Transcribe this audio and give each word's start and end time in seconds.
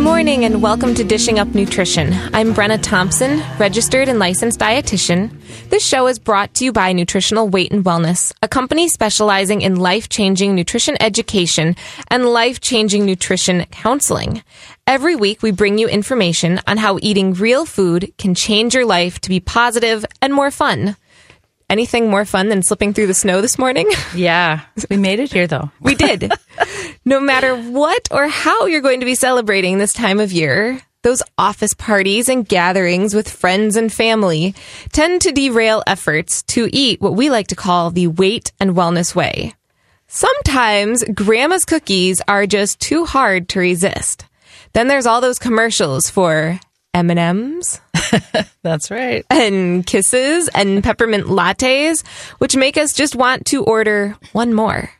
morning 0.00 0.46
and 0.46 0.62
welcome 0.62 0.94
to 0.94 1.04
Dishing 1.04 1.38
Up 1.38 1.48
Nutrition. 1.48 2.14
I'm 2.32 2.54
Brenna 2.54 2.82
Thompson, 2.82 3.42
registered 3.58 4.08
and 4.08 4.18
licensed 4.18 4.58
dietitian. 4.58 5.30
This 5.68 5.86
show 5.86 6.06
is 6.06 6.18
brought 6.18 6.54
to 6.54 6.64
you 6.64 6.72
by 6.72 6.92
Nutritional 6.92 7.48
Weight 7.48 7.70
and 7.70 7.84
Wellness, 7.84 8.32
a 8.42 8.48
company 8.48 8.88
specializing 8.88 9.60
in 9.60 9.76
life 9.76 10.08
changing 10.08 10.54
nutrition 10.54 10.96
education 11.00 11.76
and 12.08 12.24
life 12.24 12.60
changing 12.60 13.04
nutrition 13.04 13.66
counseling. 13.66 14.42
Every 14.86 15.16
week, 15.16 15.42
we 15.42 15.50
bring 15.50 15.76
you 15.76 15.86
information 15.86 16.60
on 16.66 16.78
how 16.78 16.98
eating 17.02 17.34
real 17.34 17.66
food 17.66 18.12
can 18.16 18.34
change 18.34 18.74
your 18.74 18.86
life 18.86 19.20
to 19.20 19.28
be 19.28 19.38
positive 19.38 20.06
and 20.22 20.32
more 20.32 20.50
fun. 20.50 20.96
Anything 21.70 22.10
more 22.10 22.24
fun 22.24 22.48
than 22.48 22.64
slipping 22.64 22.92
through 22.92 23.06
the 23.06 23.14
snow 23.14 23.40
this 23.40 23.56
morning? 23.56 23.88
Yeah, 24.12 24.62
we 24.90 24.96
made 24.96 25.20
it 25.20 25.32
here 25.32 25.46
though. 25.46 25.70
We 25.80 25.94
did. 25.94 26.32
no 27.04 27.20
matter 27.20 27.56
what 27.56 28.08
or 28.10 28.26
how 28.26 28.66
you're 28.66 28.80
going 28.80 28.98
to 29.00 29.06
be 29.06 29.14
celebrating 29.14 29.78
this 29.78 29.92
time 29.92 30.18
of 30.18 30.32
year, 30.32 30.82
those 31.02 31.22
office 31.38 31.72
parties 31.72 32.28
and 32.28 32.46
gatherings 32.46 33.14
with 33.14 33.30
friends 33.30 33.76
and 33.76 33.92
family 33.92 34.52
tend 34.92 35.22
to 35.22 35.30
derail 35.32 35.84
efforts 35.86 36.42
to 36.54 36.68
eat 36.72 37.00
what 37.00 37.14
we 37.14 37.30
like 37.30 37.46
to 37.46 37.56
call 37.56 37.90
the 37.90 38.08
weight 38.08 38.50
and 38.58 38.72
wellness 38.74 39.14
way. 39.14 39.54
Sometimes 40.08 41.04
grandma's 41.14 41.64
cookies 41.64 42.20
are 42.26 42.46
just 42.46 42.80
too 42.80 43.04
hard 43.04 43.48
to 43.50 43.60
resist. 43.60 44.24
Then 44.72 44.88
there's 44.88 45.06
all 45.06 45.20
those 45.20 45.38
commercials 45.38 46.10
for 46.10 46.58
M&Ms 46.94 47.80
That's 48.62 48.90
right. 48.90 49.24
and 49.30 49.86
kisses 49.86 50.48
and 50.48 50.82
peppermint 50.82 51.26
lattes, 51.26 52.04
which 52.38 52.56
make 52.56 52.76
us 52.76 52.92
just 52.92 53.14
want 53.14 53.46
to 53.46 53.62
order 53.64 54.16
one 54.32 54.52
more. 54.54 54.90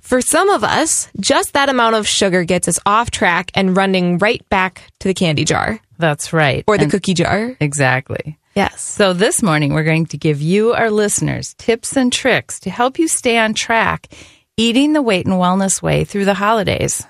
For 0.00 0.20
some 0.22 0.48
of 0.48 0.64
us, 0.64 1.08
just 1.20 1.52
that 1.52 1.68
amount 1.68 1.96
of 1.96 2.08
sugar 2.08 2.44
gets 2.44 2.68
us 2.68 2.78
off 2.86 3.10
track 3.10 3.50
and 3.54 3.76
running 3.76 4.18
right 4.18 4.46
back 4.48 4.82
to 5.00 5.08
the 5.08 5.14
candy 5.14 5.44
jar 5.44 5.80
That's 5.98 6.32
right. 6.32 6.64
or 6.66 6.78
the 6.78 6.84
And- 6.84 6.90
cookie 6.92 7.14
jar. 7.14 7.56
Exactly. 7.60 8.38
Yes. 8.54 8.80
So 8.80 9.12
this 9.12 9.42
morning 9.42 9.74
we're 9.74 9.82
going 9.84 10.06
to 10.06 10.16
give 10.16 10.40
you, 10.40 10.72
our 10.74 10.90
listeners, 10.90 11.54
tips 11.58 11.96
and 11.96 12.12
tricks 12.12 12.60
to 12.60 12.70
help 12.70 12.98
you 12.98 13.08
stay 13.08 13.36
on 13.36 13.52
track 13.52 14.08
eating 14.56 14.92
the 14.92 15.02
weight 15.02 15.26
and 15.26 15.34
wellness 15.34 15.82
way 15.82 16.04
through 16.04 16.24
the 16.24 16.34
holidays. 16.34 17.04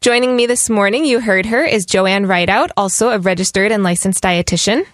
Joining 0.00 0.36
me 0.36 0.46
this 0.46 0.68
morning, 0.68 1.04
you 1.04 1.20
heard 1.20 1.46
her, 1.46 1.64
is 1.64 1.86
Joanne 1.86 2.26
Rideout, 2.26 2.70
also 2.76 3.08
a 3.08 3.18
registered 3.18 3.72
and 3.72 3.82
licensed 3.82 4.22
dietitian. 4.22 4.84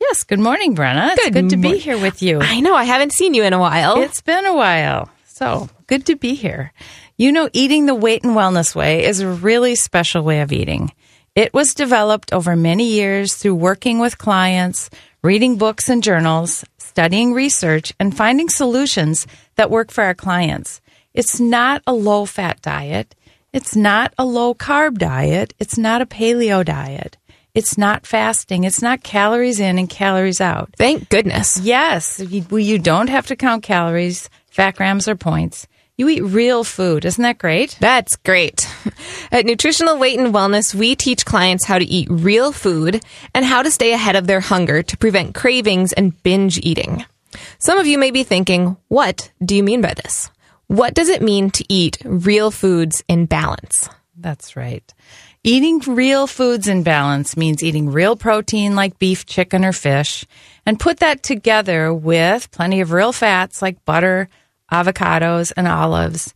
Yes, 0.00 0.24
good 0.24 0.40
morning, 0.40 0.74
Brenna. 0.74 1.12
It's 1.12 1.24
Good 1.24 1.34
good 1.34 1.50
to 1.50 1.56
be 1.58 1.76
here 1.78 1.98
with 1.98 2.22
you. 2.22 2.40
I 2.40 2.60
know 2.60 2.74
I 2.74 2.84
haven't 2.84 3.12
seen 3.12 3.34
you 3.34 3.42
in 3.44 3.52
a 3.52 3.58
while. 3.58 4.00
It's 4.00 4.22
been 4.22 4.46
a 4.46 4.54
while. 4.54 5.10
So 5.26 5.68
good 5.86 6.06
to 6.06 6.16
be 6.16 6.34
here. 6.34 6.72
You 7.18 7.32
know, 7.32 7.50
eating 7.52 7.84
the 7.84 7.94
weight 7.94 8.24
and 8.24 8.34
wellness 8.34 8.74
way 8.74 9.04
is 9.04 9.20
a 9.20 9.28
really 9.28 9.74
special 9.74 10.22
way 10.22 10.40
of 10.40 10.52
eating. 10.52 10.92
It 11.34 11.52
was 11.52 11.74
developed 11.74 12.32
over 12.32 12.56
many 12.56 12.92
years 12.92 13.34
through 13.34 13.56
working 13.56 13.98
with 13.98 14.16
clients, 14.16 14.88
reading 15.22 15.58
books 15.58 15.90
and 15.90 16.02
journals, 16.02 16.64
studying 16.78 17.34
research, 17.34 17.92
and 18.00 18.16
finding 18.16 18.48
solutions 18.48 19.26
that 19.56 19.70
work 19.70 19.90
for 19.90 20.02
our 20.02 20.14
clients. 20.14 20.80
It's 21.12 21.38
not 21.38 21.82
a 21.86 21.92
low 21.92 22.24
fat 22.24 22.62
diet. 22.62 23.14
It's 23.52 23.74
not 23.74 24.14
a 24.16 24.24
low 24.24 24.54
carb 24.54 24.98
diet. 24.98 25.54
It's 25.58 25.76
not 25.76 26.02
a 26.02 26.06
paleo 26.06 26.64
diet. 26.64 27.16
It's 27.52 27.76
not 27.76 28.06
fasting. 28.06 28.62
It's 28.62 28.80
not 28.80 29.02
calories 29.02 29.58
in 29.58 29.76
and 29.76 29.90
calories 29.90 30.40
out. 30.40 30.70
Thank 30.76 31.08
goodness. 31.08 31.58
Yes, 31.58 32.20
you, 32.20 32.44
you 32.56 32.78
don't 32.78 33.08
have 33.08 33.26
to 33.26 33.34
count 33.34 33.64
calories, 33.64 34.30
fat 34.50 34.76
grams, 34.76 35.08
or 35.08 35.16
points. 35.16 35.66
You 35.96 36.08
eat 36.08 36.22
real 36.22 36.62
food. 36.62 37.04
Isn't 37.04 37.22
that 37.22 37.38
great? 37.38 37.76
That's 37.80 38.14
great. 38.16 38.68
At 39.32 39.46
Nutritional 39.46 39.98
Weight 39.98 40.18
and 40.18 40.32
Wellness, 40.32 40.72
we 40.72 40.94
teach 40.94 41.26
clients 41.26 41.66
how 41.66 41.78
to 41.78 41.84
eat 41.84 42.08
real 42.08 42.52
food 42.52 43.04
and 43.34 43.44
how 43.44 43.62
to 43.62 43.70
stay 43.70 43.92
ahead 43.92 44.16
of 44.16 44.28
their 44.28 44.40
hunger 44.40 44.82
to 44.84 44.96
prevent 44.96 45.34
cravings 45.34 45.92
and 45.92 46.22
binge 46.22 46.58
eating. 46.62 47.04
Some 47.58 47.78
of 47.78 47.86
you 47.86 47.98
may 47.98 48.12
be 48.12 48.22
thinking, 48.22 48.76
what 48.88 49.30
do 49.44 49.56
you 49.56 49.62
mean 49.62 49.80
by 49.80 49.94
this? 49.94 50.30
What 50.70 50.94
does 50.94 51.08
it 51.08 51.20
mean 51.20 51.50
to 51.50 51.64
eat 51.68 51.98
real 52.04 52.52
foods 52.52 53.02
in 53.08 53.26
balance? 53.26 53.88
That's 54.16 54.54
right. 54.54 54.94
Eating 55.42 55.80
real 55.80 56.28
foods 56.28 56.68
in 56.68 56.84
balance 56.84 57.36
means 57.36 57.64
eating 57.64 57.90
real 57.90 58.14
protein 58.14 58.76
like 58.76 58.96
beef, 59.00 59.26
chicken, 59.26 59.64
or 59.64 59.72
fish, 59.72 60.24
and 60.64 60.78
put 60.78 61.00
that 61.00 61.24
together 61.24 61.92
with 61.92 62.52
plenty 62.52 62.82
of 62.82 62.92
real 62.92 63.10
fats 63.10 63.60
like 63.60 63.84
butter, 63.84 64.28
avocados, 64.70 65.52
and 65.56 65.66
olives, 65.66 66.34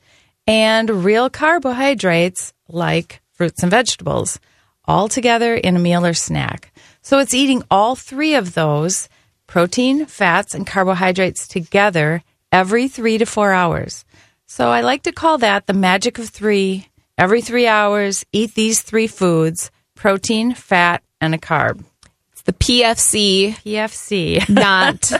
and 0.48 1.04
real 1.04 1.30
carbohydrates 1.30 2.52
like 2.68 3.22
fruits 3.34 3.62
and 3.62 3.70
vegetables, 3.70 4.40
all 4.84 5.08
together 5.08 5.54
in 5.54 5.76
a 5.76 5.78
meal 5.78 6.04
or 6.04 6.12
snack. 6.12 6.72
So 7.02 7.20
it's 7.20 7.34
eating 7.34 7.62
all 7.70 7.94
three 7.94 8.34
of 8.34 8.54
those 8.54 9.08
protein, 9.46 10.06
fats, 10.06 10.56
and 10.56 10.66
carbohydrates 10.66 11.46
together 11.46 12.24
every 12.50 12.88
three 12.88 13.18
to 13.18 13.26
four 13.26 13.52
hours. 13.52 14.04
So 14.46 14.70
I 14.70 14.82
like 14.82 15.02
to 15.04 15.12
call 15.12 15.38
that 15.38 15.66
the 15.66 15.72
magic 15.72 16.18
of 16.18 16.28
three. 16.28 16.88
Every 17.16 17.40
three 17.40 17.66
hours, 17.66 18.24
eat 18.32 18.54
these 18.54 18.82
three 18.82 19.06
foods 19.06 19.70
protein, 19.94 20.54
fat, 20.54 21.02
and 21.20 21.34
a 21.34 21.38
carb. 21.38 21.84
It's 22.32 22.42
the 22.42 22.52
PFC, 22.52 23.54
PFC. 23.54 24.48
not 24.48 25.12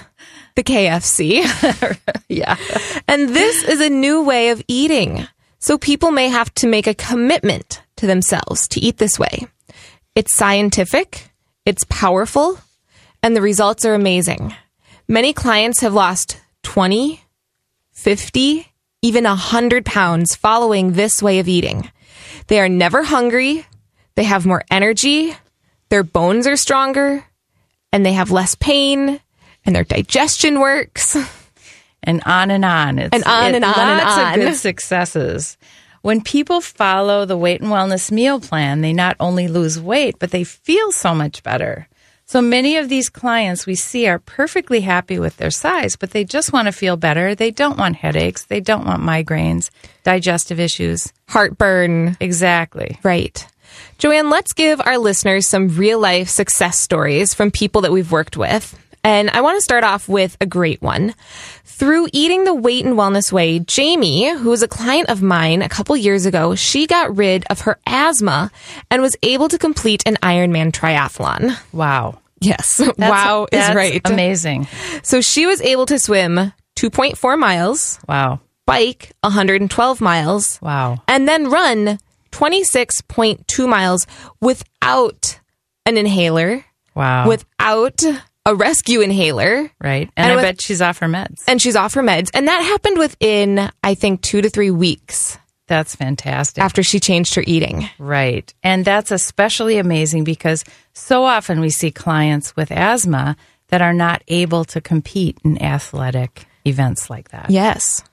the 0.55 0.63
KFC. 0.63 1.45
yeah. 2.29 2.57
And 3.09 3.29
this 3.31 3.63
is 3.65 3.81
a 3.81 3.89
new 3.89 4.23
way 4.23 4.51
of 4.51 4.63
eating. 4.69 5.27
So 5.59 5.79
people 5.79 6.11
may 6.11 6.29
have 6.29 6.53
to 6.57 6.67
make 6.67 6.87
a 6.87 6.95
commitment 6.95 7.83
to 7.97 8.07
themselves 8.07 8.69
to 8.69 8.81
eat 8.81 8.99
this 8.99 9.19
way. 9.19 9.47
It's 10.15 10.37
scientific, 10.37 11.31
it's 11.65 11.85
powerful, 11.89 12.59
and 13.23 13.35
the 13.35 13.41
results 13.41 13.85
are 13.85 13.95
amazing. 13.95 14.55
Many 15.09 15.33
clients 15.33 15.81
have 15.81 15.95
lost 15.95 16.41
20, 16.63 17.23
50, 17.93 18.69
even 19.05 19.25
100 19.25 19.85
pounds 19.85 20.35
following 20.35 20.93
this 20.93 21.23
way 21.23 21.39
of 21.39 21.47
eating. 21.47 21.91
They 22.47 22.59
are 22.59 22.71
never 22.71 23.03
hungry, 23.03 23.67
they 24.15 24.25
have 24.25 24.47
more 24.47 24.65
energy, 24.71 25.37
their 25.91 26.03
bones 26.03 26.47
are 26.47 26.57
stronger, 26.57 27.23
and 27.93 28.05
they 28.05 28.15
have 28.15 28.31
less 28.31 28.55
pain, 28.55 29.21
and 29.67 29.77
their 29.77 29.85
digestion 29.85 30.59
works. 30.59 31.19
and 32.03 32.23
on 32.25 32.51
and 32.51 32.65
on. 32.65 32.99
It's, 32.99 33.15
And 33.15 33.25
on 33.25 33.55
and 33.55 33.63
on 33.65 33.75
and 33.79 33.99
lots 34.03 34.19
on. 34.19 34.41
of 34.41 34.47
good 34.47 34.57
successes. 34.57 35.59
When 36.01 36.23
people 36.23 36.63
follow 36.63 37.27
the 37.27 37.37
weight 37.37 37.61
and 37.61 37.71
wellness 37.71 38.11
meal 38.11 38.41
plan, 38.41 38.81
they 38.81 38.95
not 38.95 39.17
only 39.21 39.49
lose 39.49 39.79
weight, 39.79 40.17
but 40.19 40.31
they 40.31 40.45
feel 40.45 40.93
so 40.93 41.15
much 41.15 41.43
better. 41.43 41.89
So 42.27 42.41
many 42.41 42.79
of 42.79 42.89
these 42.89 43.11
clients 43.11 43.67
we 43.67 43.75
see 43.75 44.09
are 44.09 44.19
perfectly 44.19 44.81
happy 44.81 45.19
with 45.19 45.37
their 45.37 45.51
size, 45.51 45.95
but 45.95 46.13
they 46.13 46.25
just 46.25 46.53
want 46.53 46.67
to 46.67 46.73
feel 46.73 46.97
better. 46.97 47.35
They 47.35 47.51
don't 47.51 47.79
want 47.79 47.97
headaches. 47.97 48.47
They 48.47 48.61
don't 48.61 48.87
want 48.87 49.03
migraines, 49.03 49.71
digestive 50.05 50.59
issues. 50.59 51.13
Heartburn, 51.29 52.17
Exactly. 52.21 52.99
Right. 53.03 53.47
Joanne, 53.99 54.31
let's 54.31 54.53
give 54.53 54.81
our 54.81 54.99
listeners 54.99 55.47
some 55.47 55.69
real 55.69 55.99
life 55.99 56.29
success 56.29 56.79
stories 56.79 57.35
from 57.35 57.51
people 57.51 57.83
that 57.83 57.93
we've 57.93 58.11
worked 58.11 58.37
with. 58.37 58.79
And 59.03 59.29
I 59.31 59.43
want 59.43 59.59
to 59.59 59.63
start 59.63 59.85
off 59.85 60.09
with 60.09 60.37
a 60.41 60.47
great 60.47 60.81
one. 60.81 61.15
Through 61.77 62.09
eating 62.13 62.45
the 62.45 62.55
weight 62.55 62.85
and 62.87 62.95
wellness 62.95 63.33
way, 63.33 63.59
Jamie, 63.59 64.29
who 64.31 64.51
was 64.51 64.63
a 64.63 64.69
client 64.69 65.09
of 65.11 65.23
mine 65.23 65.61
a 65.61 65.69
couple 65.69 65.97
years 65.97 66.25
ago, 66.25 66.55
she 66.55 66.87
got 66.87 67.17
rid 67.17 67.45
of 67.51 67.63
her 67.63 67.79
asthma 67.85 68.53
and 68.93 69.03
was 69.03 69.17
able 69.25 69.49
to 69.49 69.59
complete 69.59 70.03
an 70.07 70.17
Ironman 70.23 70.71
triathlon. 70.71 71.59
Wow. 71.73 72.21
Yes. 72.41 72.77
That's- 72.97 72.99
wow 72.99 73.47
is 73.51 73.75
right. 73.75 74.01
Amazing. 74.05 74.69
So 75.03 75.21
she 75.21 75.47
was 75.47 75.61
able 75.63 75.87
to 75.87 75.99
swim 75.99 76.53
2.4 76.77 77.37
miles, 77.39 77.99
Wow. 78.09 78.39
bike 78.67 79.11
112 79.23 80.01
miles, 80.01 80.61
Wow. 80.63 81.03
and 81.09 81.27
then 81.29 81.51
run 81.51 81.99
26.2 82.31 83.69
miles 83.69 84.07
without 84.41 85.41
an 85.87 85.97
inhaler, 85.97 86.65
Wow. 86.95 87.27
without 87.29 88.01
a 88.47 88.55
rescue 88.55 89.01
inhaler, 89.01 89.71
right. 89.81 90.11
and 90.17 90.27
And, 90.27 90.33
I 90.33 90.37
with- 90.37 90.45
bet 90.45 90.61
she's 90.61 90.83
off 90.83 90.99
her 90.99 91.07
meds. 91.09 91.43
and 91.49 91.61
she's 91.63 91.77
off 91.77 91.95
her 91.95 92.03
meds. 92.03 92.31
And 92.35 92.47
that 92.49 92.61
happened 92.63 92.99
within, 92.99 93.71
I 93.83 93.95
think, 93.95 94.21
two 94.23 94.43
to 94.43 94.51
three 94.51 94.71
weeks. 94.71 95.39
That's 95.67 95.97
fantastic. 95.97 96.63
after 96.63 96.83
she 96.83 97.01
changed 97.01 97.37
her 97.37 97.45
eating. 97.47 97.89
Right. 97.99 98.53
And 98.63 98.85
that's 98.85 99.11
especially 99.11 99.79
amazing 99.79 100.25
because 100.25 100.63
so 100.93 101.25
often 101.25 101.61
we 101.61 101.71
see 101.71 101.91
clients 101.91 102.55
with 102.55 102.71
asthma 102.71 103.37
that 103.69 103.81
are 103.81 103.95
not 103.95 104.23
able 104.29 104.67
to 104.67 104.83
compete 104.83 105.39
in 105.43 105.63
athletic 105.63 106.45
events 106.67 107.09
like 107.09 107.31
that. 107.31 107.49
Yes. 107.49 108.05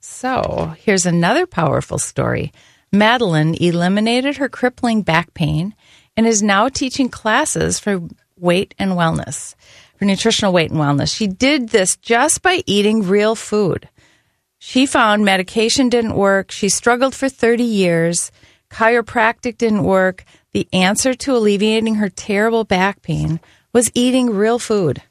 So 0.00 0.74
here's 0.78 1.06
another 1.06 1.46
powerful 1.46 1.98
story. 1.98 2.52
Madeline 2.92 3.54
eliminated 3.54 4.38
her 4.38 4.48
crippling 4.48 5.02
back 5.02 5.34
pain 5.34 5.74
and 6.16 6.26
is 6.26 6.42
now 6.42 6.68
teaching 6.68 7.08
classes 7.08 7.78
for 7.78 8.00
weight 8.36 8.74
and 8.78 8.92
wellness, 8.92 9.54
for 9.98 10.04
nutritional 10.04 10.52
weight 10.52 10.70
and 10.70 10.80
wellness. 10.80 11.14
She 11.14 11.26
did 11.26 11.70
this 11.70 11.96
just 11.96 12.42
by 12.42 12.62
eating 12.66 13.02
real 13.08 13.34
food. 13.34 13.88
She 14.58 14.86
found 14.86 15.24
medication 15.24 15.88
didn't 15.88 16.14
work. 16.14 16.50
She 16.50 16.68
struggled 16.68 17.14
for 17.14 17.28
30 17.28 17.62
years. 17.64 18.30
Chiropractic 18.70 19.58
didn't 19.58 19.84
work. 19.84 20.24
The 20.52 20.68
answer 20.72 21.14
to 21.14 21.36
alleviating 21.36 21.96
her 21.96 22.08
terrible 22.08 22.64
back 22.64 23.02
pain 23.02 23.40
was 23.72 23.90
eating 23.94 24.30
real 24.30 24.58
food 24.58 25.02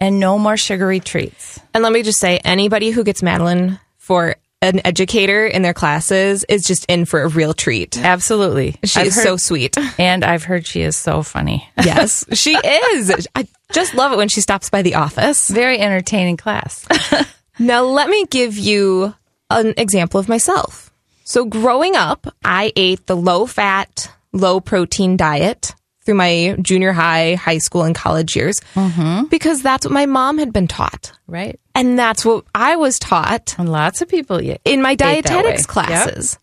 and 0.00 0.18
no 0.20 0.38
more 0.38 0.56
sugary 0.56 1.00
treats. 1.00 1.60
And 1.74 1.82
let 1.82 1.92
me 1.92 2.02
just 2.02 2.18
say, 2.18 2.38
anybody 2.44 2.90
who 2.90 3.04
gets 3.04 3.22
Madeline 3.22 3.78
for 3.96 4.36
an 4.62 4.80
educator 4.86 5.46
in 5.46 5.62
their 5.62 5.74
classes 5.74 6.44
is 6.48 6.62
just 6.64 6.84
in 6.86 7.04
for 7.04 7.22
a 7.22 7.28
real 7.28 7.52
treat. 7.54 7.96
Absolutely. 7.98 8.76
She 8.84 9.00
I've 9.00 9.06
is 9.08 9.16
heard- 9.16 9.22
so 9.22 9.36
sweet. 9.36 9.76
And 9.98 10.24
I've 10.24 10.44
heard 10.44 10.66
she 10.66 10.82
is 10.82 10.96
so 10.96 11.22
funny. 11.22 11.68
Yes, 11.82 12.24
she 12.32 12.54
is. 12.56 13.26
I 13.34 13.46
just 13.72 13.94
love 13.94 14.12
it 14.12 14.16
when 14.16 14.28
she 14.28 14.40
stops 14.40 14.70
by 14.70 14.82
the 14.82 14.94
office. 14.94 15.48
Very 15.48 15.78
entertaining 15.78 16.36
class. 16.36 16.86
Now, 17.58 17.84
let 17.84 18.10
me 18.10 18.26
give 18.26 18.58
you 18.58 19.14
an 19.48 19.72
example 19.78 20.20
of 20.20 20.28
myself. 20.28 20.90
So, 21.24 21.46
growing 21.46 21.96
up, 21.96 22.26
I 22.44 22.70
ate 22.76 23.06
the 23.06 23.16
low 23.16 23.46
fat, 23.46 24.12
low 24.34 24.60
protein 24.60 25.16
diet 25.16 25.74
through 26.04 26.16
my 26.16 26.56
junior 26.60 26.92
high, 26.92 27.34
high 27.34 27.56
school, 27.56 27.84
and 27.84 27.94
college 27.94 28.36
years 28.36 28.60
mm-hmm. 28.74 29.24
because 29.28 29.62
that's 29.62 29.86
what 29.86 29.92
my 29.94 30.04
mom 30.04 30.36
had 30.36 30.52
been 30.52 30.68
taught. 30.68 31.12
right. 31.26 31.58
And 31.74 31.98
that's 31.98 32.26
what 32.26 32.44
I 32.54 32.76
was 32.76 32.98
taught 32.98 33.54
And 33.58 33.72
lots 33.72 34.02
of 34.02 34.08
people 34.08 34.38
in 34.38 34.82
my 34.82 34.90
ate 34.92 34.98
that 34.98 35.06
way. 35.06 35.22
dietetics 35.22 35.62
Yep. 35.62 35.68
classes. 35.68 36.38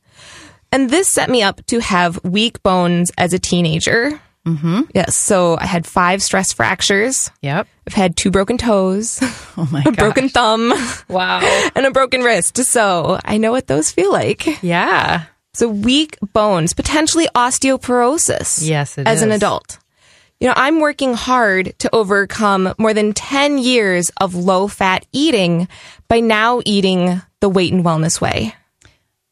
And 0.71 0.89
this 0.89 1.09
set 1.11 1.29
me 1.29 1.43
up 1.43 1.63
to 1.67 1.79
have 1.79 2.19
weak 2.23 2.63
bones 2.63 3.11
as 3.19 3.33
a 3.33 3.39
teenager. 3.39 4.19
Mm-hmm. 4.45 4.81
Yes. 4.93 5.15
So 5.15 5.57
I 5.57 5.65
had 5.65 5.87
five 5.87 6.21
stress 6.21 6.51
fractures. 6.51 7.31
Yep. 7.41 7.67
I've 7.87 7.93
had 7.93 8.17
two 8.17 8.29
broken 8.31 8.57
toes, 8.57 9.19
Oh 9.57 9.67
my 9.71 9.81
a 9.81 9.83
god. 9.85 9.95
broken 9.97 10.29
thumb, 10.29 10.73
Wow. 11.09 11.39
and 11.75 11.85
a 11.85 11.91
broken 11.91 12.21
wrist. 12.21 12.57
So 12.57 13.19
I 13.23 13.37
know 13.37 13.51
what 13.51 13.67
those 13.67 13.91
feel 13.91 14.11
like. 14.11 14.61
Yeah. 14.63 15.23
So 15.53 15.67
weak 15.69 16.17
bones, 16.33 16.73
potentially 16.73 17.27
osteoporosis. 17.35 18.67
Yes, 18.67 18.97
it 18.97 19.07
as 19.07 19.21
an 19.21 19.31
adult. 19.31 19.79
You 20.39 20.47
know, 20.47 20.55
I'm 20.57 20.79
working 20.81 21.13
hard 21.13 21.73
to 21.79 21.95
overcome 21.95 22.73
more 22.77 22.93
than 22.93 23.13
10 23.13 23.59
years 23.59 24.09
of 24.19 24.35
low 24.35 24.67
fat 24.67 25.05
eating 25.13 25.67
by 26.09 26.19
now 26.19 26.59
eating 26.65 27.21
the 27.39 27.47
weight 27.49 27.71
and 27.71 27.85
wellness 27.85 28.19
way. 28.19 28.53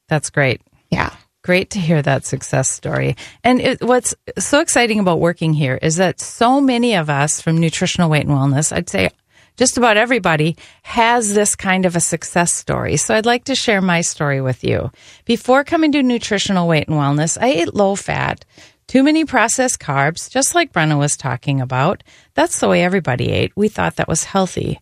That's 0.07 0.29
great. 0.29 0.61
Yeah. 0.89 1.13
Great 1.43 1.71
to 1.71 1.79
hear 1.79 2.01
that 2.01 2.25
success 2.25 2.69
story. 2.69 3.15
And 3.43 3.59
it, 3.59 3.81
what's 3.81 4.13
so 4.37 4.59
exciting 4.59 4.99
about 4.99 5.19
working 5.19 5.53
here 5.53 5.79
is 5.81 5.95
that 5.95 6.19
so 6.19 6.61
many 6.61 6.95
of 6.95 7.09
us 7.09 7.41
from 7.41 7.57
nutritional 7.57 8.09
weight 8.09 8.27
and 8.27 8.35
wellness, 8.35 8.71
I'd 8.71 8.89
say 8.89 9.09
just 9.57 9.77
about 9.77 9.97
everybody 9.97 10.55
has 10.83 11.33
this 11.33 11.55
kind 11.55 11.85
of 11.85 11.95
a 11.95 11.99
success 11.99 12.53
story. 12.53 12.97
So 12.97 13.15
I'd 13.15 13.25
like 13.25 13.45
to 13.45 13.55
share 13.55 13.81
my 13.81 14.01
story 14.01 14.41
with 14.41 14.63
you. 14.63 14.91
Before 15.25 15.63
coming 15.63 15.91
to 15.93 16.03
nutritional 16.03 16.67
weight 16.67 16.87
and 16.87 16.97
wellness, 16.97 17.41
I 17.41 17.47
ate 17.47 17.73
low 17.73 17.95
fat, 17.95 18.45
too 18.87 19.03
many 19.03 19.25
processed 19.25 19.79
carbs, 19.79 20.29
just 20.29 20.53
like 20.53 20.73
Brenna 20.73 20.97
was 20.97 21.17
talking 21.17 21.61
about. 21.61 22.03
That's 22.33 22.59
the 22.59 22.67
way 22.69 22.83
everybody 22.83 23.31
ate. 23.31 23.51
We 23.55 23.67
thought 23.67 23.95
that 23.95 24.07
was 24.07 24.25
healthy. 24.25 24.79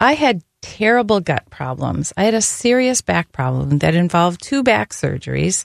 I 0.00 0.14
had 0.14 0.42
terrible 0.62 1.20
gut 1.20 1.48
problems. 1.50 2.12
I 2.16 2.24
had 2.24 2.34
a 2.34 2.42
serious 2.42 3.02
back 3.02 3.32
problem 3.32 3.78
that 3.78 3.94
involved 3.94 4.42
two 4.42 4.62
back 4.62 4.90
surgeries. 4.90 5.64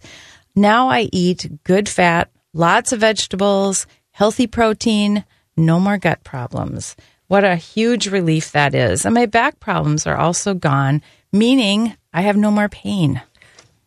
Now 0.57 0.89
I 0.89 1.07
eat 1.13 1.63
good 1.63 1.88
fat, 1.88 2.31
lots 2.51 2.92
of 2.92 3.01
vegetables, 3.01 3.86
healthy 4.09 4.48
protein, 4.48 5.24
no 5.56 5.80
more 5.80 6.00
gut 6.00 6.24
problems. 6.24 6.95
What 7.27 7.44
a 7.44 7.56
huge 7.56 8.07
relief 8.07 8.51
that 8.54 8.74
is. 8.74 9.06
And 9.06 9.13
my 9.13 9.27
back 9.27 9.59
problems 9.59 10.07
are 10.07 10.18
also 10.18 10.56
gone, 10.56 11.04
meaning 11.31 11.95
I 12.12 12.21
have 12.21 12.38
no 12.38 12.50
more 12.50 12.69
pain. 12.69 13.21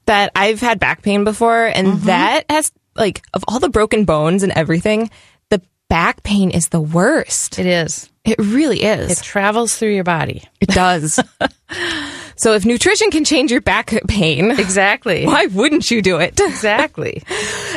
That 0.06 0.30
I've 0.36 0.60
had 0.60 0.78
back 0.78 1.02
pain 1.02 1.24
before, 1.24 1.66
and 1.66 1.88
Mm-hmm. 1.88 2.06
that 2.06 2.44
has, 2.48 2.70
like, 2.94 3.22
of 3.34 3.42
all 3.48 3.58
the 3.58 3.68
broken 3.68 4.04
bones 4.04 4.44
and 4.44 4.52
everything, 4.52 5.10
the 5.48 5.60
back 5.88 6.22
pain 6.22 6.50
is 6.50 6.68
the 6.68 6.80
worst. 6.80 7.58
It 7.58 7.66
is. 7.66 8.08
It 8.24 8.38
really 8.38 8.82
is. 8.84 9.10
It 9.10 9.24
travels 9.24 9.76
through 9.76 9.94
your 9.94 10.04
body. 10.04 10.44
It 10.60 10.68
does. 10.68 11.18
so 12.40 12.54
if 12.54 12.64
nutrition 12.64 13.10
can 13.10 13.24
change 13.24 13.52
your 13.52 13.60
back 13.60 13.92
pain, 14.08 14.50
Exactly. 14.52 15.26
why 15.32 15.46
wouldn't 15.46 15.90
you 15.90 16.00
do 16.00 16.16
it? 16.18 16.40
Exactly. 16.40 17.22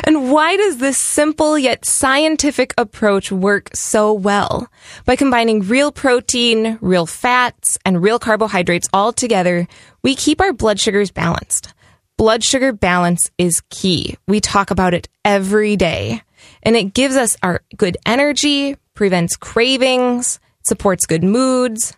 And 0.06 0.30
why 0.30 0.56
does 0.58 0.78
this 0.78 0.98
simple 0.98 1.58
yet 1.58 1.84
scientific 1.86 2.74
approach 2.76 3.32
work 3.32 3.70
so 3.74 4.12
well? 4.12 4.68
By 5.06 5.16
combining 5.16 5.60
real 5.60 5.92
protein, 5.92 6.78
real 6.82 7.06
fats, 7.06 7.78
and 7.86 8.02
real 8.02 8.18
carbohydrates 8.18 8.88
all 8.92 9.12
together, 9.12 9.66
we 10.02 10.14
keep 10.14 10.40
our 10.42 10.52
blood 10.52 10.78
sugars 10.78 11.10
balanced. 11.10 11.72
Blood 12.18 12.44
sugar 12.44 12.72
balance 12.72 13.30
is 13.38 13.62
key. 13.70 14.16
We 14.28 14.40
talk 14.40 14.70
about 14.70 14.94
it 14.94 15.08
every 15.24 15.76
day. 15.76 16.22
And 16.62 16.76
it 16.76 16.94
gives 16.94 17.16
us 17.16 17.36
our 17.42 17.62
good 17.76 17.96
energy, 18.06 18.76
prevents 18.94 19.36
cravings, 19.36 20.38
supports 20.64 21.06
good 21.06 21.24
moods. 21.24 21.96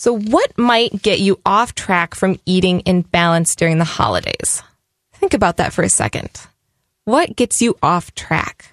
So, 0.00 0.16
what 0.16 0.56
might 0.56 1.02
get 1.02 1.20
you 1.20 1.38
off 1.44 1.74
track 1.74 2.14
from 2.14 2.40
eating 2.46 2.80
in 2.80 3.02
balance 3.02 3.54
during 3.54 3.76
the 3.76 3.84
holidays? 3.84 4.62
Think 5.12 5.34
about 5.34 5.58
that 5.58 5.74
for 5.74 5.82
a 5.82 5.90
second. 5.90 6.30
What 7.04 7.36
gets 7.36 7.60
you 7.60 7.76
off 7.82 8.14
track? 8.14 8.72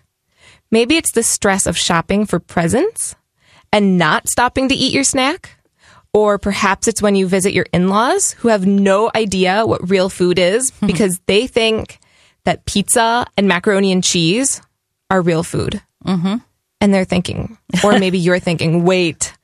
Maybe 0.71 0.95
it's 0.95 1.11
the 1.11 1.23
stress 1.23 1.67
of 1.67 1.77
shopping 1.77 2.27
for 2.27 2.39
presents 2.39 3.13
and 3.73 3.97
not 3.97 4.29
stopping 4.29 4.69
to 4.69 4.73
eat 4.73 4.93
your 4.93 5.03
snack. 5.03 5.49
Or 6.13 6.37
perhaps 6.37 6.87
it's 6.87 7.01
when 7.01 7.17
you 7.17 7.27
visit 7.27 7.51
your 7.51 7.65
in 7.73 7.89
laws 7.89 8.31
who 8.31 8.47
have 8.47 8.65
no 8.65 9.11
idea 9.13 9.65
what 9.65 9.89
real 9.89 10.07
food 10.07 10.39
is 10.39 10.71
because 10.85 11.19
they 11.25 11.45
think 11.45 11.99
that 12.45 12.63
pizza 12.63 13.27
and 13.35 13.49
macaroni 13.49 13.91
and 13.91 14.01
cheese 14.01 14.61
are 15.09 15.21
real 15.21 15.43
food. 15.43 15.81
Mm-hmm. 16.05 16.35
And 16.79 16.93
they're 16.93 17.03
thinking, 17.03 17.57
or 17.83 17.99
maybe 17.99 18.17
you're 18.17 18.39
thinking, 18.39 18.85
wait, 18.85 19.36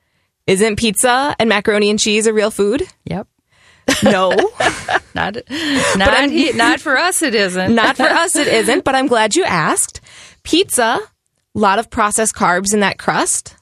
isn't 0.46 0.76
pizza 0.76 1.34
and 1.38 1.48
macaroni 1.48 1.90
and 1.90 1.98
cheese 1.98 2.26
a 2.26 2.32
real 2.32 2.50
food? 2.50 2.82
Yep. 3.04 3.26
No. 4.02 4.30
Not 5.14 5.36
not 5.96 6.30
he, 6.30 6.52
not 6.54 6.80
for 6.80 6.98
us 6.98 7.22
it 7.22 7.36
isn't. 7.36 7.72
Not 7.72 7.96
for 7.96 8.02
us, 8.02 8.34
it 8.34 8.48
isn't, 8.48 8.82
but 8.82 8.96
I'm 8.96 9.06
glad 9.06 9.36
you 9.36 9.44
asked. 9.44 10.00
Pizza, 10.42 10.98
a 10.98 11.58
lot 11.58 11.78
of 11.78 11.88
processed 11.88 12.34
carbs 12.34 12.74
in 12.74 12.80
that 12.80 12.98
crust, 12.98 13.54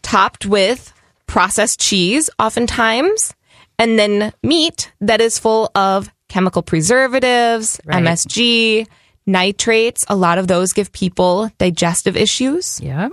topped 0.00 0.46
with 0.46 0.94
processed 1.26 1.78
cheese, 1.78 2.30
oftentimes, 2.38 3.34
and 3.78 3.98
then 3.98 4.32
meat 4.42 4.92
that 5.02 5.20
is 5.20 5.38
full 5.38 5.70
of 5.74 6.10
chemical 6.30 6.62
preservatives, 6.62 7.78
Right. 7.84 8.02
MSG, 8.02 8.86
nitrates. 9.26 10.04
A 10.08 10.16
lot 10.16 10.38
of 10.38 10.46
those 10.48 10.72
give 10.72 10.90
people 10.90 11.50
digestive 11.58 12.16
issues. 12.16 12.80
Yep. 12.80 13.12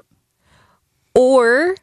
Or 1.13 1.75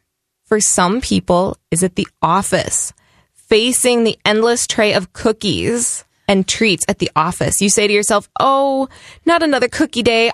for 0.48 0.60
some 0.60 1.00
people, 1.00 1.56
is 1.70 1.82
it 1.82 1.94
the 1.94 2.08
office? 2.22 2.92
Facing 3.34 4.04
the 4.04 4.18
endless 4.24 4.66
tray 4.66 4.92
of 4.94 5.12
cookies 5.12 6.04
and 6.26 6.46
treats 6.46 6.84
at 6.88 6.98
the 6.98 7.10
office. 7.16 7.60
You 7.60 7.70
say 7.70 7.86
to 7.86 7.92
yourself, 7.92 8.28
oh, 8.40 8.88
not 9.24 9.42
another 9.42 9.68
cookie 9.68 10.02
day. 10.02 10.30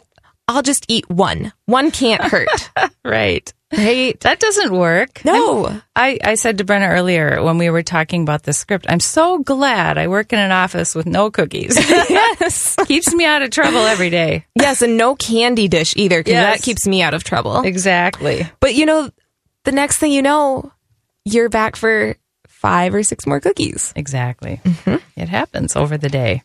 I'll 0.48 0.62
just 0.62 0.84
eat 0.88 1.08
one. 1.08 1.52
One 1.66 1.90
can't 1.90 2.22
hurt. 2.22 2.48
Right. 3.06 3.52
right? 3.70 4.18
That 4.20 4.40
doesn't 4.40 4.72
work. 4.72 5.22
No. 5.26 5.78
I, 5.94 6.18
I 6.24 6.34
said 6.36 6.56
to 6.58 6.64
Brenna 6.64 6.88
earlier 6.90 7.42
when 7.42 7.58
we 7.58 7.68
were 7.68 7.82
talking 7.82 8.22
about 8.22 8.44
the 8.44 8.54
script, 8.54 8.86
I'm 8.88 8.98
so 9.00 9.40
glad 9.40 9.98
I 9.98 10.08
work 10.08 10.32
in 10.32 10.38
an 10.38 10.50
office 10.52 10.94
with 10.94 11.04
no 11.04 11.30
cookies. 11.30 11.76
yes. 12.10 12.76
Keeps 12.86 13.12
me 13.14 13.26
out 13.26 13.42
of 13.42 13.50
trouble 13.50 13.80
every 13.80 14.08
day. 14.08 14.46
Yes, 14.58 14.80
and 14.80 14.96
no 14.96 15.14
candy 15.16 15.68
dish 15.68 15.92
either, 15.96 16.20
because 16.20 16.32
Yes. 16.32 16.56
that 16.56 16.64
keeps 16.64 16.86
me 16.86 17.02
out 17.02 17.12
of 17.12 17.24
trouble. 17.24 17.60
Exactly. 17.60 18.48
But 18.60 18.74
you 18.74 18.86
know, 18.86 19.10
the 19.64 19.72
next 19.72 19.98
thing 19.98 20.12
you 20.12 20.22
know, 20.22 20.72
you're 21.24 21.48
back 21.48 21.76
for 21.76 22.16
five 22.46 22.94
or 22.94 23.02
six 23.02 23.26
more 23.26 23.40
cookies. 23.40 23.92
Exactly. 23.96 24.60
Mm-hmm. 24.64 24.96
It 25.16 25.28
happens 25.28 25.76
over 25.76 25.98
the 25.98 26.08
day. 26.08 26.42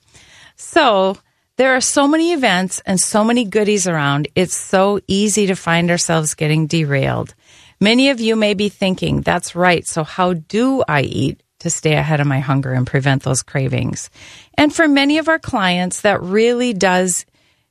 So 0.56 1.18
there 1.58 1.76
are 1.76 1.82
so 1.82 2.08
many 2.08 2.34
events 2.34 2.82
and 2.86 3.00
so 3.00 3.24
many 3.24 3.46
goodies 3.46 3.88
around. 3.88 4.28
It's 4.36 4.56
so 4.56 5.00
easy 5.08 5.48
to 5.48 5.56
find 5.56 5.92
ourselves 5.92 6.34
getting 6.34 6.68
derailed. 6.68 7.36
Many 7.80 8.10
of 8.10 8.20
you 8.20 8.36
may 8.36 8.54
be 8.54 8.70
thinking, 8.70 9.22
that's 9.22 9.56
right. 9.56 9.88
So 9.88 10.04
how 10.04 10.34
do 10.34 10.84
I 10.88 11.02
eat 11.02 11.42
to 11.60 11.70
stay 11.70 11.94
ahead 11.94 12.20
of 12.20 12.28
my 12.28 12.40
hunger 12.40 12.74
and 12.74 12.88
prevent 12.88 13.24
those 13.24 13.44
cravings. 13.44 14.10
And 14.56 14.74
for 14.74 14.88
many 14.88 15.18
of 15.18 15.28
our 15.28 15.40
clients, 15.40 16.02
that 16.02 16.22
really 16.22 16.74
does 16.74 17.26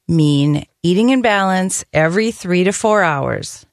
mean 0.07 0.67
eating 0.83 1.11
in 1.11 1.23
balance 1.23 1.85
every 1.93 2.31
three 2.31 2.65
to 2.65 2.73
four 2.73 3.03
hours. 3.03 3.67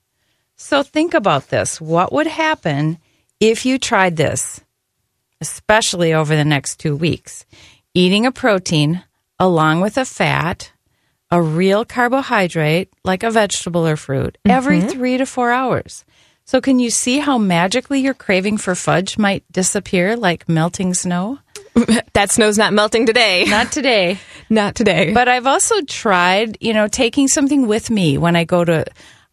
So 0.57 0.83
think 0.83 1.13
about 1.13 1.49
this. 1.49 1.81
What 1.81 2.13
would 2.13 2.27
happen 2.27 2.97
if 3.39 3.65
you 3.65 3.77
tried 3.77 4.15
this, 4.15 4.61
especially 5.41 6.13
over 6.13 6.35
the 6.35 6.45
next 6.45 6.79
two 6.79 6.95
weeks? 6.95 7.45
Eating 7.93 8.25
a 8.25 8.31
protein 8.31 9.03
along 9.39 9.81
with 9.81 9.97
a 9.97 10.05
fat, 10.05 10.71
a 11.29 11.41
real 11.41 11.83
carbohydrate 11.83 12.89
like 13.03 13.23
a 13.23 13.31
vegetable 13.31 13.85
or 13.85 13.97
fruit 13.97 14.37
every 14.45 14.79
mm-hmm. 14.79 14.89
three 14.89 15.17
to 15.17 15.25
four 15.25 15.51
hours. 15.51 16.05
So, 16.47 16.61
can 16.61 16.77
you 16.77 16.91
see 16.91 17.17
how 17.17 17.39
magically 17.39 17.99
your 18.01 18.13
craving 18.13 18.59
for 18.59 18.75
fudge 18.75 19.17
might 19.17 19.43
disappear 19.51 20.15
like 20.15 20.47
melting 20.47 20.93
snow? 20.93 21.39
That 22.13 22.31
snow's 22.31 22.57
not 22.57 22.71
melting 22.71 23.05
today. 23.05 23.43
Not 23.49 23.73
today. 23.73 24.17
Not 24.49 24.75
today. 24.75 25.11
But 25.11 25.27
I've 25.27 25.45
also 25.45 25.81
tried, 25.81 26.57
you 26.61 26.73
know, 26.73 26.87
taking 26.87 27.27
something 27.27 27.67
with 27.67 27.89
me 27.89 28.17
when 28.17 28.37
I 28.37 28.45
go 28.45 28.63
to 28.63 28.85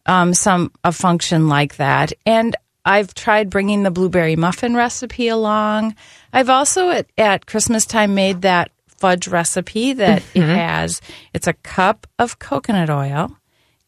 um, 0.07 0.35
some 0.35 0.73
a 0.85 0.93
function 0.93 1.49
like 1.49 1.77
that, 1.77 2.13
and 2.27 2.57
I've 2.85 3.15
tried 3.15 3.49
bringing 3.51 3.83
the 3.85 3.91
blueberry 3.91 4.35
muffin 4.37 4.75
recipe 4.75 5.29
along. 5.29 5.95
I've 6.33 6.51
also 6.51 6.91
at, 6.91 7.07
at 7.17 7.47
Christmas 7.47 7.87
time 7.87 8.15
made 8.15 8.43
that 8.43 8.71
fudge 8.99 9.29
recipe 9.29 9.93
that 9.95 10.23
it 10.35 10.43
has. 10.43 11.01
It's 11.33 11.47
a 11.47 11.53
cup 11.53 12.07
of 12.19 12.39
coconut 12.39 12.91
oil 12.91 13.37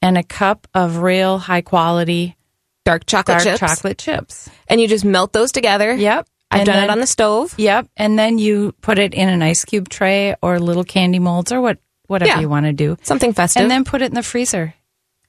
and 0.02 0.16
a 0.18 0.22
cup 0.22 0.66
of 0.74 0.98
real 0.98 1.38
high 1.38 1.62
quality 1.62 2.36
dark 2.84 3.06
chocolate 3.06 3.42
dark 3.42 3.58
chips. 3.58 3.60
chocolate 3.60 3.98
chips. 3.98 4.50
And 4.68 4.80
you 4.80 4.86
just 4.88 5.04
melt 5.04 5.32
those 5.32 5.50
together. 5.52 5.94
Yep. 5.94 6.26
I've 6.50 6.60
And 6.60 6.66
done 6.66 6.76
then- 6.76 6.84
it 6.84 6.90
on 6.90 7.00
the 7.00 7.06
stove. 7.06 7.54
Yep, 7.56 7.88
and 7.96 8.16
then 8.18 8.38
you 8.38 8.72
put 8.80 8.98
it 8.98 9.14
in 9.14 9.28
an 9.28 9.42
ice 9.42 9.64
cube 9.64 9.88
tray 9.88 10.36
or 10.42 10.60
little 10.60 10.84
candy 10.84 11.18
molds 11.18 11.50
or 11.50 11.60
what 11.60 11.78
whatever 12.06 12.28
Yeah. 12.32 12.40
you 12.40 12.48
want 12.48 12.66
to 12.66 12.72
do. 12.72 12.96
Something 13.02 13.32
festive. 13.32 13.62
And 13.62 13.70
then 13.70 13.82
put 13.84 14.02
it 14.02 14.06
in 14.06 14.14
the 14.14 14.22
freezer. 14.22 14.74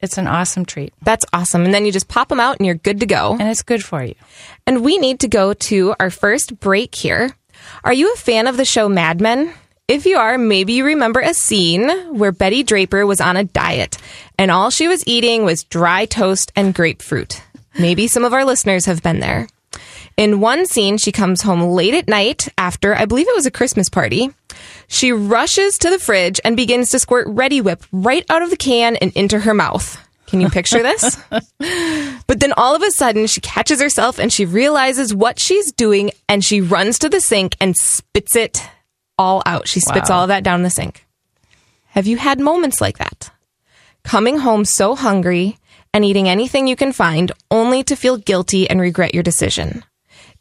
It's 0.01 0.17
an 0.17 0.27
awesome 0.27 0.65
treat. 0.65 0.93
That's 1.01 1.25
awesome. 1.33 1.63
And 1.63 1.73
then 1.73 1.85
you 1.85 1.91
just 1.91 2.07
pop 2.07 2.29
them 2.29 2.39
out 2.39 2.57
and 2.57 2.65
you're 2.65 2.75
good 2.75 2.99
to 2.99 3.05
go. 3.05 3.37
And 3.39 3.49
it's 3.49 3.63
good 3.63 3.83
for 3.83 4.03
you. 4.03 4.15
And 4.67 4.83
we 4.83 4.97
need 4.97 5.19
to 5.21 5.27
go 5.27 5.53
to 5.53 5.95
our 5.99 6.09
first 6.09 6.59
break 6.59 6.95
here. 6.95 7.35
Are 7.83 7.93
you 7.93 8.13
a 8.13 8.17
fan 8.17 8.47
of 8.47 8.57
the 8.57 8.65
show 8.65 8.89
Mad 8.89 9.21
Men? 9.21 9.53
If 9.87 10.05
you 10.05 10.17
are, 10.17 10.37
maybe 10.37 10.73
you 10.73 10.85
remember 10.85 11.19
a 11.19 11.33
scene 11.33 11.89
where 12.17 12.31
Betty 12.31 12.63
Draper 12.63 13.05
was 13.05 13.21
on 13.21 13.37
a 13.37 13.43
diet 13.43 13.97
and 14.37 14.49
all 14.49 14.69
she 14.71 14.87
was 14.87 15.03
eating 15.07 15.45
was 15.45 15.63
dry 15.63 16.05
toast 16.05 16.51
and 16.55 16.73
grapefruit. 16.73 17.41
Maybe 17.77 18.07
some 18.07 18.23
of 18.23 18.33
our 18.33 18.45
listeners 18.45 18.85
have 18.85 19.03
been 19.03 19.19
there. 19.19 19.47
In 20.17 20.39
one 20.39 20.65
scene, 20.65 20.97
she 20.97 21.11
comes 21.11 21.41
home 21.41 21.61
late 21.61 21.93
at 21.93 22.07
night 22.07 22.47
after, 22.57 22.95
I 22.95 23.05
believe 23.05 23.27
it 23.27 23.35
was 23.35 23.45
a 23.45 23.51
Christmas 23.51 23.89
party. 23.89 24.29
She 24.87 25.11
rushes 25.11 25.77
to 25.79 25.89
the 25.89 25.99
fridge 25.99 26.39
and 26.45 26.55
begins 26.55 26.89
to 26.91 26.99
squirt 26.99 27.27
Reddi-wip 27.27 27.83
right 27.91 28.25
out 28.29 28.41
of 28.41 28.49
the 28.49 28.55
can 28.57 28.95
and 28.95 29.11
into 29.13 29.39
her 29.39 29.53
mouth. 29.53 29.97
Can 30.27 30.39
you 30.41 30.49
picture 30.49 30.81
this? 30.81 31.21
But 32.27 32.39
then 32.39 32.53
all 32.57 32.75
of 32.75 32.81
a 32.81 32.89
sudden, 32.91 33.27
she 33.27 33.39
catches 33.41 33.79
herself 33.79 34.17
and 34.17 34.33
she 34.33 34.45
realizes 34.45 35.13
what 35.13 35.39
she's 35.39 35.71
doing 35.71 36.09
and 36.27 36.43
she 36.43 36.59
runs 36.59 36.97
to 36.99 37.09
the 37.09 37.21
sink 37.21 37.55
and 37.61 37.75
spits 37.77 38.35
it 38.35 38.67
all 39.19 39.43
out. 39.45 39.67
She 39.67 39.79
spits 39.79 40.09
Wow. 40.09 40.17
all 40.17 40.23
of 40.23 40.29
that 40.29 40.43
down 40.43 40.63
the 40.63 40.71
sink. 40.71 41.05
Have 41.89 42.07
you 42.07 42.17
had 42.17 42.39
moments 42.39 42.81
like 42.81 42.97
that? 42.97 43.29
Coming 44.03 44.39
home 44.39 44.65
so 44.65 44.95
hungry 44.95 45.59
and 45.93 46.03
eating 46.03 46.27
anything 46.27 46.67
you 46.67 46.75
can 46.75 46.91
find 46.93 47.31
only 47.51 47.83
to 47.83 47.95
feel 47.95 48.17
guilty 48.17 48.67
and 48.67 48.81
regret 48.81 49.13
your 49.13 49.23
decision. 49.23 49.83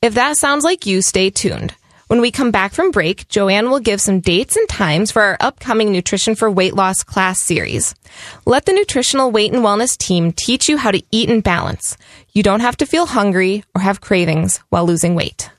If 0.04 0.14
that 0.16 0.36
sounds 0.36 0.64
like 0.64 0.84
you, 0.84 1.00
stay 1.00 1.30
tuned. 1.30 1.74
When 2.08 2.20
we 2.20 2.30
come 2.30 2.50
back 2.50 2.74
from 2.74 2.90
break, 2.90 3.26
Joanne 3.28 3.70
will 3.70 3.80
give 3.80 4.02
some 4.02 4.20
dates 4.20 4.54
and 4.54 4.68
times 4.68 5.10
for 5.10 5.22
our 5.22 5.38
upcoming 5.40 5.92
Nutrition 5.92 6.34
for 6.34 6.50
Weight 6.50 6.74
Loss 6.74 7.04
class 7.04 7.40
series. 7.42 7.94
Let 8.44 8.66
the 8.66 8.74
Nutritional 8.74 9.30
Weight 9.30 9.54
and 9.54 9.64
Wellness 9.64 9.96
team 9.96 10.32
teach 10.32 10.68
you 10.68 10.76
how 10.76 10.90
to 10.90 11.02
eat 11.10 11.30
in 11.30 11.40
balance. 11.40 11.96
You 12.34 12.42
don't 12.42 12.60
have 12.60 12.76
to 12.76 12.84
feel 12.84 13.06
hungry 13.06 13.64
or 13.74 13.80
have 13.80 14.02
cravings 14.02 14.58
while 14.68 14.84
losing 14.84 15.14
weight. 15.14 15.50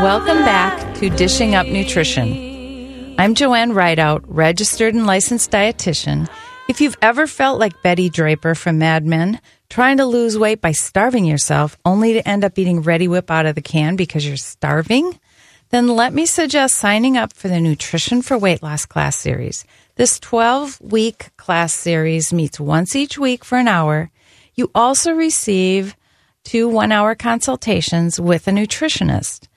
Welcome 0.00 0.38
back 0.38 0.94
to 1.00 1.10
Dishing 1.10 1.54
Up 1.54 1.66
Nutrition. 1.66 3.14
I'm 3.18 3.34
Joanne 3.34 3.74
Rideout, 3.74 4.24
registered 4.26 4.94
and 4.94 5.04
licensed 5.06 5.50
dietitian. 5.50 6.30
If 6.66 6.80
you've 6.80 6.96
ever 7.02 7.26
felt 7.26 7.60
like 7.60 7.82
Betty 7.82 8.08
Draper 8.08 8.54
from 8.54 8.78
Mad 8.78 9.04
Men, 9.04 9.38
trying 9.72 9.96
to 9.96 10.04
lose 10.04 10.36
weight 10.36 10.60
by 10.60 10.70
starving 10.70 11.24
yourself 11.24 11.78
only 11.86 12.12
to 12.12 12.28
end 12.28 12.44
up 12.44 12.58
eating 12.58 12.82
Reddi-wip 12.82 13.30
out 13.30 13.46
of 13.46 13.54
the 13.54 13.62
can 13.62 13.96
because 13.96 14.26
you're 14.26 14.36
starving, 14.36 15.18
then 15.70 15.88
let 15.88 16.12
me 16.12 16.26
suggest 16.26 16.74
signing 16.74 17.16
up 17.16 17.32
for 17.32 17.48
the 17.48 17.58
Nutrition 17.58 18.20
for 18.20 18.36
Weight 18.36 18.62
Loss 18.62 18.84
class 18.84 19.16
series. 19.16 19.64
This 19.94 20.20
12 20.20 20.78
week 20.82 21.30
class 21.38 21.72
series 21.72 22.34
meets 22.34 22.60
once 22.60 22.94
each 22.94 23.16
week 23.16 23.46
for 23.46 23.56
an 23.56 23.66
hour. 23.66 24.10
You 24.54 24.70
also 24.74 25.12
receive 25.12 25.96
two 26.44 26.68
one 26.68 26.92
hour 26.92 27.14
consultations 27.14 28.20
with 28.20 28.46
a 28.48 28.50
nutritionist. 28.50 29.48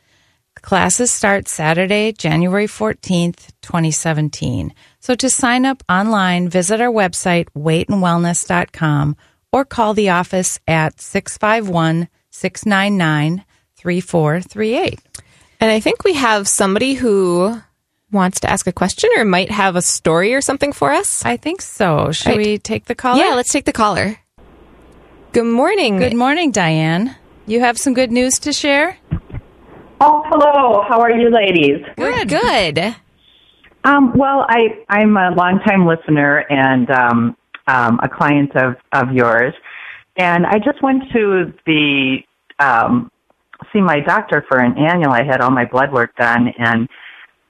Classes 0.61 1.11
start 1.11 1.49
Saturday, 1.49 2.13
January 2.13 2.67
14th, 2.67 3.51
2017. 3.61 4.73
So 5.01 5.13
to 5.15 5.29
sign 5.29 5.65
up 5.65 5.83
online, 5.89 6.47
visit 6.47 6.79
our 6.79 6.89
website, 6.91 7.49
weightandwellness.com, 7.53 9.17
or 9.55 9.63
call 9.63 9.93
the 9.93 10.09
office 10.09 10.59
at 10.67 10.99
651 10.99 12.09
699 12.29 13.45
3438. 13.77 14.99
And 15.61 15.71
I 15.71 15.79
think 15.79 16.03
we 16.03 16.13
have 16.15 16.45
somebody 16.45 16.95
who 16.95 17.55
wants 18.11 18.41
to 18.41 18.49
ask 18.49 18.67
a 18.67 18.73
question 18.73 19.09
or 19.15 19.23
might 19.23 19.49
have 19.49 19.77
a 19.77 19.81
story 19.81 20.33
or 20.35 20.41
something 20.41 20.73
for 20.73 20.91
us. 20.91 21.23
I 21.23 21.37
think 21.37 21.61
so. 21.61 22.11
Should 22.11 22.31
Right. 22.31 22.37
we 22.37 22.57
take 22.57 22.85
the 22.85 22.95
call? 22.95 23.15
Yeah, 23.17 23.35
let's 23.35 23.49
take 23.53 23.63
the 23.63 23.71
caller. 23.71 24.17
Good 25.31 25.45
morning. 25.45 25.99
Good 25.99 26.15
morning, 26.15 26.51
Diane. 26.51 27.15
You 27.47 27.61
have 27.61 27.77
some 27.77 27.93
good 27.93 28.11
news 28.11 28.39
to 28.39 28.51
share? 28.51 28.97
Oh, 30.01 30.21
hello. 30.27 30.83
How 30.89 30.99
are 30.99 31.11
you, 31.11 31.29
ladies? 31.29 31.81
Good. 31.95 32.27
Good. 32.27 32.95
Um, 33.85 34.11
well, 34.17 34.45
I 34.49 34.83
I'm 34.89 35.15
a 35.15 35.31
longtime 35.31 35.85
listener 35.85 36.39
and 36.49 36.89
um, 36.91 37.37
um, 37.67 37.99
a 38.01 38.09
client 38.09 38.55
of 38.55 38.75
of 38.91 39.11
yours, 39.13 39.53
and 40.17 40.45
I 40.45 40.59
just 40.59 40.81
went 40.81 41.03
to 41.13 41.53
the 41.65 42.17
um, 42.59 43.11
see 43.73 43.81
my 43.81 43.99
doctor 43.99 44.45
for 44.47 44.59
an 44.59 44.77
annual. 44.77 45.11
I 45.11 45.23
had 45.23 45.41
all 45.41 45.51
my 45.51 45.65
blood 45.65 45.91
work 45.91 46.15
done 46.15 46.53
and 46.57 46.87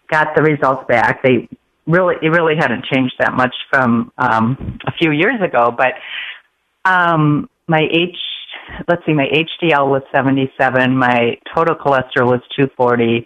got 0.10 0.36
the 0.36 0.42
results 0.42 0.86
back. 0.88 1.24
They 1.24 1.48
really 1.88 2.16
it 2.22 2.30
really 2.30 2.56
hadn't 2.58 2.86
changed 2.86 3.16
that 3.20 3.34
much 3.34 3.54
from 3.70 4.12
um, 4.18 4.80
a 4.88 4.92
few 4.94 5.12
years 5.12 5.42
ago, 5.42 5.76
but 5.76 5.94
um, 6.90 7.50
my 7.68 7.88
H 7.92 8.18
let's 8.88 9.06
see, 9.06 9.14
my 9.14 9.28
HDL 9.28 9.90
was 9.90 10.02
77, 10.14 10.96
my 10.96 11.38
total 11.54 11.76
cholesterol 11.76 12.32
was 12.32 12.42
240, 12.56 13.26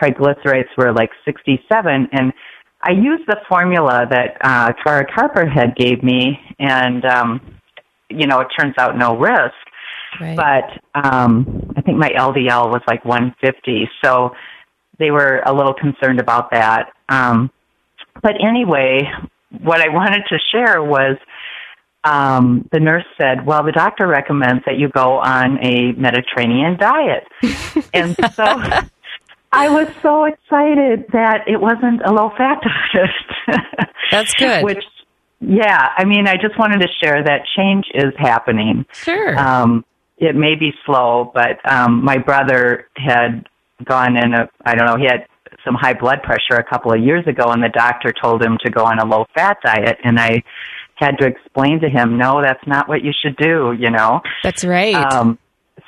triglycerides 0.00 0.68
were 0.76 0.92
like 0.92 1.10
67, 1.24 2.08
and 2.12 2.32
I 2.86 2.90
used 2.90 3.26
the 3.26 3.38
formula 3.48 4.06
that 4.10 4.36
uh, 4.42 4.72
Kara 4.84 5.06
Carper 5.06 5.46
had 5.46 5.74
gave 5.74 6.02
me, 6.02 6.38
and 6.58 7.02
um, 7.06 7.40
you 8.10 8.26
know, 8.26 8.40
it 8.40 8.48
turns 8.58 8.74
out 8.78 8.96
no 8.96 9.16
risk. 9.16 9.54
Right. 10.20 10.36
But 10.36 11.02
um, 11.02 11.72
I 11.76 11.80
think 11.80 11.96
my 11.96 12.10
LDL 12.10 12.70
was 12.70 12.82
like 12.86 13.04
150, 13.04 13.88
so 14.04 14.34
they 14.98 15.10
were 15.10 15.42
a 15.46 15.52
little 15.52 15.74
concerned 15.74 16.20
about 16.20 16.50
that. 16.50 16.92
Um, 17.08 17.50
but 18.22 18.34
anyway, 18.40 19.00
what 19.62 19.80
I 19.80 19.88
wanted 19.88 20.24
to 20.28 20.38
share 20.52 20.82
was 20.82 21.16
um, 22.04 22.68
the 22.70 22.80
nurse 22.80 23.06
said, 23.18 23.46
"Well, 23.46 23.64
the 23.64 23.72
doctor 23.72 24.06
recommends 24.06 24.62
that 24.66 24.76
you 24.76 24.88
go 24.88 25.18
on 25.18 25.58
a 25.64 25.92
Mediterranean 25.92 26.76
diet," 26.76 27.26
and 27.94 28.14
so 28.34 28.44
I 29.54 29.68
was 29.68 29.88
so 30.02 30.24
excited 30.24 31.06
that 31.12 31.46
it 31.46 31.60
wasn't 31.60 32.02
a 32.04 32.12
low-fat 32.12 32.60
diet. 32.94 33.88
That's 34.10 34.34
good. 34.34 34.64
Which, 34.64 34.84
yeah, 35.40 35.88
I 35.96 36.04
mean, 36.04 36.26
I 36.26 36.34
just 36.34 36.58
wanted 36.58 36.80
to 36.80 36.88
share 37.02 37.22
that 37.22 37.42
change 37.56 37.86
is 37.94 38.12
happening. 38.18 38.84
Sure. 38.92 39.38
Um, 39.38 39.84
it 40.18 40.34
may 40.34 40.54
be 40.54 40.72
slow, 40.84 41.30
but 41.34 41.58
um, 41.70 42.04
my 42.04 42.18
brother 42.18 42.88
had 42.96 43.46
gone 43.84 44.16
in 44.16 44.34
a, 44.34 44.48
I 44.64 44.74
don't 44.74 44.86
know, 44.86 44.96
he 44.96 45.04
had 45.04 45.26
some 45.64 45.74
high 45.74 45.94
blood 45.94 46.22
pressure 46.22 46.56
a 46.58 46.64
couple 46.64 46.92
of 46.92 47.00
years 47.00 47.26
ago, 47.26 47.44
and 47.46 47.62
the 47.62 47.68
doctor 47.68 48.12
told 48.12 48.42
him 48.42 48.58
to 48.64 48.70
go 48.70 48.84
on 48.84 48.98
a 48.98 49.04
low 49.04 49.26
fat 49.34 49.58
diet, 49.64 49.98
and 50.04 50.18
I 50.18 50.42
had 50.96 51.18
to 51.18 51.26
explain 51.26 51.80
to 51.80 51.88
him, 51.88 52.18
no, 52.18 52.40
that's 52.42 52.64
not 52.66 52.88
what 52.88 53.02
you 53.02 53.12
should 53.12 53.36
do, 53.36 53.76
you 53.78 53.90
know. 53.90 54.20
That's 54.42 54.64
right. 54.64 54.94
Um, 54.94 55.38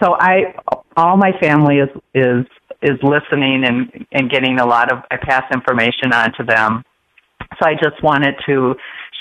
so 0.02 0.16
I, 0.18 0.54
all 0.96 1.16
my 1.16 1.32
family 1.40 1.78
is 1.78 1.88
is 2.14 2.46
is 2.82 2.98
listening 3.02 3.64
and 3.64 4.06
and 4.12 4.30
getting 4.30 4.58
a 4.58 4.66
lot 4.66 4.92
of. 4.92 4.98
I 5.10 5.16
pass 5.16 5.44
information 5.52 6.12
on 6.12 6.32
to 6.38 6.44
them. 6.44 6.82
So 7.60 7.68
I 7.68 7.74
just 7.74 8.02
wanted 8.02 8.34
to 8.46 8.74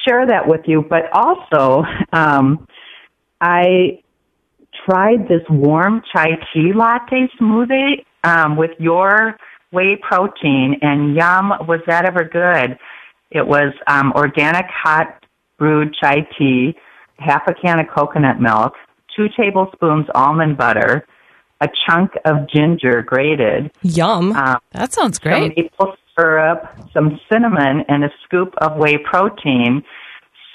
share 0.08 0.26
that 0.28 0.48
with 0.48 0.62
you, 0.66 0.82
but 0.82 1.04
also 1.14 1.84
um, 2.12 2.68
I 3.40 4.02
tried 4.86 5.28
this 5.28 5.42
warm 5.50 6.02
chai 6.14 6.38
tea 6.54 6.74
latte 6.74 7.28
smoothie 7.40 8.06
um, 8.24 8.58
with 8.58 8.72
your 8.80 9.38
whey 9.72 9.98
protein, 10.02 10.78
and 10.82 11.16
yum, 11.16 11.52
was 11.68 11.82
that 11.88 12.06
ever 12.06 12.24
good? 12.24 12.78
It 13.32 13.46
was 13.46 13.74
um, 13.88 14.14
organic 14.16 14.66
hot 14.68 15.24
brewed 15.58 15.96
chai 16.02 16.28
tea, 16.38 16.76
half 17.18 17.44
a 17.48 17.54
can 17.54 17.80
of 17.80 17.88
coconut 17.96 18.40
milk, 18.40 18.74
two 19.16 19.28
tablespoons 19.38 20.06
almond 20.16 20.58
butter, 20.58 21.06
a 21.62 21.68
chunk 21.88 22.12
of 22.26 22.48
ginger 22.50 23.02
grated, 23.02 23.72
Yum. 23.82 24.34
um, 24.34 24.58
That 24.72 24.94
sounds 24.94 25.20
some 25.22 25.32
great. 25.32 25.56
maple 25.58 25.96
syrup, 26.18 26.64
some 26.94 27.20
cinnamon, 27.32 27.84
and 27.88 28.04
a 28.04 28.10
scoop 28.24 28.54
of 28.60 28.78
whey 28.78 28.98
protein. 28.98 29.84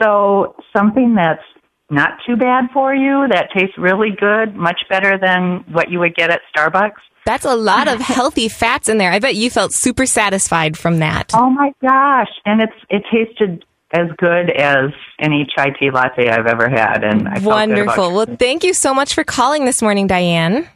So 0.02 0.54
something 0.76 1.14
that's 1.14 1.42
not 1.90 2.10
too 2.26 2.36
bad 2.36 2.66
for 2.72 2.94
you, 2.94 3.26
that 3.30 3.48
tastes 3.54 3.76
really 3.76 4.10
good, 4.18 4.54
much 4.54 4.80
better 4.88 5.18
than 5.18 5.64
what 5.72 5.90
you 5.90 5.98
would 5.98 6.14
get 6.14 6.30
at 6.30 6.40
Starbucks. 6.56 6.92
That's 7.26 7.44
a 7.44 7.54
lot 7.56 7.88
of 7.88 8.00
healthy 8.00 8.48
fats 8.48 8.88
in 8.88 8.98
there. 8.98 9.10
I 9.12 9.18
bet 9.18 9.34
you 9.34 9.50
felt 9.50 9.72
super 9.72 10.06
satisfied 10.06 10.78
from 10.78 11.00
that. 11.00 11.32
Oh 11.34 11.50
my 11.50 11.72
gosh! 11.82 12.30
And 12.46 12.62
it's 12.62 12.72
it 12.88 13.02
tasted 13.12 13.64
as 13.92 14.06
good 14.18 14.50
as 14.50 14.90
any 15.18 15.46
chai 15.54 15.70
tea 15.78 15.90
latte 15.90 16.28
I've 16.30 16.46
ever 16.46 16.68
had, 16.70 17.02
and 17.04 17.28
I 17.28 17.34
felt 17.34 17.42
good 17.42 17.46
about 17.46 17.46
Wonderful. 17.46 18.14
Well, 18.14 18.36
thank 18.38 18.64
you 18.64 18.72
so 18.72 18.94
much 18.94 19.14
for 19.14 19.24
calling 19.24 19.64
this 19.64 19.82
morning, 19.82 20.06
Diane. 20.06 20.66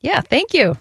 Yeah, 0.00 0.20
thank 0.20 0.54
you. 0.54 0.76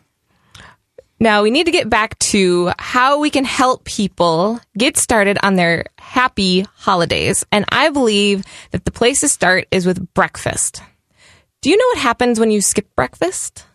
Now 1.20 1.42
we 1.42 1.50
need 1.50 1.66
to 1.66 1.72
get 1.72 1.90
back 1.90 2.18
to 2.20 2.72
how 2.78 3.20
we 3.20 3.32
can 3.32 3.44
help 3.44 3.84
people 3.86 4.60
get 4.78 4.98
started 4.98 5.40
on 5.42 5.56
their 5.56 5.86
happy 5.98 6.68
holidays. 6.76 7.44
And 7.52 7.66
I 7.70 7.90
believe 7.90 8.44
that 8.72 8.86
the 8.86 8.92
place 8.92 9.22
to 9.22 9.28
start 9.28 9.68
is 9.72 9.88
with 9.88 10.14
breakfast. 10.14 10.82
Do 11.62 11.72
you 11.72 11.78
know 11.78 11.88
what 11.88 11.98
happens 11.98 12.40
when 12.40 12.52
you 12.52 12.62
skip 12.62 12.96
breakfast? 12.96 13.66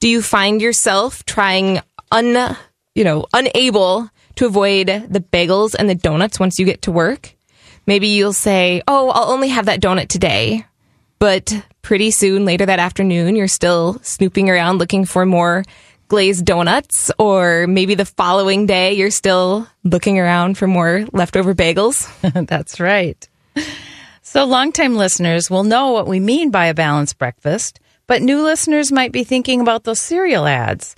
Do 0.00 0.08
you 0.08 0.20
find 0.20 0.60
yourself 0.60 1.24
trying 1.24 1.80
un, 2.12 2.56
you 2.94 3.04
know, 3.04 3.24
unable 3.32 4.10
to 4.36 4.46
avoid 4.46 4.88
the 4.88 5.20
bagels 5.20 5.74
and 5.74 5.88
the 5.88 5.94
donuts 5.94 6.38
once 6.38 6.58
you 6.58 6.66
get 6.66 6.82
to 6.82 6.92
work? 6.92 7.34
Maybe 7.86 8.08
you'll 8.08 8.34
say, 8.34 8.82
"Oh, 8.86 9.08
I'll 9.08 9.32
only 9.32 9.48
have 9.48 9.66
that 9.66 9.80
donut 9.80 10.08
today." 10.08 10.66
But 11.18 11.54
pretty 11.86 12.10
soon 12.10 12.44
later 12.44 12.66
that 12.66 12.80
afternoon, 12.80 13.36
you're 13.36 13.46
still 13.46 14.00
snooping 14.02 14.50
around 14.50 14.78
looking 14.78 15.04
for 15.04 15.24
more 15.24 15.62
glazed 16.08 16.44
donuts, 16.44 17.12
or 17.16 17.68
maybe 17.68 17.94
the 17.94 18.04
following 18.04 18.66
day, 18.66 18.94
you're 18.94 19.12
still 19.12 19.68
looking 19.84 20.18
around 20.18 20.58
for 20.58 20.66
more 20.66 21.06
leftover 21.12 21.54
bagels. 21.54 22.10
That's 22.48 22.80
right. 22.80 23.28
So, 24.20 24.44
longtime 24.46 24.96
listeners 24.96 25.48
will 25.48 25.62
know 25.62 25.92
what 25.92 26.08
we 26.08 26.18
mean 26.18 26.50
by 26.50 26.66
a 26.66 26.74
balanced 26.74 27.18
breakfast, 27.18 27.78
but 28.08 28.20
new 28.20 28.42
listeners 28.42 28.90
might 28.90 29.12
be 29.12 29.22
thinking 29.22 29.60
about 29.60 29.84
those 29.84 30.00
cereal 30.00 30.44
ads. 30.44 30.96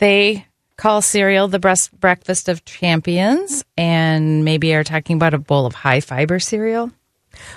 They 0.00 0.46
call 0.76 1.00
cereal 1.00 1.48
the 1.48 1.88
breakfast 1.98 2.50
of 2.50 2.62
champions 2.66 3.64
and 3.78 4.44
maybe 4.44 4.74
are 4.74 4.84
talking 4.84 5.16
about 5.16 5.32
a 5.32 5.38
bowl 5.38 5.64
of 5.64 5.74
high 5.74 6.00
fiber 6.00 6.38
cereal. 6.40 6.92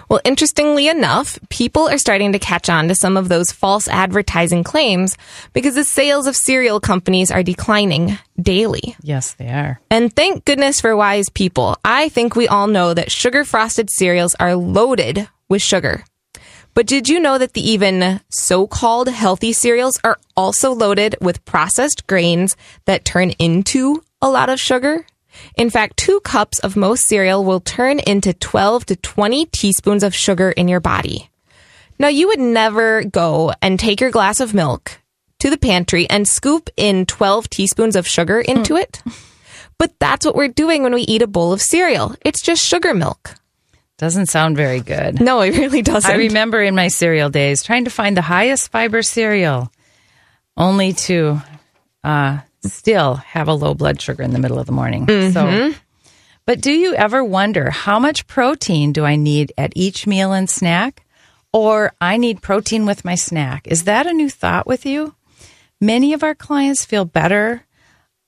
Well, 0.10 0.22
interestingly 0.24 0.88
enough, 0.88 1.40
people 1.50 1.88
are 1.88 1.98
starting 1.98 2.34
to 2.34 2.40
catch 2.40 2.70
on 2.70 2.88
to 2.88 2.96
some 2.96 3.18
of 3.18 3.30
those 3.30 3.52
false 3.52 3.88
advertising 3.88 4.64
claims 4.64 5.18
because 5.54 5.76
the 5.76 5.86
sales 5.86 6.28
of 6.28 6.36
cereal 6.36 6.80
companies 6.80 7.32
are 7.32 7.44
declining 7.44 8.18
daily. 8.42 8.96
Yes, 9.02 9.34
they 9.34 9.50
are. 9.50 9.80
And 9.90 10.14
thank 10.14 10.46
goodness 10.46 10.82
for 10.82 10.96
wise 10.96 11.30
people. 11.30 11.78
I 11.84 12.10
think 12.10 12.36
we 12.36 12.48
all 12.48 12.68
know 12.68 12.94
that 12.94 13.12
sugar 13.12 13.44
frosted 13.44 13.90
cereals 13.90 14.36
are 14.40 14.56
loaded 14.56 15.28
with 15.48 15.62
sugar. 15.62 16.04
But 16.74 16.88
did 16.88 17.10
you 17.10 17.20
know 17.20 17.38
that 17.38 17.54
the 17.54 17.70
even 17.72 18.22
so 18.30 18.68
called 18.68 19.10
healthy 19.10 19.54
cereals 19.54 20.00
are 20.04 20.18
also 20.38 20.72
loaded 20.72 21.16
with 21.20 21.44
processed 21.44 22.08
grains 22.08 22.56
that 22.86 23.06
turn 23.06 23.32
into 23.32 24.04
a 24.22 24.30
lot 24.30 24.50
of 24.50 24.60
sugar? 24.60 25.06
In 25.56 25.70
fact, 25.70 25.98
two 25.98 26.20
cups 26.22 26.60
of 26.60 26.76
most 26.76 27.06
cereal 27.06 27.44
will 27.44 27.60
turn 27.60 28.00
into 28.00 28.34
12 28.34 28.86
to 28.88 28.96
20 28.96 29.46
teaspoons 29.48 30.04
of 30.04 30.16
sugar 30.16 30.52
in 30.52 30.68
your 30.68 30.80
body. 30.80 31.30
Now, 31.98 32.08
you 32.08 32.28
would 32.28 32.40
never 32.40 33.04
go 33.04 33.54
and 33.62 33.80
take 33.80 34.00
your 34.00 34.12
glass 34.12 34.40
of 34.40 34.54
milk 34.54 35.00
to 35.40 35.50
the 35.50 35.58
pantry 35.58 36.10
and 36.10 36.28
scoop 36.28 36.70
in 36.78 37.06
12 37.06 37.50
teaspoons 37.50 37.96
of 37.96 38.08
sugar 38.08 38.40
into 38.40 38.76
it. 38.76 39.02
But 39.78 39.98
that's 40.00 40.26
what 40.26 40.36
we're 40.36 40.50
doing 40.50 40.84
when 40.84 40.94
we 40.94 41.04
eat 41.04 41.22
a 41.22 41.28
bowl 41.28 41.54
of 41.54 41.62
cereal. 41.62 42.16
It's 42.26 42.42
just 42.42 42.66
sugar 42.66 42.94
milk. 42.94 43.36
Doesn't 43.98 44.28
sound 44.28 44.56
very 44.56 44.82
good. 44.82 45.22
No, 45.22 45.42
it 45.42 45.58
really 45.58 45.82
doesn't. 45.82 46.10
I 46.10 46.16
remember 46.16 46.62
in 46.62 46.76
my 46.76 46.88
cereal 46.88 47.30
days 47.30 47.64
trying 47.64 47.86
to 47.86 47.90
find 47.90 48.16
the 48.16 48.22
highest 48.22 48.72
fiber 48.72 49.02
cereal, 49.02 49.72
only 50.56 50.94
to 50.94 51.42
uh, 52.04 52.40
still 52.64 53.16
have 53.16 53.48
a 53.48 53.54
low 53.54 53.74
blood 53.74 54.02
sugar 54.02 54.24
in 54.24 54.32
the 54.32 54.40
middle 54.40 54.60
of 54.60 54.66
the 54.66 54.72
morning. 54.72 55.06
So, 55.34 55.74
but 56.46 56.62
do 56.62 56.72
you 56.72 56.94
ever 56.96 57.24
wonder 57.24 57.70
how 57.70 58.00
much 58.00 58.28
protein 58.28 58.92
do 58.92 59.06
I 59.06 59.16
need 59.16 59.54
at 59.58 59.74
each 59.76 60.08
meal 60.08 60.34
and 60.34 60.50
snack? 60.50 61.06
Or 61.52 61.94
I 62.00 62.18
need 62.18 62.42
protein 62.42 62.86
with 62.86 63.04
my 63.04 63.16
snack. 63.16 63.68
Is 63.68 63.86
that 63.86 64.06
a 64.06 64.14
new 64.14 64.30
thought 64.30 64.68
with 64.68 64.86
you? 64.86 65.16
Many 65.82 66.14
of 66.14 66.24
our 66.24 66.36
clients 66.36 66.86
feel 66.86 67.06
better 67.06 67.66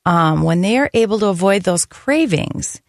um, 0.05 0.41
when 0.43 0.61
they 0.61 0.77
are 0.77 0.89
able 0.93 1.19
to 1.19 1.27
avoid 1.27 1.63
those 1.63 1.85
cravings 1.85 2.81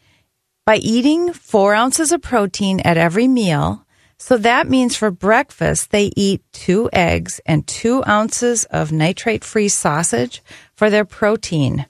by 0.65 0.77
eating 0.77 1.33
four 1.33 1.75
ounces 1.75 2.13
of 2.13 2.23
protein 2.23 2.81
at 2.81 2.97
every 2.97 3.29
meal. 3.29 3.85
So 4.17 4.39
that 4.39 4.69
means 4.69 4.97
for 4.97 5.11
breakfast, 5.11 5.91
they 5.91 6.13
eat 6.17 6.43
two 6.53 6.89
eggs 6.93 7.41
and 7.45 7.67
two 7.67 8.05
ounces 8.07 8.65
of 8.67 8.93
nitrate 8.93 9.43
free 9.45 9.69
sausage 9.69 10.43
for 10.83 10.91
their 10.91 11.05
protein. 11.05 11.87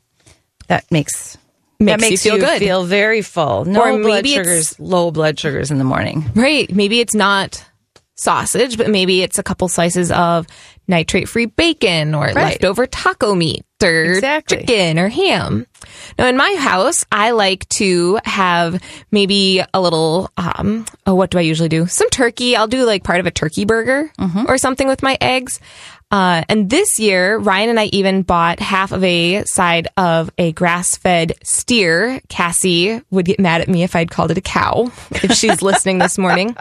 That 0.69 0.85
makes, 0.91 1.39
Makes 1.81 1.91
that 1.93 2.01
makes 2.11 2.25
you 2.27 2.33
feel 2.33 2.41
good. 2.41 2.59
feel 2.59 2.85
very 2.85 3.23
full. 3.23 3.65
No 3.65 3.81
Or 3.81 3.99
blood 4.03 4.27
sugars, 4.29 4.79
low 4.79 5.11
blood 5.11 5.41
sugars 5.41 5.71
in 5.71 5.79
the 5.79 5.85
morning. 5.85 6.27
Right. 6.35 6.71
Maybe 6.71 7.01
it's 7.01 7.15
not 7.15 7.65
sausage, 8.17 8.77
but 8.77 8.91
maybe 8.91 9.23
it's 9.23 9.39
a 9.39 9.43
couple 9.43 9.67
slices 9.69 10.13
of 10.13 10.47
nitrate 10.87 11.27
free 11.31 11.47
bacon 11.47 12.15
or 12.15 12.31
leftover 12.35 12.87
taco 12.87 13.35
meat 13.35 13.65
or 13.83 14.05
Exactly. 14.05 14.59
chicken 14.59 14.99
or 14.99 15.09
ham. 15.09 15.67
Now, 16.19 16.27
in 16.27 16.37
my 16.37 16.55
house, 16.59 17.07
I 17.11 17.31
like 17.31 17.67
to 17.71 18.19
have 18.27 18.79
maybe 19.11 19.63
a 19.73 19.81
little, 19.81 20.31
um, 20.37 20.85
oh, 21.07 21.15
what 21.15 21.31
do 21.31 21.39
I 21.39 21.41
usually 21.41 21.71
do? 21.71 21.87
Some 21.87 22.11
turkey. 22.11 22.57
I'll 22.57 22.69
do 22.69 22.85
like 22.85 23.05
part 23.05 23.21
of 23.21 23.27
a 23.27 23.31
turkey 23.31 23.65
burger 23.65 24.13
or 24.47 24.59
something 24.59 24.87
with 24.87 25.03
my 25.03 25.17
eggs. 25.21 25.61
Uh, 26.13 26.45
and 26.51 26.69
this 26.69 27.01
year, 27.01 27.39
Ryan 27.39 27.71
and 27.71 27.81
I 27.81 27.87
even 27.87 28.21
bought 28.21 28.61
half 28.61 28.93
of 28.93 29.03
a 29.03 29.45
side 29.45 29.89
of 29.97 30.31
a 30.37 30.53
grass 30.53 30.95
fed 30.95 31.33
steer. 31.43 32.21
Cassie 32.29 33.01
would 33.11 33.25
get 33.25 33.41
mad 33.41 33.63
at 33.63 33.69
me 33.69 33.83
if 33.83 33.97
I'd 33.97 34.11
called 34.11 34.31
it 34.31 34.37
a 34.37 34.43
cow 34.43 34.93
if 35.11 35.33
she's 35.33 35.63
listening 35.71 35.97
this 35.99 36.19
morning. 36.19 36.55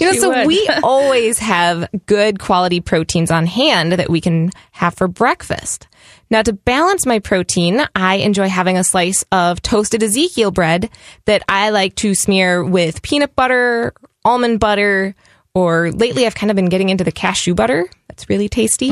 You 0.00 0.06
know, 0.06 0.12
She 0.12 0.18
so 0.20 0.30
would. 0.30 0.46
we 0.46 0.66
always 0.82 1.38
have 1.40 1.88
good 2.06 2.38
quality 2.40 2.80
proteins 2.80 3.30
on 3.30 3.44
hand 3.44 3.92
that 3.92 4.08
we 4.08 4.22
can 4.22 4.50
have 4.72 4.94
for 4.94 5.08
breakfast. 5.08 5.88
Now, 6.30 6.40
to 6.42 6.54
balance 6.54 7.04
my 7.04 7.18
protein, 7.18 7.86
I 7.94 8.16
enjoy 8.16 8.48
having 8.48 8.78
a 8.78 8.82
slice 8.84 9.24
of 9.30 9.60
toasted 9.60 10.02
Ezekiel 10.02 10.52
bread 10.52 10.88
that 11.26 11.42
I 11.50 11.68
like 11.68 11.96
to 11.96 12.14
smear 12.14 12.64
with 12.64 13.02
peanut 13.02 13.36
butter, 13.36 13.92
almond 14.24 14.58
butter, 14.58 15.14
or 15.56 15.90
lately 15.90 16.26
I've 16.26 16.34
kind 16.34 16.50
of 16.50 16.54
been 16.54 16.68
getting 16.68 16.90
into 16.90 17.02
the 17.02 17.10
cashew 17.10 17.54
butter. 17.54 17.88
That's 18.08 18.28
really 18.28 18.46
tasty. 18.46 18.90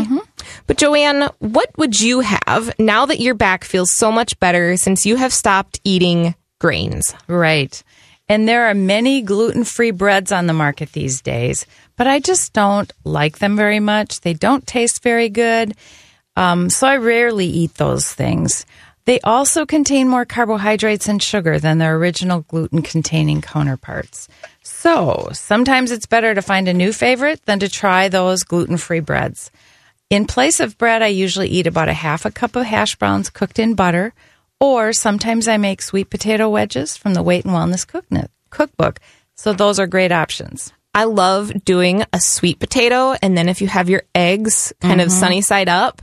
But 0.67 0.79
Joanne, 0.79 1.29
what 1.39 1.69
would 1.77 2.01
you 2.01 2.21
have 2.21 2.73
now 2.79 3.05
that 3.05 3.21
your 3.21 3.35
back 3.35 3.65
feels 3.65 3.93
so 3.93 4.11
much 4.11 4.41
better 4.41 4.79
since 4.79 5.05
you 5.05 5.17
have 5.17 5.31
stopped 5.31 5.79
eating 5.85 6.35
grains? 6.59 7.15
Right. 7.29 7.83
And 8.31 8.49
there 8.49 8.65
are 8.65 8.75
many 8.75 9.21
gluten 9.21 9.65
free 9.65 9.91
breads 9.91 10.33
on 10.33 10.47
the 10.47 10.55
market 10.55 10.93
these 10.93 11.21
days, 11.21 11.67
but 11.97 12.07
I 12.07 12.19
just 12.19 12.55
don't 12.55 12.91
like 13.05 13.41
them 13.41 13.57
very 13.57 13.81
much. 13.81 14.23
They 14.23 14.33
don't 14.33 14.67
taste 14.67 15.03
very 15.03 15.29
good. 15.29 15.75
Um, 16.35 16.71
so 16.71 16.87
I 16.87 16.97
rarely 16.97 17.47
eat 17.47 17.75
those 17.75 18.11
things. 18.11 18.65
They 19.05 19.21
also 19.21 19.67
contain 19.67 20.09
more 20.09 20.25
carbohydrates 20.25 21.09
and 21.09 21.23
sugar 21.23 21.59
than 21.59 21.77
their 21.77 21.97
original 21.97 22.41
gluten 22.41 22.81
containing 22.81 23.43
counterparts. 23.43 24.29
So 24.85 25.31
sometimes 25.33 25.93
it's 25.93 26.05
better 26.05 26.35
to 26.35 26.43
find 26.43 26.69
a 26.69 26.75
new 26.75 26.93
favorite 26.93 27.41
than 27.47 27.59
to 27.61 27.71
try 27.71 28.11
those 28.11 28.43
gluten 28.43 28.77
free 28.77 29.01
breads. 29.01 29.51
In 30.11 30.27
place 30.27 30.61
of 30.61 30.77
bread, 30.77 31.01
I 31.01 31.07
usually 31.07 31.49
eat 31.49 31.67
about 31.67 31.89
a 31.89 31.95
half 31.95 32.27
a 32.27 32.31
cup 32.31 32.55
of 32.55 32.67
hash 32.67 32.95
browns 32.97 33.31
cooked 33.31 33.59
in 33.59 33.77
butter, 33.77 34.13
or 34.61 34.93
sometimes 34.93 35.49
I 35.49 35.57
make 35.57 35.81
sweet 35.81 36.11
potato 36.11 36.51
wedges 36.51 36.99
from 36.99 37.15
the 37.15 37.23
Weight 37.23 37.47
and 37.47 37.55
Wellness 37.55 37.87
Cookbook. 38.51 39.01
So 39.35 39.55
those 39.55 39.79
are 39.79 39.87
great 39.87 40.13
options. 40.13 40.71
I 40.93 41.05
love 41.05 41.65
doing 41.65 42.05
a 42.13 42.21
sweet 42.21 42.59
potato, 42.59 43.15
and 43.23 43.39
then 43.39 43.49
if 43.49 43.63
you 43.63 43.69
have 43.69 43.89
your 43.89 44.03
eggs 44.15 44.75
kind 44.83 45.01
of 45.01 45.09
mm-hmm. 45.09 45.19
sunny 45.19 45.41
side 45.41 45.71
up, 45.71 46.03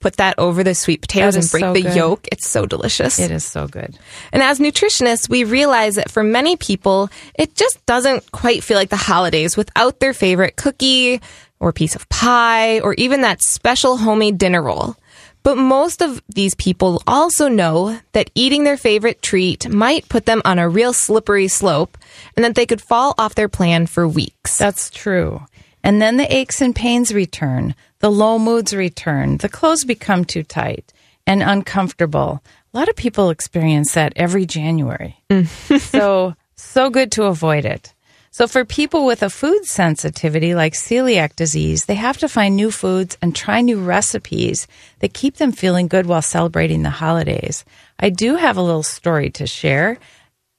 put 0.00 0.16
that 0.16 0.38
over 0.38 0.64
the 0.64 0.74
sweet 0.74 1.00
potatoes 1.00 1.36
and 1.36 1.50
break 1.50 1.62
so 1.62 1.72
the 1.72 1.82
good. 1.82 1.96
yolk. 1.96 2.26
It's 2.32 2.48
so 2.48 2.66
delicious. 2.66 3.18
It 3.18 3.30
is 3.30 3.44
so 3.44 3.68
good. 3.68 3.98
And 4.32 4.42
as 4.42 4.58
nutritionists, 4.58 5.28
we 5.28 5.44
realize 5.44 5.96
that 5.96 6.10
for 6.10 6.22
many 6.22 6.56
people, 6.56 7.10
it 7.34 7.54
just 7.54 7.84
doesn't 7.86 8.32
quite 8.32 8.64
feel 8.64 8.76
like 8.76 8.90
the 8.90 8.96
holidays 8.96 9.56
without 9.56 10.00
their 10.00 10.14
favorite 10.14 10.56
cookie, 10.56 11.20
or 11.60 11.72
piece 11.72 11.94
of 11.94 12.08
pie 12.08 12.80
or 12.80 12.94
even 12.94 13.20
that 13.20 13.42
special 13.42 13.98
homemade 13.98 14.38
dinner 14.38 14.62
roll. 14.62 14.96
But 15.42 15.56
most 15.56 16.02
of 16.02 16.22
these 16.28 16.54
people 16.54 17.02
also 17.06 17.48
know 17.48 17.98
that 18.12 18.30
eating 18.34 18.64
their 18.64 18.76
favorite 18.76 19.22
treat 19.22 19.68
might 19.68 20.08
put 20.08 20.26
them 20.26 20.42
on 20.44 20.58
a 20.58 20.68
real 20.68 20.92
slippery 20.92 21.48
slope 21.48 21.96
and 22.36 22.44
that 22.44 22.54
they 22.54 22.66
could 22.66 22.82
fall 22.82 23.14
off 23.16 23.34
their 23.34 23.48
plan 23.48 23.86
for 23.86 24.06
weeks. 24.08 24.58
That's 24.58 24.90
true. 24.90 25.42
And 25.82 26.00
then 26.00 26.18
the 26.18 26.34
aches 26.34 26.60
and 26.60 26.76
pains 26.76 27.14
return, 27.14 27.74
the 28.00 28.10
low 28.10 28.38
moods 28.38 28.74
return, 28.74 29.36
the 29.38 29.48
clothes 29.48 29.84
become 29.84 30.24
too 30.24 30.42
tight 30.42 30.92
and 31.26 31.42
uncomfortable. 31.42 32.42
A 32.72 32.76
lot 32.76 32.88
of 32.88 32.96
people 32.96 33.30
experience 33.30 33.94
that 33.94 34.12
every 34.16 34.46
January. 34.46 35.16
so, 35.78 36.34
so 36.56 36.90
good 36.90 37.12
to 37.12 37.24
avoid 37.24 37.64
it. 37.64 37.94
So, 38.32 38.46
for 38.46 38.64
people 38.64 39.06
with 39.06 39.24
a 39.24 39.30
food 39.30 39.64
sensitivity 39.64 40.54
like 40.54 40.74
celiac 40.74 41.34
disease, 41.34 41.86
they 41.86 41.96
have 41.96 42.18
to 42.18 42.28
find 42.28 42.54
new 42.54 42.70
foods 42.70 43.18
and 43.20 43.34
try 43.34 43.60
new 43.60 43.82
recipes 43.82 44.68
that 45.00 45.14
keep 45.14 45.36
them 45.36 45.50
feeling 45.50 45.88
good 45.88 46.06
while 46.06 46.22
celebrating 46.22 46.82
the 46.82 46.90
holidays. 46.90 47.64
I 47.98 48.10
do 48.10 48.36
have 48.36 48.56
a 48.56 48.62
little 48.62 48.84
story 48.84 49.30
to 49.30 49.48
share. 49.48 49.98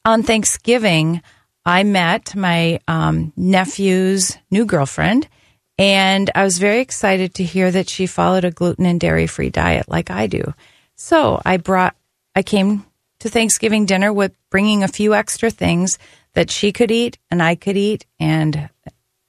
On 0.04 0.22
Thanksgiving, 0.22 1.22
I 1.66 1.84
met 1.84 2.36
my 2.36 2.82
um, 2.90 3.32
nephew's 3.38 4.38
new 4.50 4.66
girlfriend, 4.66 5.30
and 5.82 6.30
I 6.36 6.44
was 6.44 6.60
very 6.60 6.80
excited 6.80 7.34
to 7.36 7.44
hear 7.44 7.72
that 7.72 7.90
she 7.90 8.06
followed 8.06 8.46
a 8.46 8.52
gluten 8.52 8.86
and 8.86 9.00
dairy 9.00 9.26
free 9.26 9.50
diet 9.50 9.90
like 9.90 10.12
I 10.12 10.28
do. 10.28 10.54
So 10.96 11.42
I 11.44 11.58
brought, 11.58 11.96
I 12.36 12.44
came 12.44 12.86
to 13.22 13.30
Thanksgiving 13.30 13.88
dinner 13.88 14.14
with 14.14 14.32
bringing 14.52 14.84
a 14.84 14.88
few 14.88 15.16
extra 15.16 15.50
things 15.50 15.98
that 16.34 16.52
she 16.52 16.72
could 16.72 16.92
eat 16.92 17.18
and 17.32 17.42
I 17.42 17.56
could 17.56 17.78
eat, 17.78 18.06
and 18.20 18.70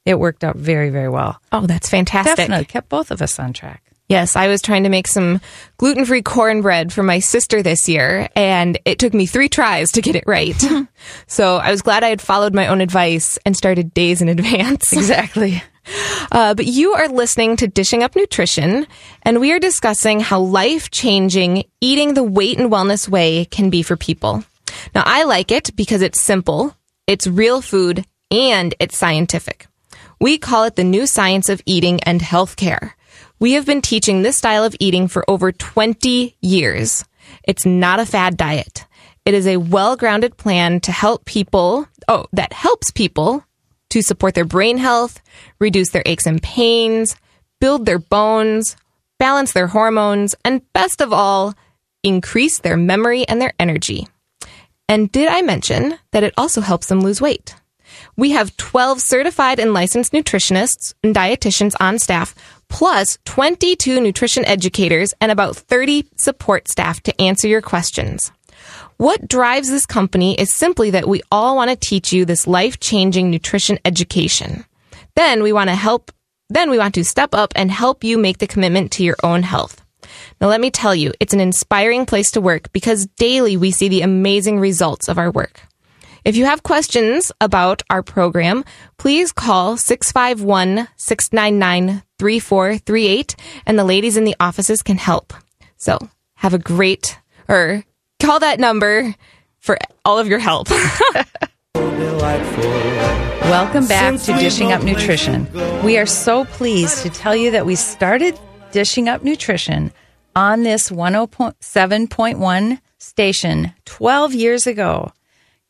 it 0.05 0.19
worked 0.19 0.45
out 0.45 0.57
very, 0.57 0.91
very 0.91 1.09
well. 1.09 1.41
Oh, 1.53 1.67
that's 1.67 1.89
fantastic. 1.89 2.37
Definitely 2.37 2.67
kept 2.67 2.91
both 2.91 3.11
of 3.11 3.23
us 3.23 3.39
on 3.39 3.55
track. 3.55 3.83
Yes, 4.09 4.37
I 4.37 4.49
was 4.49 4.61
trying 4.61 4.83
to 4.83 4.91
make 4.91 5.09
some 5.09 5.41
gluten 5.79 6.05
free 6.05 6.21
cornbread 6.21 6.93
for 6.93 7.03
my 7.03 7.21
sister 7.21 7.63
this 7.63 7.89
year, 7.89 8.29
and 8.37 8.79
it 8.85 8.99
took 8.99 9.15
me 9.15 9.25
three 9.25 9.49
tries 9.49 9.93
to 9.93 10.03
get 10.03 10.17
it 10.17 10.25
right. 10.27 10.63
so 11.27 11.57
I 11.57 11.71
was 11.71 11.81
glad 11.81 12.05
I 12.05 12.11
had 12.11 12.21
followed 12.21 12.53
my 12.53 12.67
own 12.67 12.83
advice 12.83 13.39
and 13.47 13.57
started 13.57 13.95
days 13.95 14.21
in 14.21 14.29
advance. 14.29 14.93
Exactly. 14.93 15.63
Uh, 16.31 16.55
but 16.55 16.67
you 16.67 16.95
are 16.95 17.09
listening 17.09 17.57
to 17.57 17.67
Dishing 17.67 18.03
Up 18.03 18.17
Nutrition, 18.17 18.87
and 19.23 19.41
we 19.41 19.53
are 19.53 19.59
discussing 19.59 20.21
how 20.21 20.41
life 20.41 20.91
changing 20.91 21.65
eating 21.81 22.15
the 22.15 22.23
weight 22.23 22.59
and 22.59 22.71
wellness 22.71 23.09
way 23.09 23.45
can 23.47 23.71
be 23.71 23.83
for 23.83 23.97
people. 23.97 24.45
Now, 24.95 25.03
I 25.05 25.25
like 25.25 25.51
it 25.51 25.75
because 25.77 26.03
it's 26.03 26.23
simple, 26.23 26.77
it's 27.07 27.27
real 27.27 27.61
food, 27.61 28.05
and 28.31 28.75
it's 28.81 28.97
scientific. 28.97 29.67
We 30.21 30.39
call 30.39 30.65
it 30.65 30.77
the 30.77 30.85
new 30.85 31.07
science 31.07 31.49
of 31.49 31.61
eating 31.67 32.01
and 32.05 32.21
healthcare. 32.21 32.93
We 33.39 33.53
have 33.53 33.67
been 33.67 33.83
teaching 33.83 34.23
this 34.23 34.37
style 34.37 34.65
of 34.65 34.77
eating 34.79 35.09
for 35.09 35.29
over 35.29 35.51
20 35.53 36.37
years. 36.41 37.05
It's 37.43 37.67
not 37.67 38.01
a 38.01 38.07
fad 38.07 38.37
diet. 38.37 38.87
It 39.25 39.35
is 39.35 39.47
a 39.47 39.57
well 39.57 39.97
grounded 39.97 40.37
plan 40.37 40.81
to 40.81 40.93
help 40.93 41.25
people, 41.25 41.89
oh, 42.09 42.27
that 42.33 42.53
helps 42.53 42.91
people 42.91 43.45
to 43.93 44.01
support 44.01 44.35
their 44.35 44.47
brain 44.47 44.79
health, 44.79 45.21
reduce 45.59 45.91
their 45.91 46.03
aches 46.07 46.27
and 46.27 46.43
pains, 46.43 47.15
build 47.61 47.85
their 47.85 47.99
bones, 47.99 48.75
balance 49.19 49.53
their 49.53 49.67
hormones, 49.67 50.35
and 50.47 50.63
best 50.73 51.03
of 51.03 51.13
all, 51.13 51.55
increase 52.03 52.59
their 52.59 52.79
memory 52.79 53.29
and 53.29 53.41
their 53.41 53.53
energy. 53.61 54.09
And 54.89 55.13
did 55.13 55.29
I 55.29 55.43
mention 55.43 55.99
that 56.13 56.25
it 56.25 56.33
also 56.39 56.63
helps 56.63 56.87
them 56.87 57.01
lose 57.01 57.21
weight? 57.21 57.55
We 58.17 58.31
have 58.31 58.57
12 58.57 59.03
certified 59.03 59.59
and 59.59 59.75
licensed 59.75 60.13
nutritionists 60.13 60.95
and 61.05 61.15
dietitians 61.15 61.75
on 61.79 61.99
staff, 61.99 62.35
plus 62.71 63.19
22 63.27 64.01
nutrition 64.01 64.47
educators 64.47 65.13
and 65.21 65.31
about 65.31 65.57
30 65.57 66.09
support 66.17 66.69
staff 66.69 67.03
to 67.03 67.21
answer 67.21 67.47
your 67.47 67.61
questions. 67.61 68.33
What 69.03 69.27
drives 69.27 69.69
this 69.69 69.85
company 69.85 70.37
is 70.37 70.55
simply 70.55 70.91
that 70.91 71.09
we 71.09 71.23
all 71.33 71.57
want 71.57 71.71
to 71.71 71.77
teach 71.77 72.13
you 72.13 72.25
this 72.25 72.47
life 72.47 72.79
changing 72.79 73.33
nutrition 73.33 73.81
education. 73.85 74.65
Then 75.17 75.43
we 75.43 75.53
want 75.53 75.71
to 75.71 75.75
help, 75.75 76.13
then 76.51 76.71
we 76.71 76.79
want 76.79 76.95
to 76.95 77.05
step 77.05 77.35
up 77.35 77.53
and 77.57 77.69
help 77.69 78.05
you 78.05 78.17
make 78.17 78.39
the 78.39 78.47
commitment 78.47 78.93
to 78.93 79.03
your 79.03 79.17
own 79.25 79.43
health. 79.43 79.85
Now, 80.41 80.47
let 80.47 80.61
me 80.61 80.71
tell 80.71 80.95
you, 80.95 81.13
it's 81.19 81.35
an 81.35 81.41
inspiring 81.41 82.07
place 82.07 82.31
to 82.31 82.41
work 82.41 82.73
because 82.73 83.09
daily 83.17 83.57
we 83.57 83.73
see 83.73 83.89
the 83.89 84.03
amazing 84.03 84.61
results 84.61 85.09
of 85.09 85.19
our 85.19 85.33
work. 85.33 85.63
If 86.25 86.37
you 86.37 86.45
have 86.45 86.63
questions 86.63 87.33
about 87.41 87.83
our 87.91 88.05
program, 88.05 88.65
please 88.99 89.33
call 89.33 89.77
651 89.79 90.87
699 90.97 92.05
3438 92.21 93.35
and 93.67 93.77
the 93.77 93.83
ladies 93.83 94.17
in 94.17 94.23
the 94.23 94.37
offices 94.39 94.81
can 94.81 94.97
help. 94.97 95.35
So 95.77 95.99
have 96.37 96.55
a 96.55 96.59
great, 96.61 97.19
or 97.49 97.83
call 98.23 98.41
that 98.41 98.61
number 98.61 99.15
for 99.59 99.77
all 100.05 100.19
of 100.19 100.29
your 100.29 100.39
help. 100.39 100.71
Welcome 103.53 103.87
back 103.87 104.21
to 104.21 104.33
Dishing 104.39 104.73
Up 104.73 104.83
Nutrition. 104.83 105.47
We 105.83 105.99
are 105.99 106.07
so 106.07 106.45
pleased 106.45 107.03
to 107.03 107.11
tell 107.11 107.35
you 107.35 107.51
that 107.51 107.67
we 107.67 107.75
started 107.75 108.39
Dishing 108.71 109.09
Up 109.09 109.25
Nutrition 109.25 109.93
on 110.37 110.63
this 110.63 110.89
107.1 110.89 112.81
station 112.99 113.73
12 113.85 114.35
years 114.35 114.67
ago. 114.67 115.13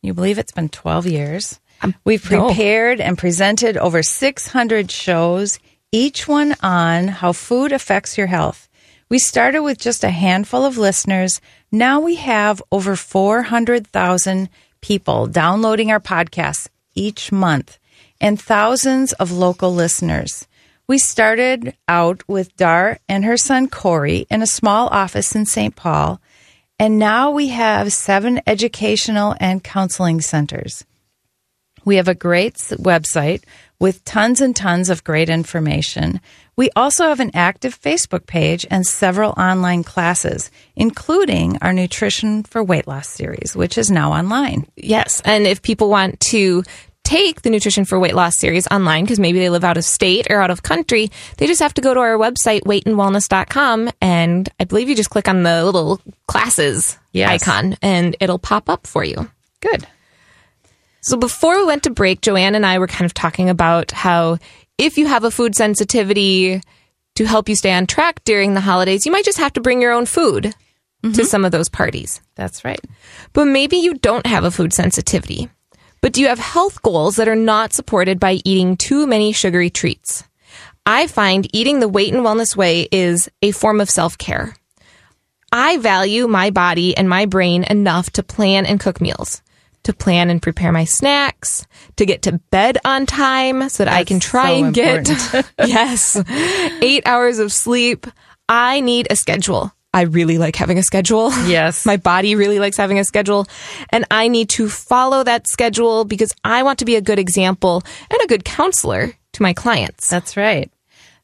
You 0.02 0.14
believe 0.14 0.38
it's 0.38 0.52
been 0.52 0.68
12 0.68 1.06
years? 1.06 1.58
We've 2.04 2.22
prepared 2.22 3.00
and 3.00 3.18
presented 3.18 3.76
over 3.76 4.02
600 4.02 4.90
shows, 4.90 5.58
each 5.90 6.28
one 6.28 6.54
on 6.62 7.08
how 7.08 7.32
food 7.32 7.72
affects 7.72 8.16
your 8.16 8.28
health. 8.28 8.68
We 9.12 9.18
started 9.18 9.60
with 9.60 9.76
just 9.76 10.04
a 10.04 10.08
handful 10.08 10.64
of 10.64 10.78
listeners. 10.78 11.42
Now 11.70 12.00
we 12.00 12.14
have 12.14 12.62
over 12.72 12.96
400,000 12.96 14.48
people 14.80 15.26
downloading 15.26 15.90
our 15.90 16.00
podcasts 16.00 16.70
each 16.94 17.30
month 17.30 17.78
and 18.22 18.40
thousands 18.40 19.12
of 19.12 19.30
local 19.30 19.74
listeners. 19.74 20.48
We 20.86 20.96
started 20.96 21.76
out 21.86 22.26
with 22.26 22.56
Dar 22.56 23.00
and 23.06 23.26
her 23.26 23.36
son 23.36 23.68
Corey 23.68 24.26
in 24.30 24.40
a 24.40 24.46
small 24.46 24.88
office 24.88 25.34
in 25.34 25.44
St. 25.44 25.76
Paul, 25.76 26.18
and 26.78 26.98
now 26.98 27.30
we 27.30 27.48
have 27.48 27.92
seven 27.92 28.40
educational 28.46 29.36
and 29.38 29.62
counseling 29.62 30.22
centers. 30.22 30.86
We 31.84 31.96
have 31.96 32.08
a 32.08 32.14
great 32.14 32.54
website 32.54 33.42
with 33.82 34.04
tons 34.04 34.40
and 34.40 34.54
tons 34.54 34.88
of 34.90 35.02
great 35.02 35.28
information. 35.28 36.20
We 36.56 36.70
also 36.76 37.04
have 37.08 37.18
an 37.20 37.32
active 37.34 37.78
Facebook 37.80 38.26
page 38.26 38.64
and 38.70 38.86
several 38.86 39.32
online 39.32 39.82
classes, 39.82 40.50
including 40.76 41.58
our 41.62 41.72
Nutrition 41.72 42.44
for 42.44 42.62
Weight 42.62 42.86
Loss 42.86 43.08
series, 43.08 43.56
which 43.56 43.76
is 43.76 43.90
now 43.90 44.12
online. 44.12 44.66
yes. 44.76 45.20
And 45.24 45.46
if 45.46 45.62
people 45.62 45.88
want 45.90 46.20
to 46.30 46.62
take 47.02 47.42
the 47.42 47.50
Nutrition 47.50 47.84
for 47.84 47.98
Weight 47.98 48.14
Loss 48.14 48.38
series 48.38 48.68
online, 48.68 49.02
because 49.04 49.18
maybe 49.18 49.40
they 49.40 49.50
live 49.50 49.64
out 49.64 49.76
of 49.76 49.84
state 49.84 50.28
or 50.30 50.40
out 50.40 50.50
of 50.50 50.62
country, 50.62 51.10
they 51.38 51.48
just 51.48 51.60
have 51.60 51.74
to 51.74 51.80
go 51.80 51.92
to 51.92 51.98
our 52.00 52.16
website, 52.16 52.62
weightandwellness.com. 52.62 53.90
And 54.00 54.48
I 54.60 54.64
believe 54.64 54.88
you 54.88 54.94
just 54.94 55.10
click 55.10 55.28
on 55.28 55.42
the 55.42 55.64
little 55.64 56.00
classes 56.28 56.98
Yes. 57.12 57.42
icon 57.42 57.76
and 57.82 58.14
it'll 58.20 58.38
pop 58.38 58.68
up 58.70 58.86
for 58.86 59.02
you. 59.04 59.28
Good. 59.60 59.86
So 61.02 61.16
before 61.16 61.58
we 61.58 61.64
went 61.64 61.82
to 61.82 61.90
break, 61.90 62.20
Joanne 62.20 62.54
and 62.54 62.64
I 62.64 62.78
were 62.78 62.86
kind 62.86 63.04
of 63.04 63.12
talking 63.12 63.50
about 63.50 63.90
how 63.90 64.38
if 64.78 64.98
you 64.98 65.06
have 65.06 65.24
a 65.24 65.30
food 65.30 65.54
sensitivity 65.54 66.62
to 67.16 67.26
help 67.26 67.48
you 67.48 67.56
stay 67.56 67.72
on 67.72 67.86
track 67.86 68.22
during 68.24 68.54
the 68.54 68.60
holidays, 68.60 69.04
you 69.04 69.12
might 69.12 69.24
just 69.24 69.38
have 69.38 69.52
to 69.54 69.60
bring 69.60 69.82
your 69.82 69.92
own 69.92 70.06
food 70.06 70.44
to 71.02 71.08
mm-hmm. 71.08 71.22
some 71.22 71.44
of 71.44 71.50
those 71.50 71.68
parties. 71.68 72.20
That's 72.36 72.64
right. 72.64 72.80
But 73.32 73.46
maybe 73.46 73.78
you 73.78 73.94
don't 73.94 74.26
have 74.26 74.44
a 74.44 74.50
food 74.52 74.72
sensitivity. 74.72 75.50
But 76.00 76.12
do 76.12 76.20
you 76.20 76.28
have 76.28 76.38
health 76.38 76.82
goals 76.82 77.16
that 77.16 77.28
are 77.28 77.36
not 77.36 77.72
supported 77.72 78.20
by 78.20 78.40
eating 78.44 78.76
too 78.76 79.06
many 79.06 79.32
sugary 79.32 79.70
treats? 79.70 80.24
I 80.86 81.06
find 81.06 81.48
eating 81.54 81.80
the 81.80 81.88
weight 81.88 82.14
and 82.14 82.24
wellness 82.24 82.56
way 82.56 82.88
is 82.90 83.28
a 83.40 83.50
form 83.52 83.80
of 83.80 83.90
self 83.90 84.18
care. 84.18 84.54
I 85.52 85.78
value 85.78 86.26
my 86.28 86.50
body 86.50 86.96
and 86.96 87.08
my 87.08 87.26
brain 87.26 87.64
enough 87.64 88.10
to 88.12 88.22
plan 88.22 88.66
and 88.66 88.80
cook 88.80 89.00
meals, 89.00 89.41
to 89.84 89.92
plan 89.92 90.30
and 90.30 90.40
prepare 90.40 90.72
my 90.72 90.84
snacks, 90.84 91.66
to 91.96 92.06
get 92.06 92.22
to 92.22 92.38
bed 92.50 92.78
on 92.84 93.06
time 93.06 93.68
so 93.68 93.84
that 93.84 93.92
I 93.92 94.04
can 94.04 94.20
try 94.20 94.58
so 94.58 94.64
and 94.64 94.74
get, 94.74 95.08
yes, 95.66 96.22
eight 96.80 97.02
hours 97.06 97.38
of 97.38 97.52
sleep. 97.52 98.06
I 98.48 98.80
need 98.80 99.08
a 99.10 99.16
schedule. 99.16 99.72
I 99.94 100.02
really 100.02 100.38
like 100.38 100.56
having 100.56 100.78
a 100.78 100.82
schedule. 100.82 101.30
Yes. 101.46 101.84
My 101.86 101.96
body 101.96 102.34
really 102.34 102.58
likes 102.58 102.76
having 102.76 102.98
a 102.98 103.04
schedule 103.04 103.46
and 103.90 104.06
I 104.10 104.28
need 104.28 104.48
to 104.50 104.68
follow 104.68 105.22
that 105.22 105.48
schedule 105.48 106.04
because 106.04 106.32
I 106.44 106.62
want 106.62 106.78
to 106.78 106.84
be 106.84 106.96
a 106.96 107.02
good 107.02 107.18
example 107.18 107.82
and 108.10 108.20
a 108.22 108.26
good 108.26 108.44
counselor 108.44 109.12
to 109.32 109.42
my 109.42 109.52
clients. 109.52 110.08
That's 110.08 110.36
right. 110.36 110.70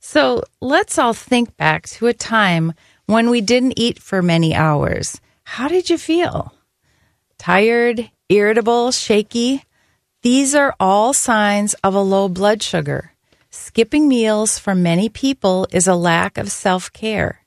So 0.01 0.44
let's 0.61 0.99
all 0.99 1.12
think 1.12 1.57
back 1.57 1.87
to 1.88 2.07
a 2.07 2.14
time 2.14 2.75
when 3.07 3.31
we 3.31 3.40
didn't 3.40 3.79
eat 3.79 3.99
for 4.01 4.23
many 4.23 4.55
hours. 4.55 5.21
How 5.44 5.68
did 5.68 5.90
you 5.90 5.99
feel? 5.99 6.53
Tired, 7.38 8.11
irritable, 8.29 8.93
shaky? 8.93 9.64
These 10.23 10.55
are 10.55 10.75
all 10.79 11.12
signs 11.12 11.75
of 11.85 11.95
a 11.95 12.01
low 12.01 12.29
blood 12.29 12.62
sugar. 12.62 13.12
skipping 13.51 14.09
meals 14.09 14.59
for 14.59 14.75
many 14.75 15.09
people 15.09 15.67
is 15.73 15.88
a 15.88 15.95
lack 15.95 16.37
of 16.38 16.51
self 16.51 16.93
care. 16.93 17.45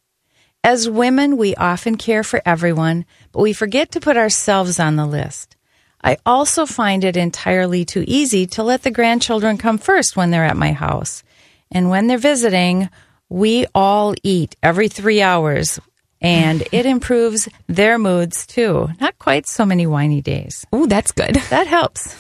As 0.64 0.90
women, 0.90 1.38
we 1.38 1.56
often 1.56 1.96
care 1.96 2.24
for 2.24 2.42
everyone, 2.46 3.06
but 3.32 3.42
we 3.42 3.54
forget 3.54 3.92
to 3.92 4.00
put 4.00 4.18
ourselves 4.18 4.80
on 4.80 4.96
the 4.96 5.06
list. 5.06 5.56
I 6.04 6.18
also 6.26 6.66
find 6.66 7.04
it 7.04 7.18
entirely 7.18 7.86
too 7.86 8.04
easy 8.08 8.46
to 8.48 8.64
let 8.64 8.84
the 8.84 8.92
grandchildren 8.92 9.58
come 9.58 9.78
first 9.78 10.16
when 10.16 10.32
they're 10.32 10.46
at 10.46 10.58
my 10.58 10.72
house. 10.72 11.24
And 11.72 11.90
when 11.90 12.08
they're 12.08 12.18
visiting, 12.18 12.90
we 13.30 13.66
all 13.74 14.14
eat 14.24 14.56
every 14.62 14.88
three 14.88 15.22
hours, 15.22 15.80
and 16.22 16.64
it 16.72 16.86
improves 16.86 17.50
their 17.68 17.98
moods 17.98 18.46
too. 18.46 18.90
Not 19.00 19.18
quite 19.18 19.48
so 19.48 19.66
many 19.66 19.88
whiny 19.88 20.22
days. 20.22 20.66
Oh, 20.72 20.86
that's 20.86 21.12
good. 21.12 21.36
That 21.50 21.68
helps. 21.68 22.16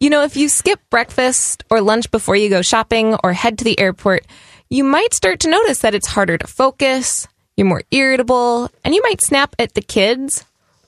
You 0.00 0.10
know, 0.10 0.22
if 0.22 0.36
you 0.36 0.48
skip 0.48 0.80
breakfast 0.90 1.64
or 1.70 1.80
lunch 1.80 2.10
before 2.10 2.36
you 2.36 2.48
go 2.48 2.62
shopping 2.62 3.16
or 3.22 3.32
head 3.32 3.58
to 3.58 3.64
the 3.64 3.78
airport, 3.78 4.24
you 4.70 4.84
might 4.84 5.12
start 5.12 5.40
to 5.40 5.50
notice 5.50 5.80
that 5.80 5.94
it's 5.94 6.06
harder 6.06 6.38
to 6.38 6.46
focus, 6.46 7.26
you're 7.56 7.66
more 7.66 7.82
irritable, 7.90 8.70
and 8.84 8.94
you 8.94 9.02
might 9.02 9.20
snap 9.20 9.54
at 9.58 9.74
the 9.74 9.82
kids 9.82 10.44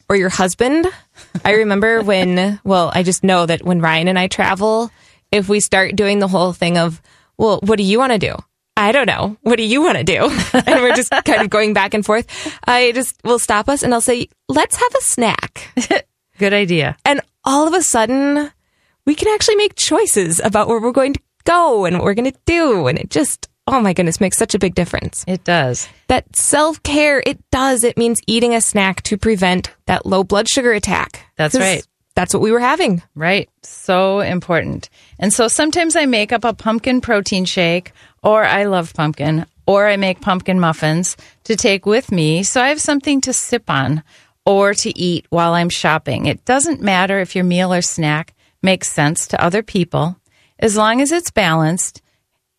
or 0.09 0.16
your 0.16 0.29
husband. 0.29 0.87
I 1.44 1.55
remember 1.55 2.03
when, 2.05 2.61
well, 2.62 2.90
I 2.94 3.03
just 3.03 3.24
know 3.24 3.46
that 3.46 3.62
when 3.62 3.81
Ryan 3.81 4.09
and 4.09 4.18
I 4.18 4.29
travel, 4.29 4.90
if 5.33 5.48
we 5.48 5.61
start 5.61 5.96
doing 5.96 6.18
the 6.18 6.29
whole 6.29 6.53
thing 6.53 6.79
of, 6.79 7.03
well, 7.37 7.61
what 7.62 7.76
do 7.76 7.83
you 7.83 7.98
want 7.98 8.12
to 8.12 8.18
do? 8.18 8.37
I 8.81 8.93
don't 8.93 9.07
know. 9.07 9.37
What 9.43 9.57
do 9.57 9.62
you 9.62 9.83
want 9.83 9.99
to 9.99 10.05
do? 10.05 10.31
And 10.71 10.83
we're 10.83 10.95
just 10.95 11.11
kind 11.11 11.43
of 11.43 11.51
going 11.51 11.75
back 11.75 11.95
and 11.95 12.05
forth. 12.05 12.27
I 12.66 12.93
just 12.93 13.14
will 13.25 13.38
stop 13.38 13.69
us 13.69 13.83
and 13.83 13.93
I'll 13.93 14.01
say, 14.01 14.29
let's 14.49 14.77
have 14.77 14.95
a 14.95 15.01
snack. 15.03 15.73
Good 16.38 16.53
idea. 16.55 16.97
And 17.05 17.21
all 17.45 17.69
of 17.69 17.75
a 17.75 17.83
sudden, 17.83 18.51
we 19.05 19.14
can 19.14 19.29
actually 19.35 19.57
make 19.57 19.75
choices 19.75 20.40
about 20.40 20.69
where 20.69 20.81
we're 20.81 20.93
going 20.93 21.12
to 21.12 21.21
go 21.45 21.85
and 21.85 21.97
what 21.97 22.05
we're 22.05 22.14
going 22.14 22.31
to 22.31 22.38
do. 22.47 22.87
And 22.87 22.99
it 22.99 23.11
just, 23.11 23.49
oh 23.66 23.81
my 23.81 23.93
goodness, 23.93 24.21
makes 24.21 24.38
such 24.38 24.55
a 24.55 24.59
big 24.59 24.75
difference. 24.75 25.25
It 25.27 25.45
does. 25.45 25.88
That 26.09 26.35
self 26.35 26.83
care, 26.83 27.23
it 27.25 27.38
does. 27.51 27.85
It 27.85 27.99
means 27.99 28.21
eating 28.27 28.55
a 28.55 28.61
snack 28.61 29.03
to 29.05 29.19
prevent 29.19 29.71
that 29.87 30.07
low 30.07 30.25
blood 30.25 30.49
sugar 30.49 30.73
attack. 30.73 31.27
That's 31.37 31.55
right. 31.55 31.87
That's 32.14 32.35
what 32.35 32.43
we 32.43 32.53
were 32.53 32.61
having. 32.61 33.03
Right. 33.14 33.49
So 33.62 34.21
important. 34.21 34.90
And 35.19 35.33
so 35.33 35.49
sometimes 35.49 35.97
I 35.97 36.07
make 36.07 36.33
up 36.33 36.45
a 36.45 36.53
pumpkin 36.53 37.01
protein 37.01 37.45
shake, 37.45 37.93
or 38.22 38.44
I 38.44 38.64
love 38.64 38.94
pumpkin, 38.94 39.46
or 39.66 39.88
I 39.88 39.96
make 39.96 40.20
pumpkin 40.20 40.61
muffins 40.61 41.16
to 41.44 41.56
take 41.56 41.87
with 41.87 42.11
me 42.11 42.42
so 42.42 42.61
I 42.61 42.68
have 42.68 42.80
something 42.80 43.20
to 43.22 43.33
sip 43.33 43.70
on 43.70 44.02
or 44.44 44.74
to 44.74 44.98
eat 44.98 45.26
while 45.30 45.54
I'm 45.54 45.68
shopping. 45.68 46.26
It 46.26 46.44
doesn't 46.44 46.80
matter 46.80 47.20
if 47.20 47.35
your 47.37 47.44
meal 47.44 47.72
or 47.72 47.83
snack 47.83 48.35
makes 48.62 48.88
sense 48.88 49.28
to 49.28 49.42
other 49.42 49.62
people, 49.62 50.16
as 50.59 50.76
long 50.76 51.00
as 51.00 51.12
it's 51.12 51.30
balanced, 51.30 52.02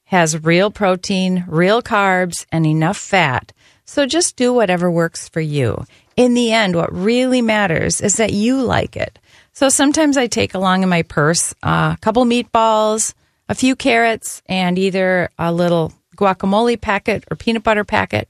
has 0.05 0.43
real 0.43 0.71
protein, 0.71 1.45
real 1.47 1.81
carbs, 1.81 2.45
and 2.51 2.65
enough 2.65 2.97
fat. 2.97 3.53
So 3.85 4.05
just 4.05 4.35
do 4.35 4.53
whatever 4.53 4.89
works 4.89 5.29
for 5.29 5.41
you. 5.41 5.85
In 6.15 6.33
the 6.33 6.51
end, 6.51 6.75
what 6.75 6.93
really 6.93 7.41
matters 7.41 8.01
is 8.01 8.17
that 8.17 8.33
you 8.33 8.61
like 8.61 8.95
it. 8.95 9.19
So 9.53 9.69
sometimes 9.69 10.17
I 10.17 10.27
take 10.27 10.53
along 10.53 10.83
in 10.83 10.89
my 10.89 11.03
purse 11.03 11.53
uh, 11.63 11.95
a 11.95 11.97
couple 12.01 12.25
meatballs, 12.25 13.13
a 13.51 13.53
few 13.53 13.75
carrots, 13.75 14.41
and 14.45 14.79
either 14.79 15.29
a 15.37 15.51
little 15.51 15.91
guacamole 16.15 16.79
packet 16.79 17.25
or 17.29 17.35
peanut 17.35 17.63
butter 17.63 17.83
packet. 17.83 18.29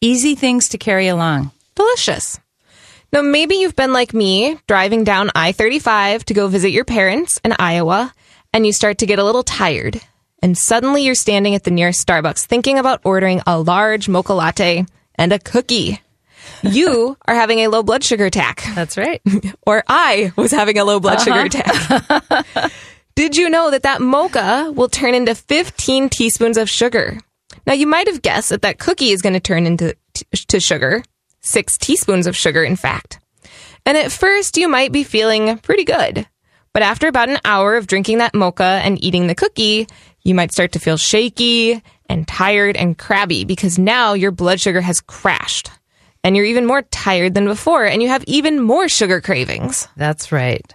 Easy 0.00 0.34
things 0.34 0.70
to 0.70 0.78
carry 0.78 1.06
along. 1.06 1.50
Delicious. 1.74 2.40
Now, 3.12 3.20
maybe 3.20 3.56
you've 3.56 3.76
been 3.76 3.92
like 3.92 4.14
me, 4.14 4.58
driving 4.66 5.04
down 5.04 5.30
I 5.34 5.52
35 5.52 6.24
to 6.24 6.34
go 6.34 6.48
visit 6.48 6.70
your 6.70 6.86
parents 6.86 7.38
in 7.44 7.54
Iowa, 7.58 8.14
and 8.54 8.66
you 8.66 8.72
start 8.72 8.98
to 8.98 9.06
get 9.06 9.18
a 9.18 9.24
little 9.24 9.42
tired. 9.42 10.00
And 10.42 10.56
suddenly 10.56 11.04
you're 11.04 11.14
standing 11.14 11.54
at 11.54 11.64
the 11.64 11.70
nearest 11.70 12.06
Starbucks 12.06 12.46
thinking 12.46 12.78
about 12.78 13.02
ordering 13.04 13.42
a 13.46 13.60
large 13.60 14.08
mocha 14.08 14.32
latte 14.32 14.86
and 15.14 15.30
a 15.34 15.38
cookie. 15.38 16.00
You 16.62 17.18
are 17.28 17.34
having 17.34 17.58
a 17.58 17.68
low 17.68 17.82
blood 17.82 18.02
sugar 18.02 18.24
attack. 18.24 18.64
That's 18.74 18.96
right. 18.96 19.20
or 19.66 19.84
I 19.86 20.32
was 20.36 20.52
having 20.52 20.78
a 20.78 20.84
low 20.84 21.00
blood 21.00 21.20
sugar 21.20 21.40
uh-huh. 21.40 22.40
attack. 22.40 22.72
Did 23.16 23.36
you 23.36 23.48
know 23.48 23.70
that 23.70 23.84
that 23.84 24.00
mocha 24.00 24.72
will 24.74 24.88
turn 24.88 25.14
into 25.14 25.36
15 25.36 26.08
teaspoons 26.08 26.56
of 26.56 26.68
sugar? 26.68 27.20
Now 27.64 27.72
you 27.72 27.86
might 27.86 28.08
have 28.08 28.22
guessed 28.22 28.48
that 28.48 28.62
that 28.62 28.80
cookie 28.80 29.10
is 29.10 29.22
going 29.22 29.34
to 29.34 29.40
turn 29.40 29.66
into 29.66 29.96
t- 30.14 30.26
to 30.48 30.58
sugar, 30.58 31.04
6 31.40 31.78
teaspoons 31.78 32.26
of 32.26 32.36
sugar 32.36 32.64
in 32.64 32.74
fact. 32.74 33.20
And 33.86 33.96
at 33.96 34.10
first 34.10 34.56
you 34.56 34.66
might 34.66 34.90
be 34.90 35.04
feeling 35.04 35.58
pretty 35.58 35.84
good. 35.84 36.26
But 36.72 36.82
after 36.82 37.06
about 37.06 37.28
an 37.28 37.38
hour 37.44 37.76
of 37.76 37.86
drinking 37.86 38.18
that 38.18 38.34
mocha 38.34 38.80
and 38.82 39.02
eating 39.02 39.28
the 39.28 39.36
cookie, 39.36 39.86
you 40.24 40.34
might 40.34 40.50
start 40.50 40.72
to 40.72 40.80
feel 40.80 40.96
shaky 40.96 41.80
and 42.08 42.26
tired 42.26 42.76
and 42.76 42.98
crabby 42.98 43.44
because 43.44 43.78
now 43.78 44.14
your 44.14 44.32
blood 44.32 44.60
sugar 44.60 44.80
has 44.80 45.00
crashed. 45.00 45.70
And 46.24 46.34
you're 46.34 46.46
even 46.46 46.66
more 46.66 46.82
tired 46.82 47.34
than 47.34 47.44
before, 47.44 47.84
and 47.84 48.02
you 48.02 48.08
have 48.08 48.24
even 48.26 48.58
more 48.58 48.88
sugar 48.88 49.20
cravings. 49.20 49.86
That's 49.94 50.32
right. 50.32 50.74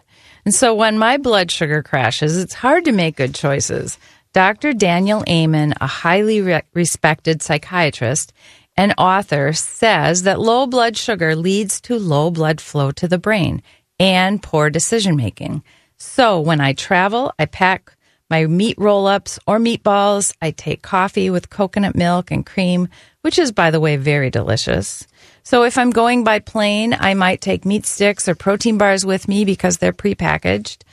And 0.50 0.56
so 0.56 0.74
when 0.74 0.98
my 0.98 1.18
blood 1.18 1.52
sugar 1.52 1.84
crashes, 1.84 2.36
it's 2.36 2.56
hard 2.56 2.86
to 2.86 2.92
make 2.92 3.18
good 3.18 3.36
choices. 3.36 4.00
Dr. 4.34 4.74
Daniel 4.74 5.24
Amen, 5.30 5.76
a 5.80 5.86
highly 5.86 6.42
re- 6.42 6.64
respected 6.74 7.44
psychiatrist 7.44 8.34
and 8.76 8.96
author, 8.98 9.54
says 9.54 10.24
that 10.24 10.40
low 10.40 10.66
blood 10.66 10.98
sugar 10.98 11.36
leads 11.36 11.80
to 11.82 12.00
low 12.00 12.32
blood 12.32 12.60
flow 12.60 12.90
to 12.94 13.08
the 13.08 13.20
brain 13.20 13.62
and 14.00 14.42
poor 14.42 14.72
decision 14.72 15.16
making. 15.16 15.62
So 15.98 16.40
when 16.40 16.62
I 16.62 16.74
travel, 16.74 17.32
I 17.38 17.46
pack 17.46 17.96
my 18.28 18.48
meat 18.48 18.80
roll 18.80 19.06
ups 19.06 19.38
or 19.46 19.60
meatballs. 19.60 20.34
I 20.42 20.50
take 20.50 20.82
coffee 20.82 21.30
with 21.30 21.52
coconut 21.52 21.96
milk 21.96 22.32
and 22.32 22.44
cream, 22.44 22.88
which 23.22 23.38
is, 23.38 23.52
by 23.52 23.70
the 23.70 23.80
way, 23.80 23.98
very 23.98 24.32
delicious. 24.32 25.06
So 25.50 25.64
if 25.64 25.80
I'm 25.80 25.90
going 25.90 26.24
by 26.24 26.38
plane, 26.38 26.94
I 26.94 27.16
might 27.16 27.42
take 27.42 27.66
meat 27.66 27.88
sticks 27.88 28.30
or 28.30 28.36
protein 28.36 28.78
bars 28.78 29.04
with 29.04 29.28
me 29.28 29.46
because 29.46 29.78
they're 29.78 29.92
prepackaged. 29.92 30.84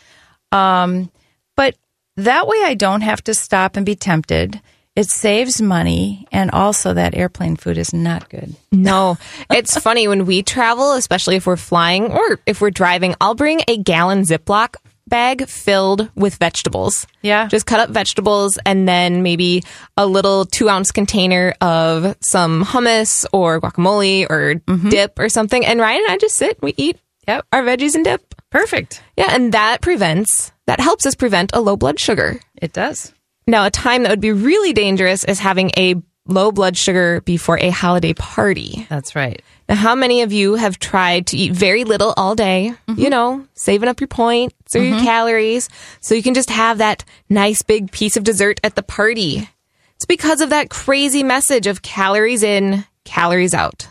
Um, 0.50 1.10
but 1.56 1.76
that 2.16 2.46
way 2.46 2.62
I 2.64 2.72
don't 2.72 3.02
have 3.02 3.22
to 3.24 3.34
stop 3.34 3.76
and 3.76 3.84
be 3.84 3.96
tempted. 3.96 4.62
It 4.94 5.10
saves 5.10 5.60
money, 5.60 6.26
and 6.32 6.50
also 6.52 6.94
that 6.94 7.14
airplane 7.14 7.56
food 7.56 7.76
is 7.76 7.92
not 7.92 8.30
good. 8.30 8.56
No, 8.72 9.18
it's 9.50 9.76
funny 9.76 10.08
when 10.08 10.24
we 10.24 10.42
travel, 10.42 10.92
especially 10.92 11.36
if 11.36 11.46
we're 11.46 11.58
flying 11.58 12.10
or 12.10 12.40
if 12.46 12.62
we're 12.62 12.70
driving, 12.70 13.14
I'll 13.20 13.34
bring 13.34 13.60
a 13.68 13.76
gallon 13.76 14.22
Ziploc 14.22 14.76
bag 15.08 15.48
filled 15.48 16.10
with 16.14 16.36
vegetables. 16.36 17.06
Yeah. 17.22 17.48
Just 17.48 17.66
cut 17.66 17.80
up 17.80 17.90
vegetables 17.90 18.58
and 18.66 18.88
then 18.88 19.22
maybe 19.22 19.62
a 19.96 20.06
little 20.06 20.44
two 20.44 20.68
ounce 20.68 20.90
container 20.90 21.54
of 21.60 22.16
some 22.20 22.64
hummus 22.64 23.26
or 23.32 23.60
guacamole 23.60 24.26
or 24.28 24.56
mm-hmm. 24.56 24.88
dip 24.88 25.18
or 25.18 25.28
something. 25.28 25.64
And 25.64 25.80
Ryan 25.80 26.02
and 26.02 26.12
I 26.12 26.18
just 26.18 26.36
sit, 26.36 26.60
we 26.62 26.74
eat 26.76 26.98
Yep. 27.28 27.46
our 27.52 27.62
veggies 27.62 27.96
and 27.96 28.04
dip. 28.04 28.34
Perfect. 28.50 29.02
Yeah. 29.16 29.34
And 29.34 29.52
that 29.52 29.80
prevents, 29.80 30.52
that 30.66 30.78
helps 30.78 31.06
us 31.06 31.16
prevent 31.16 31.50
a 31.54 31.60
low 31.60 31.76
blood 31.76 31.98
sugar. 31.98 32.40
It 32.54 32.72
does. 32.72 33.12
Now, 33.48 33.66
a 33.66 33.70
time 33.70 34.02
that 34.02 34.10
would 34.10 34.20
be 34.20 34.32
really 34.32 34.72
dangerous 34.72 35.24
is 35.24 35.40
having 35.40 35.70
a 35.76 35.96
low 36.26 36.52
blood 36.52 36.76
sugar 36.76 37.20
before 37.22 37.58
a 37.58 37.70
holiday 37.70 38.12
party. 38.12 38.86
That's 38.88 39.14
right. 39.14 39.42
Now, 39.68 39.74
how 39.74 39.94
many 39.94 40.22
of 40.22 40.32
you 40.32 40.54
have 40.54 40.78
tried 40.78 41.28
to 41.28 41.36
eat 41.36 41.52
very 41.52 41.84
little 41.84 42.14
all 42.16 42.34
day? 42.34 42.72
Mm-hmm. 42.88 43.00
You 43.00 43.10
know, 43.10 43.46
saving 43.54 43.88
up 43.88 44.00
your 44.00 44.08
points 44.08 44.76
or 44.76 44.82
your 44.82 44.96
mm-hmm. 44.96 45.04
calories 45.04 45.68
so 46.00 46.14
you 46.14 46.22
can 46.22 46.34
just 46.34 46.50
have 46.50 46.78
that 46.78 47.04
nice 47.28 47.62
big 47.62 47.90
piece 47.90 48.16
of 48.16 48.24
dessert 48.24 48.60
at 48.62 48.76
the 48.76 48.82
party. 48.82 49.48
It's 49.96 50.06
because 50.06 50.40
of 50.40 50.50
that 50.50 50.70
crazy 50.70 51.22
message 51.22 51.66
of 51.66 51.82
calories 51.82 52.42
in, 52.42 52.84
calories 53.04 53.54
out. 53.54 53.88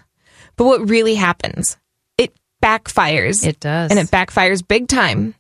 But 0.55 0.65
what 0.65 0.89
really 0.89 1.15
happens? 1.15 1.77
It 2.17 2.33
backfires. 2.63 3.45
It 3.45 3.59
does. 3.59 3.91
And 3.91 3.99
it 3.99 4.07
backfires 4.07 4.65
big 4.65 4.87
time. 4.87 5.35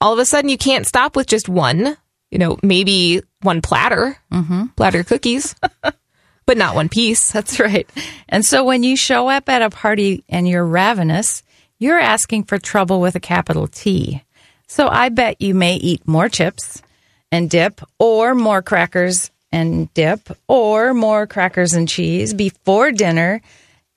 All 0.00 0.12
of 0.12 0.18
a 0.18 0.26
sudden, 0.26 0.50
you 0.50 0.58
can't 0.58 0.86
stop 0.86 1.14
with 1.14 1.28
just 1.28 1.48
one, 1.48 1.96
you 2.30 2.38
know, 2.38 2.58
maybe 2.62 3.22
one 3.42 3.62
platter, 3.62 4.16
mm-hmm. 4.32 4.66
platter 4.76 5.04
cookies, 5.04 5.54
but 6.46 6.58
not 6.58 6.74
one 6.74 6.88
piece. 6.88 7.32
That's 7.32 7.60
right. 7.60 7.88
And 8.28 8.44
so 8.44 8.64
when 8.64 8.82
you 8.82 8.96
show 8.96 9.28
up 9.28 9.48
at 9.48 9.62
a 9.62 9.70
party 9.70 10.24
and 10.28 10.48
you're 10.48 10.64
ravenous, 10.64 11.42
you're 11.78 11.98
asking 11.98 12.44
for 12.44 12.58
trouble 12.58 13.00
with 13.00 13.16
a 13.16 13.20
capital 13.20 13.66
T. 13.66 14.22
So 14.68 14.88
I 14.88 15.08
bet 15.08 15.40
you 15.42 15.54
may 15.54 15.76
eat 15.76 16.06
more 16.06 16.28
chips 16.28 16.82
and 17.30 17.48
dip, 17.48 17.80
or 17.98 18.34
more 18.34 18.62
crackers 18.62 19.30
and 19.50 19.92
dip, 19.94 20.20
or 20.48 20.94
more 20.94 21.26
crackers 21.26 21.72
and 21.72 21.88
cheese 21.88 22.34
before 22.34 22.92
dinner. 22.92 23.40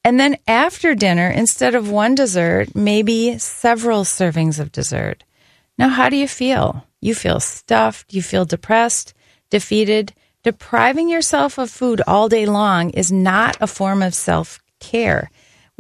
And 0.04 0.20
then 0.20 0.38
after 0.48 0.96
dinner, 0.96 1.30
instead 1.30 1.76
of 1.76 1.90
one 1.90 2.16
dessert, 2.16 2.76
maybe 2.76 3.38
several 3.38 4.04
servings 4.04 4.60
of 4.60 4.72
dessert. 4.72 5.24
Now, 5.78 5.90
how 5.90 6.10
do 6.10 6.16
you 6.16 6.28
feel? 6.28 6.86
You 7.02 7.14
feel 7.14 7.40
stuffed, 7.40 8.14
you 8.14 8.22
feel 8.22 8.46
depressed, 8.46 9.14
defeated. 9.50 10.14
Depriving 10.46 11.10
yourself 11.10 11.58
of 11.58 11.72
food 11.72 12.04
all 12.06 12.30
day 12.30 12.46
long 12.46 12.92
is 12.92 13.12
not 13.12 13.58
a 13.60 13.66
form 13.66 14.04
of 14.04 14.14
self 14.14 14.60
care. 14.80 15.32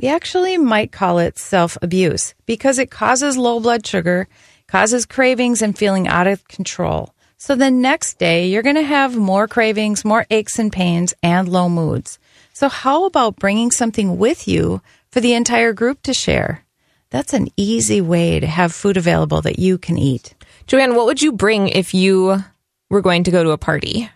We 0.01 0.07
actually 0.07 0.57
might 0.57 0.91
call 0.91 1.19
it 1.19 1.37
self 1.37 1.77
abuse 1.83 2.33
because 2.47 2.79
it 2.79 2.89
causes 2.89 3.37
low 3.37 3.59
blood 3.59 3.85
sugar, 3.85 4.27
causes 4.67 5.05
cravings, 5.05 5.61
and 5.61 5.77
feeling 5.77 6.07
out 6.07 6.25
of 6.25 6.47
control. 6.47 7.13
So 7.37 7.53
the 7.53 7.69
next 7.69 8.17
day, 8.17 8.47
you're 8.47 8.63
going 8.63 8.75
to 8.75 8.81
have 8.81 9.15
more 9.15 9.47
cravings, 9.47 10.03
more 10.03 10.25
aches 10.31 10.57
and 10.57 10.73
pains, 10.73 11.13
and 11.21 11.47
low 11.47 11.69
moods. 11.69 12.17
So, 12.53 12.67
how 12.67 13.05
about 13.05 13.35
bringing 13.35 13.69
something 13.69 14.17
with 14.17 14.47
you 14.47 14.81
for 15.11 15.21
the 15.21 15.35
entire 15.35 15.73
group 15.73 16.01
to 16.01 16.13
share? 16.15 16.65
That's 17.11 17.33
an 17.33 17.49
easy 17.55 18.01
way 18.01 18.39
to 18.39 18.47
have 18.47 18.73
food 18.73 18.97
available 18.97 19.43
that 19.43 19.59
you 19.59 19.77
can 19.77 19.99
eat. 19.99 20.33
Joanne, 20.65 20.95
what 20.95 21.05
would 21.05 21.21
you 21.21 21.33
bring 21.33 21.67
if 21.67 21.93
you 21.93 22.43
were 22.89 23.01
going 23.03 23.25
to 23.25 23.31
go 23.31 23.43
to 23.43 23.51
a 23.51 23.59
party? 23.59 24.09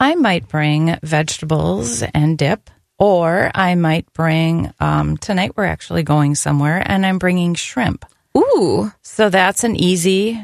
I 0.00 0.14
might 0.16 0.48
bring 0.48 0.96
vegetables 1.02 2.02
and 2.02 2.36
dip, 2.36 2.70
or 2.98 3.50
I 3.54 3.74
might 3.74 4.12
bring, 4.12 4.72
um, 4.80 5.16
tonight 5.16 5.52
we're 5.56 5.64
actually 5.64 6.02
going 6.02 6.34
somewhere 6.34 6.82
and 6.84 7.06
I'm 7.06 7.18
bringing 7.18 7.54
shrimp. 7.54 8.04
Ooh, 8.36 8.92
So 9.02 9.30
that's 9.30 9.62
an 9.64 9.76
easy, 9.76 10.42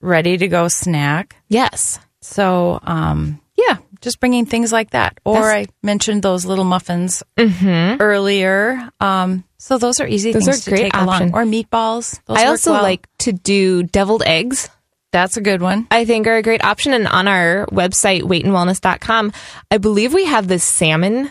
ready 0.00 0.36
to 0.38 0.48
go 0.48 0.68
snack. 0.68 1.36
yes. 1.48 1.98
So, 2.24 2.78
um, 2.84 3.40
yeah, 3.56 3.78
just 4.00 4.20
bringing 4.20 4.46
things 4.46 4.70
like 4.72 4.90
that. 4.90 5.18
Or 5.24 5.40
That's- 5.40 5.66
I 5.66 5.72
mentioned 5.82 6.22
those 6.22 6.44
little 6.46 6.64
muffins 6.64 7.24
earlier. 7.36 8.88
Um, 9.00 9.42
so 9.58 9.76
those 9.78 9.98
are 10.00 10.06
easy 10.06 10.30
Mm-hmm. 10.30 10.38
Those 10.38 10.44
things 10.46 10.58
are 10.60 10.62
to 10.64 10.70
great 10.70 10.82
take 10.82 10.94
option. 10.94 11.30
along. 11.30 11.34
Or 11.34 11.44
meatballs. 11.44 12.20
Those 12.26 12.38
I 12.38 12.46
also 12.46 12.72
well. 12.72 12.82
like 12.82 13.08
to 13.18 13.32
do 13.32 13.82
deviled 13.82 14.22
eggs. 14.24 14.68
That's 15.12 15.36
a 15.36 15.40
good 15.40 15.62
one. 15.62 15.86
I 15.90 16.04
think 16.04 16.26
are 16.26 16.36
a 16.36 16.42
great 16.42 16.64
option. 16.64 16.92
And 16.92 17.06
on 17.06 17.28
our 17.28 17.66
website, 17.66 18.22
weightandwellness.com, 18.22 19.32
I 19.70 19.78
believe 19.78 20.12
we 20.14 20.24
have 20.24 20.48
this 20.48 20.64
salmon 20.64 21.30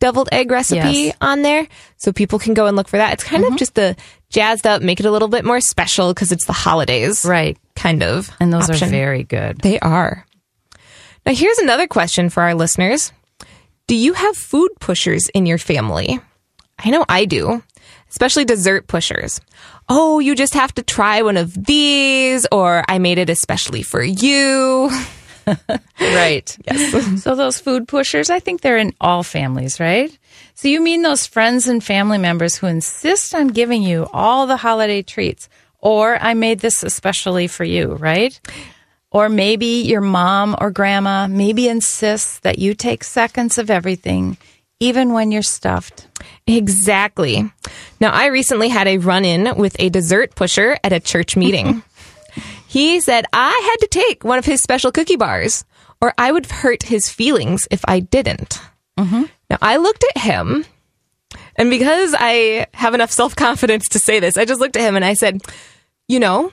deviled 0.00 0.28
egg 0.32 0.50
recipe 0.50 0.76
Yes. 0.78 1.14
Mm-hmm. 1.14 1.24
on 1.24 1.42
there. 1.42 1.66
So 1.96 2.12
people 2.12 2.38
can 2.38 2.54
go 2.54 2.66
and 2.66 2.76
look 2.76 2.88
for 2.88 2.96
that. 2.98 3.12
It's 3.14 3.24
kind 3.24 3.44
of 3.44 3.56
just 3.56 3.74
the 3.74 3.96
jazzed 4.30 4.66
up, 4.66 4.80
make 4.82 5.00
it 5.00 5.06
a 5.06 5.10
little 5.10 5.28
bit 5.28 5.44
more 5.44 5.60
special 5.60 6.12
because 6.14 6.32
it's 6.32 6.46
the 6.46 6.52
holidays. 6.52 7.24
Right. 7.24 7.58
Kind 7.74 8.02
of. 8.02 8.30
And 8.40 8.52
those 8.52 8.70
option. 8.70 8.88
are 8.88 8.90
very 8.90 9.24
good. 9.24 9.58
They 9.60 9.78
are. 9.80 10.24
Now, 11.26 11.34
here's 11.34 11.58
another 11.58 11.86
question 11.86 12.30
for 12.30 12.42
our 12.42 12.54
listeners 12.54 13.12
Do 13.88 13.94
you 13.96 14.12
have 14.14 14.36
food 14.36 14.70
pushers 14.80 15.28
in 15.30 15.46
your 15.46 15.58
family? 15.58 16.20
I 16.78 16.90
know 16.90 17.04
I 17.08 17.24
do, 17.24 17.62
especially 18.10 18.44
dessert 18.44 18.86
pushers. 18.86 19.40
Oh, 19.88 20.18
you 20.18 20.34
just 20.34 20.54
have 20.54 20.74
to 20.74 20.82
try 20.82 21.22
one 21.22 21.36
of 21.36 21.52
these, 21.66 22.46
or 22.52 22.84
I 22.88 22.98
made 22.98 23.18
it 23.18 23.30
especially 23.30 23.82
for 23.82 24.02
you. 24.02 24.90
Right. 26.00 26.56
Yes. 26.66 27.22
so 27.22 27.34
those 27.34 27.58
food 27.58 27.88
pushers, 27.88 28.30
I 28.30 28.38
think 28.38 28.60
they're 28.60 28.78
in 28.78 28.94
all 29.00 29.22
families, 29.22 29.80
right? 29.80 30.16
So 30.54 30.68
you 30.68 30.80
mean 30.80 31.02
those 31.02 31.26
friends 31.26 31.68
and 31.68 31.82
family 31.82 32.18
members 32.18 32.56
who 32.56 32.66
insist 32.66 33.34
on 33.34 33.48
giving 33.48 33.82
you 33.82 34.06
all 34.12 34.46
the 34.46 34.56
holiday 34.56 35.02
treats, 35.02 35.48
or 35.80 36.18
I 36.20 36.34
made 36.34 36.60
this 36.60 36.82
especially 36.82 37.46
for 37.46 37.64
you, 37.64 37.94
right? 37.94 38.38
Or 39.10 39.28
maybe 39.28 39.82
your 39.82 40.00
mom 40.00 40.54
or 40.60 40.70
grandma 40.70 41.26
maybe 41.26 41.68
insists 41.68 42.40
that 42.40 42.58
you 42.58 42.74
take 42.74 43.02
seconds 43.04 43.58
of 43.58 43.70
everything, 43.70 44.36
even 44.80 45.12
when 45.12 45.30
you're 45.30 45.42
stuffed. 45.42 46.06
Exactly. 46.46 47.50
Now, 48.00 48.10
I 48.10 48.26
recently 48.26 48.68
had 48.68 48.88
a 48.88 48.98
run 48.98 49.24
in 49.24 49.56
with 49.56 49.76
a 49.78 49.88
dessert 49.88 50.34
pusher 50.34 50.78
at 50.84 50.92
a 50.92 51.00
church 51.00 51.36
meeting. 51.36 51.82
he 52.66 53.00
said 53.00 53.26
I 53.32 53.50
had 53.50 53.86
to 53.86 53.88
take 53.88 54.24
one 54.24 54.38
of 54.38 54.44
his 54.44 54.62
special 54.62 54.92
cookie 54.92 55.16
bars, 55.16 55.64
or 56.00 56.14
I 56.16 56.32
would 56.32 56.46
hurt 56.46 56.84
his 56.84 57.10
feelings 57.10 57.66
if 57.70 57.84
I 57.86 58.00
didn't. 58.00 58.60
Mm-hmm. 58.98 59.24
Now, 59.50 59.58
I 59.60 59.76
looked 59.76 60.04
at 60.14 60.22
him, 60.22 60.64
and 61.56 61.70
because 61.70 62.14
I 62.18 62.66
have 62.74 62.94
enough 62.94 63.10
self 63.10 63.34
confidence 63.34 63.88
to 63.90 63.98
say 63.98 64.20
this, 64.20 64.36
I 64.36 64.44
just 64.44 64.60
looked 64.60 64.76
at 64.76 64.82
him 64.82 64.96
and 64.96 65.04
I 65.04 65.14
said, 65.14 65.42
You 66.06 66.20
know, 66.20 66.52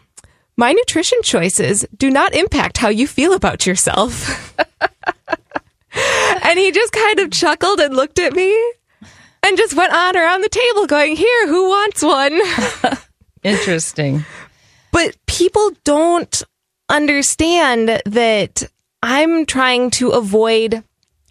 my 0.57 0.71
nutrition 0.71 1.19
choices 1.23 1.85
do 1.95 2.09
not 2.09 2.33
impact 2.33 2.77
how 2.77 2.89
you 2.89 3.07
feel 3.07 3.33
about 3.33 3.65
yourself. 3.65 4.55
and 5.95 6.59
he 6.59 6.71
just 6.71 6.91
kind 6.91 7.19
of 7.19 7.31
chuckled 7.31 7.79
and 7.79 7.95
looked 7.95 8.19
at 8.19 8.33
me 8.33 8.53
and 9.43 9.57
just 9.57 9.75
went 9.75 9.93
on 9.93 10.15
around 10.17 10.41
the 10.41 10.49
table 10.49 10.87
going, 10.87 11.15
Here, 11.15 11.47
who 11.47 11.69
wants 11.69 12.01
one? 12.03 12.39
Interesting. 13.43 14.25
but 14.91 15.15
people 15.27 15.71
don't 15.83 16.41
understand 16.89 18.01
that 18.05 18.63
I'm 19.03 19.45
trying 19.45 19.91
to 19.91 20.09
avoid 20.09 20.83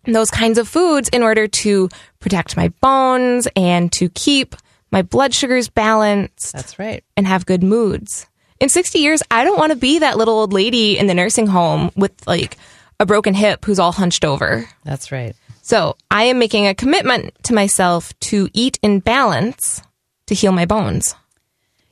those 0.05 0.31
kinds 0.31 0.59
of 0.59 0.69
foods 0.69 1.09
in 1.09 1.23
order 1.23 1.49
to 1.49 1.89
protect 2.21 2.57
my 2.57 2.69
bones 2.81 3.49
and 3.57 3.91
to 3.93 4.09
keep 4.11 4.55
my 4.93 5.03
blood 5.03 5.35
sugars 5.35 5.69
balanced 5.69 6.53
That's 6.53 6.79
right. 6.79 7.03
and 7.17 7.27
have 7.27 7.47
good 7.47 7.63
moods. 7.63 8.27
In 8.61 8.69
60 8.69 8.99
years, 8.99 9.23
I 9.31 9.43
don't 9.45 9.59
want 9.59 9.71
to 9.71 9.77
be 9.77 9.99
that 9.99 10.17
little 10.17 10.35
old 10.39 10.53
lady 10.53 10.97
in 10.99 11.07
the 11.09 11.15
nursing 11.15 11.47
home 11.49 11.91
with 11.97 12.13
like 12.27 12.57
a 12.99 13.07
broken 13.07 13.35
hip 13.35 13.65
who's 13.65 13.79
all 13.79 13.93
hunched 13.93 14.25
over. 14.25 14.69
That's 14.85 15.13
right. 15.13 15.35
So 15.63 15.97
I 16.11 16.25
am 16.25 16.39
making 16.39 16.67
a 16.67 16.75
commitment 16.75 17.33
to 17.45 17.55
myself 17.55 18.19
to 18.21 18.49
eat 18.53 18.79
in 18.83 19.01
balance 19.01 19.83
to 20.27 20.35
heal 20.35 20.53
my 20.53 20.67
bones. 20.67 21.15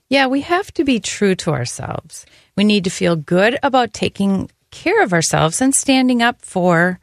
Yeah, 0.08 0.26
we 0.26 0.42
have 0.42 0.72
to 0.74 0.84
be 0.84 1.00
true 1.00 1.34
to 1.36 1.52
ourselves. 1.52 2.26
We 2.54 2.64
need 2.64 2.84
to 2.84 2.90
feel 2.90 3.16
good 3.16 3.58
about 3.62 3.94
taking 3.94 4.50
care 4.70 5.02
of 5.02 5.12
ourselves 5.12 5.60
and 5.60 5.74
standing 5.74 6.22
up 6.22 6.42
for 6.42 7.00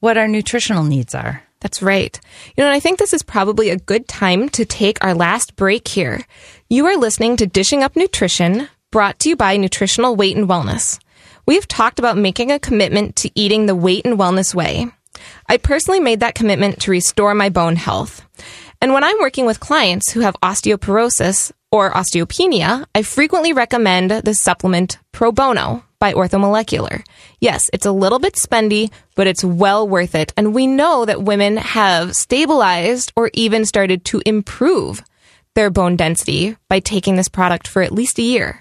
what 0.00 0.18
our 0.18 0.26
nutritional 0.26 0.82
needs 0.82 1.14
are. 1.14 1.44
That's 1.60 1.80
right. 1.80 2.18
You 2.56 2.62
know, 2.62 2.68
and 2.68 2.74
I 2.74 2.80
think 2.80 2.98
this 2.98 3.14
is 3.14 3.22
probably 3.22 3.70
a 3.70 3.76
good 3.76 4.06
time 4.06 4.48
to 4.50 4.64
take 4.64 5.02
our 5.02 5.14
last 5.14 5.56
break 5.56 5.88
here. 5.88 6.20
You 6.68 6.86
are 6.86 6.96
listening 6.96 7.36
to 7.36 7.46
Dishing 7.46 7.82
Up 7.82 7.96
Nutrition, 7.96 8.68
brought 8.90 9.18
to 9.20 9.30
you 9.30 9.36
by 9.36 9.56
Nutritional 9.56 10.14
Weight 10.14 10.36
and 10.36 10.48
Wellness. 10.48 10.98
We 11.46 11.56
have 11.56 11.68
talked 11.68 11.98
about 11.98 12.16
making 12.16 12.50
a 12.50 12.58
commitment 12.58 13.16
to 13.16 13.30
eating 13.34 13.66
the 13.66 13.74
weight 13.74 14.06
and 14.06 14.18
wellness 14.18 14.54
way. 14.54 14.86
I 15.46 15.58
personally 15.58 16.00
made 16.00 16.20
that 16.20 16.34
commitment 16.34 16.80
to 16.82 16.90
restore 16.90 17.34
my 17.34 17.48
bone 17.48 17.76
health. 17.76 18.22
And 18.80 18.92
when 18.92 19.04
I'm 19.04 19.18
working 19.20 19.46
with 19.46 19.60
clients 19.60 20.10
who 20.10 20.20
have 20.20 20.36
osteoporosis 20.42 21.52
or 21.70 21.92
osteopenia, 21.92 22.86
I 22.94 23.02
frequently 23.02 23.52
recommend 23.52 24.10
the 24.10 24.34
supplement 24.34 24.98
Pro 25.12 25.32
Bono 25.32 25.84
by 25.98 26.12
Orthomolecular. 26.12 27.02
Yes, 27.40 27.70
it's 27.72 27.86
a 27.86 27.92
little 27.92 28.18
bit 28.18 28.34
spendy, 28.34 28.90
but 29.14 29.26
it's 29.26 29.44
well 29.44 29.88
worth 29.88 30.14
it. 30.14 30.32
And 30.36 30.54
we 30.54 30.66
know 30.66 31.04
that 31.04 31.22
women 31.22 31.56
have 31.56 32.14
stabilized 32.14 33.12
or 33.16 33.30
even 33.32 33.64
started 33.64 34.04
to 34.06 34.22
improve 34.26 35.02
their 35.54 35.70
bone 35.70 35.96
density 35.96 36.56
by 36.68 36.80
taking 36.80 37.16
this 37.16 37.28
product 37.28 37.68
for 37.68 37.80
at 37.80 37.92
least 37.92 38.18
a 38.18 38.22
year. 38.22 38.60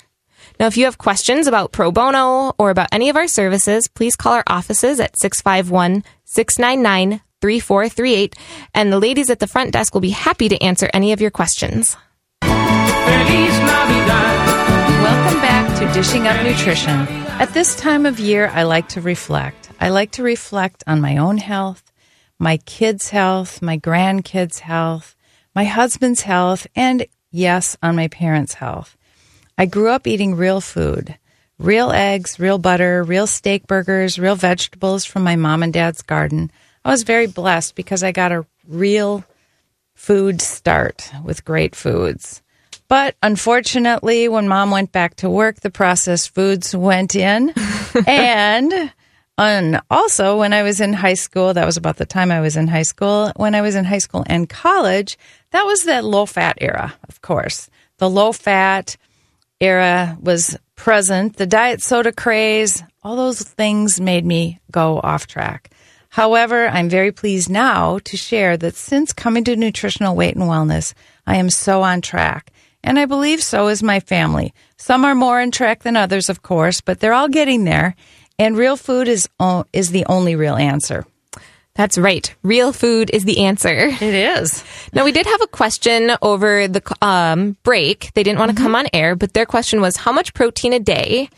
Now, 0.60 0.68
if 0.68 0.78
you 0.78 0.86
have 0.86 0.98
questions 0.98 1.48
about 1.48 1.72
Pro 1.72 1.92
Bono 1.92 2.54
or 2.60 2.70
about 2.70 2.90
any 2.92 3.10
of 3.10 3.16
our 3.16 3.28
services, 3.28 3.88
please 3.88 4.16
call 4.16 4.34
our 4.34 4.44
offices 4.48 5.00
at 5.00 5.18
651 5.18 6.04
699 6.26 7.22
3438, 7.42 8.36
and 8.74 8.94
the 8.94 9.00
ladies 9.00 9.30
at 9.30 9.40
the 9.40 9.48
front 9.48 9.74
desk 9.74 9.94
will 9.94 10.02
be 10.02 10.12
happy 10.12 10.48
to 10.48 10.64
answer 10.64 10.90
any 10.94 11.12
of 11.12 11.20
your 11.20 11.32
questions. 11.32 11.98
Welcome 15.04 15.42
back 15.42 15.78
to 15.80 15.94
Dishing 15.94 16.28
Up 16.28 16.42
Nutrition. 16.46 17.02
At 17.42 17.54
this 17.54 17.76
time 17.76 18.06
of 18.06 18.20
year, 18.20 18.48
I 18.54 18.64
like 18.64 18.88
to 18.90 19.02
reflect. 19.02 19.72
I 19.82 19.90
like 19.90 20.12
to 20.12 20.24
reflect 20.24 20.86
on 20.88 21.02
my 21.02 21.18
own 21.18 21.38
health, 21.38 21.92
my 22.40 22.58
kids' 22.58 23.10
health, 23.10 23.62
my 23.62 23.78
grandkids' 23.78 24.60
health, 24.60 25.18
my 25.54 25.66
husband's 25.66 26.22
health, 26.22 26.66
and 26.76 27.06
yes, 27.32 27.76
on 27.84 27.98
my 27.98 28.08
parents' 28.08 28.54
health. 28.54 28.96
I 29.58 29.66
grew 29.66 29.90
up 29.90 30.08
eating 30.08 30.36
real 30.36 30.62
food 30.62 31.18
real 31.60 31.92
eggs, 31.92 32.40
real 32.40 32.58
butter, 32.58 33.04
real 33.04 33.28
steak 33.28 33.68
burgers, 33.68 34.20
real 34.20 34.36
vegetables 34.36 35.06
from 35.06 35.24
my 35.24 35.36
mom 35.36 35.64
and 35.64 35.72
dad's 35.72 36.02
garden. 36.02 36.52
I 36.84 36.90
was 36.92 37.04
very 37.04 37.28
blessed 37.28 37.76
because 37.76 38.04
I 38.04 38.12
got 38.12 38.32
a 38.32 38.46
real 38.68 39.24
food 39.96 40.42
start 40.42 41.10
with 41.24 41.46
great 41.46 41.76
foods. 41.76 42.42
But 42.90 43.16
unfortunately, 43.24 44.28
when 44.28 44.48
mom 44.48 44.72
went 44.72 44.92
back 44.92 45.16
to 45.18 45.30
work, 45.30 45.62
the 45.62 45.72
processed 45.72 46.34
foods 46.36 46.76
went 46.76 47.16
in. 47.16 47.54
and 48.08 48.92
and 49.36 49.82
also, 49.90 50.38
when 50.38 50.54
I 50.54 50.62
was 50.62 50.80
in 50.80 50.94
high 50.94 51.16
school, 51.16 51.56
that 51.56 51.66
was 51.66 51.78
about 51.78 51.98
the 51.98 52.06
time 52.06 52.32
I 52.32 52.42
was 52.42 52.56
in 52.56 52.68
high 52.68 52.84
school. 52.84 53.32
When 53.36 53.56
I 53.56 53.62
was 53.62 53.74
in 53.76 53.86
high 53.86 53.98
school 53.98 54.24
and 54.28 54.48
college, 54.48 55.18
that 55.52 55.64
was 55.64 55.86
that 55.86 56.04
low 56.06 56.28
fat 56.28 56.58
era, 56.62 56.94
of 57.10 57.22
course. 57.22 57.70
The 57.98 58.10
low 58.10 58.32
fat 58.32 58.96
era 59.64 60.18
was 60.22 60.58
present. 60.76 61.38
The 61.38 61.46
diet 61.46 61.82
soda 61.82 62.12
craze, 62.12 62.84
all 63.02 63.16
those 63.16 63.42
things 63.42 64.02
made 64.02 64.26
me 64.26 64.60
go 64.72 65.00
off 65.00 65.26
track. 65.28 65.72
However, 66.10 66.68
I'm 66.68 66.90
very 66.90 67.12
pleased 67.12 67.50
now 67.50 68.00
to 68.00 68.18
share 68.18 68.58
that 68.58 68.76
since 68.76 69.14
coming 69.14 69.44
to 69.46 69.56
nutritional 69.56 70.16
weight 70.16 70.36
and 70.36 70.44
wellness, 70.44 70.94
I 71.26 71.38
am 71.38 71.50
so 71.50 71.82
on 71.82 72.02
track. 72.02 72.52
And 72.84 73.00
I 73.00 73.06
believe 73.06 73.42
so 73.42 73.70
is 73.70 73.82
my 73.82 74.02
family. 74.02 74.54
Some 74.78 75.06
are 75.06 75.16
more 75.16 75.40
on 75.40 75.52
track 75.52 75.84
than 75.84 75.96
others, 75.96 76.30
of 76.30 76.42
course, 76.42 76.82
but 76.82 77.00
they're 77.00 77.14
all 77.14 77.30
getting 77.30 77.64
there. 77.64 77.96
And 78.38 78.58
real 78.58 78.76
food 78.76 79.08
is, 79.08 79.30
is 79.72 79.92
the 79.92 80.06
only 80.08 80.36
real 80.36 80.56
answer. 80.56 81.06
That's 81.76 81.98
right. 81.98 82.34
Real 82.44 82.72
food 82.72 83.10
is 83.12 83.24
the 83.24 83.46
answer. 83.46 83.88
It 83.88 84.02
is. 84.02 84.64
Now, 84.94 85.06
we 85.06 85.12
did 85.12 85.26
have 85.26 85.42
a 85.42 85.48
question 85.48 86.12
over 86.22 86.68
the 86.68 86.84
um, 87.02 87.58
break. 87.64 88.12
They 88.14 88.22
didn't 88.24 88.40
want 88.40 88.56
to 88.56 88.62
come 88.62 88.76
on 88.76 88.86
air, 88.94 89.16
but 89.16 89.34
their 89.34 89.48
question 89.48 89.82
was 89.82 89.98
how 89.98 90.12
much 90.12 90.34
protein 90.36 90.74
a 90.74 90.80
day 90.80 91.30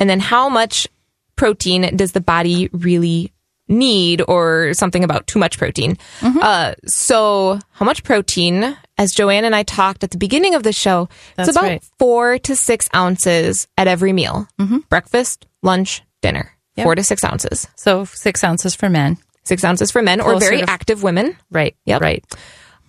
and 0.00 0.08
then 0.08 0.18
how 0.20 0.48
much 0.48 0.88
protein 1.36 1.96
does 1.96 2.12
the 2.12 2.20
body 2.20 2.70
really 2.72 3.32
need 3.68 4.22
or 4.28 4.72
something 4.74 5.04
about 5.04 5.26
too 5.26 5.38
much 5.38 5.58
protein. 5.58 5.96
Mm-hmm. 6.20 6.38
Uh, 6.40 6.74
so 6.86 7.58
how 7.72 7.84
much 7.84 8.02
protein, 8.02 8.76
as 8.98 9.12
Joanne 9.12 9.44
and 9.44 9.54
I 9.54 9.62
talked 9.62 10.04
at 10.04 10.10
the 10.10 10.18
beginning 10.18 10.54
of 10.54 10.62
the 10.62 10.72
show, 10.72 11.08
That's 11.36 11.48
it's 11.48 11.56
about 11.56 11.68
right. 11.68 11.84
four 11.98 12.38
to 12.40 12.56
six 12.56 12.88
ounces 12.94 13.68
at 13.76 13.88
every 13.88 14.12
meal. 14.12 14.48
Breakfast, 14.88 15.46
lunch, 15.62 16.02
dinner. 16.20 16.40
Mm-hmm. 16.44 16.80
Yep. 16.80 16.84
Four 16.84 16.94
to 16.94 17.04
six 17.04 17.24
ounces. 17.24 17.68
So 17.76 18.06
six 18.06 18.42
ounces 18.42 18.74
for 18.74 18.88
men. 18.88 19.18
Six 19.44 19.64
ounces 19.64 19.90
for 19.90 20.02
men 20.02 20.20
or 20.20 20.38
very 20.38 20.58
to- 20.58 20.70
active 20.70 21.02
women. 21.02 21.36
Right. 21.50 21.76
Yep. 21.84 22.00
Right. 22.00 22.24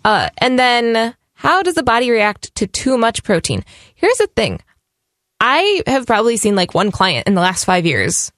Uh, 0.05 0.29
and 0.37 0.59
then 0.59 1.15
how 1.33 1.63
does 1.63 1.75
the 1.75 1.83
body 1.83 2.11
react 2.11 2.53
to 2.55 2.67
too 2.67 2.97
much 2.97 3.23
protein? 3.23 3.63
Here's 3.95 4.17
the 4.17 4.27
thing. 4.35 4.59
I 5.39 5.81
have 5.87 6.05
probably 6.05 6.37
seen 6.37 6.55
like 6.55 6.73
one 6.73 6.91
client 6.91 7.27
in 7.27 7.33
the 7.35 7.41
last 7.41 7.65
five 7.65 7.85
years 7.85 8.31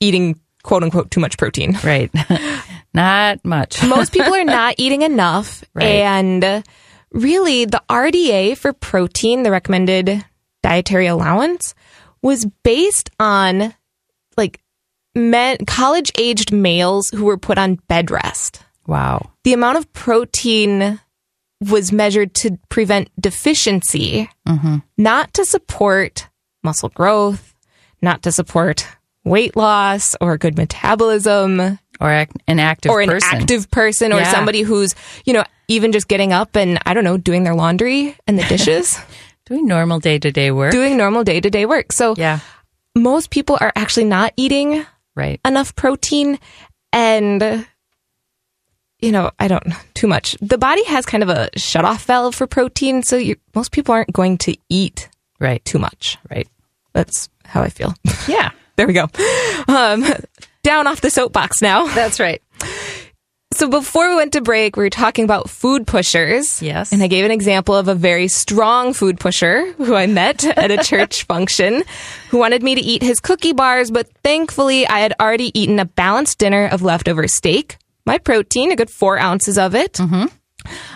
eating 0.00 0.38
quote 0.62 0.82
unquote 0.82 1.10
too 1.10 1.20
much 1.20 1.38
protein. 1.38 1.76
Right. 1.84 2.10
Not 2.94 3.44
much. 3.44 3.84
Most 3.86 4.12
people 4.12 4.34
are 4.34 4.44
not 4.44 4.74
eating 4.78 5.02
enough. 5.02 5.62
Right. 5.74 5.84
And 5.86 6.64
really, 7.12 7.64
the 7.64 7.80
RDA 7.88 8.56
for 8.56 8.72
protein, 8.72 9.44
the 9.44 9.52
recommended 9.52 10.24
dietary 10.64 11.06
allowance, 11.06 11.76
was 12.20 12.46
based 12.64 13.10
on 13.20 13.72
like 14.36 14.60
men, 15.14 15.58
college 15.66 16.10
aged 16.18 16.52
males 16.52 17.10
who 17.10 17.24
were 17.24 17.38
put 17.38 17.58
on 17.58 17.76
bed 17.88 18.10
rest. 18.10 18.62
Wow. 18.86 19.30
the 19.44 19.52
amount 19.52 19.78
of 19.78 19.92
protein 19.92 20.98
was 21.60 21.92
measured 21.92 22.34
to 22.34 22.58
prevent 22.70 23.08
deficiency, 23.20 24.28
mm-hmm. 24.48 24.76
not 24.98 25.32
to 25.34 25.44
support 25.44 26.28
muscle 26.64 26.88
growth, 26.88 27.54
not 28.02 28.22
to 28.22 28.32
support 28.32 28.86
weight 29.24 29.54
loss 29.56 30.16
or 30.20 30.36
good 30.38 30.56
metabolism 30.56 31.78
Or 32.00 32.10
an 32.48 32.58
active 32.58 32.90
or 32.90 33.00
an 33.00 33.10
person. 33.10 33.38
active 33.42 33.70
person 33.70 34.12
or 34.12 34.18
Yeah. 34.20 34.32
somebody 34.32 34.62
who's, 34.62 34.94
you 35.24 35.34
know, 35.34 35.44
even 35.68 35.92
just 35.92 36.08
getting 36.08 36.32
up 36.32 36.56
and 36.56 36.78
I 36.86 36.94
don't 36.94 37.04
know, 37.04 37.18
doing 37.18 37.44
their 37.44 37.54
laundry 37.54 38.16
and 38.26 38.38
the 38.38 38.44
dishes, 38.44 38.98
Doing 39.46 39.66
normal 39.66 39.98
day 40.00 40.18
to 40.18 40.30
day 40.32 40.50
work. 40.50 40.72
doing 40.72 40.96
normal 40.96 41.22
day 41.24 41.40
to 41.40 41.50
day 41.50 41.66
work. 41.66 41.92
So 41.92 42.14
yeah. 42.16 42.38
most 42.96 43.30
people 43.30 43.58
are 43.60 43.72
actually 43.76 44.04
not 44.06 44.32
eating 44.36 44.84
Right. 45.20 45.40
enough 45.44 45.76
protein 45.76 46.38
and 46.92 47.66
you 49.00 49.12
know 49.12 49.30
i 49.38 49.46
don't 49.48 49.66
too 49.94 50.06
much 50.06 50.36
the 50.40 50.58
body 50.58 50.82
has 50.84 51.04
kind 51.06 51.22
of 51.22 51.28
a 51.28 51.48
shut 51.56 51.84
off 51.84 52.04
valve 52.04 52.34
for 52.34 52.46
protein 52.46 53.02
so 53.02 53.16
you, 53.16 53.36
most 53.54 53.70
people 53.72 53.92
aren't 53.94 54.12
going 54.12 54.38
to 54.38 54.56
eat 54.68 55.08
Right. 55.38 55.64
too 55.64 55.78
much 55.78 56.18
Right. 56.30 56.48
that's 56.92 57.28
how 57.44 57.62
i 57.62 57.68
feel 57.68 57.94
Yeah. 58.26 58.50
there 58.76 58.86
we 58.86 58.92
go 58.94 59.06
um, 59.68 60.04
down 60.62 60.86
off 60.86 61.00
the 61.00 61.10
soapbox 61.10 61.60
now 61.62 61.86
That's 61.94 62.18
right. 62.18 62.42
So 63.60 63.68
before 63.68 64.08
we 64.08 64.16
went 64.16 64.32
to 64.32 64.40
break 64.40 64.74
we 64.74 64.82
were 64.82 64.88
talking 64.88 65.22
about 65.22 65.50
food 65.50 65.86
pushers 65.86 66.62
Yes. 66.62 66.92
and 66.92 67.02
i 67.02 67.08
gave 67.08 67.26
an 67.26 67.30
example 67.30 67.76
of 67.76 67.88
a 67.88 67.94
very 67.94 68.26
strong 68.26 68.94
food 68.94 69.20
pusher 69.20 69.70
who 69.72 69.94
i 69.94 70.06
met 70.06 70.42
at 70.58 70.70
a 70.70 70.78
church 70.78 71.24
function 71.24 71.82
who 72.30 72.38
wanted 72.38 72.62
me 72.62 72.74
to 72.74 72.80
eat 72.80 73.02
his 73.02 73.20
cookie 73.20 73.52
bars 73.52 73.90
but 73.90 74.08
thankfully 74.24 74.86
i 74.86 75.00
had 75.00 75.12
already 75.20 75.50
eaten 75.60 75.78
a 75.78 75.84
balanced 75.84 76.38
dinner 76.38 76.68
of 76.72 76.80
leftover 76.80 77.28
steak 77.28 77.76
my 78.06 78.16
protein 78.16 78.72
a 78.72 78.76
good 78.76 78.88
four 78.88 79.18
ounces 79.18 79.58
of 79.58 79.74
it 79.74 79.92
mm-hmm. 79.92 80.24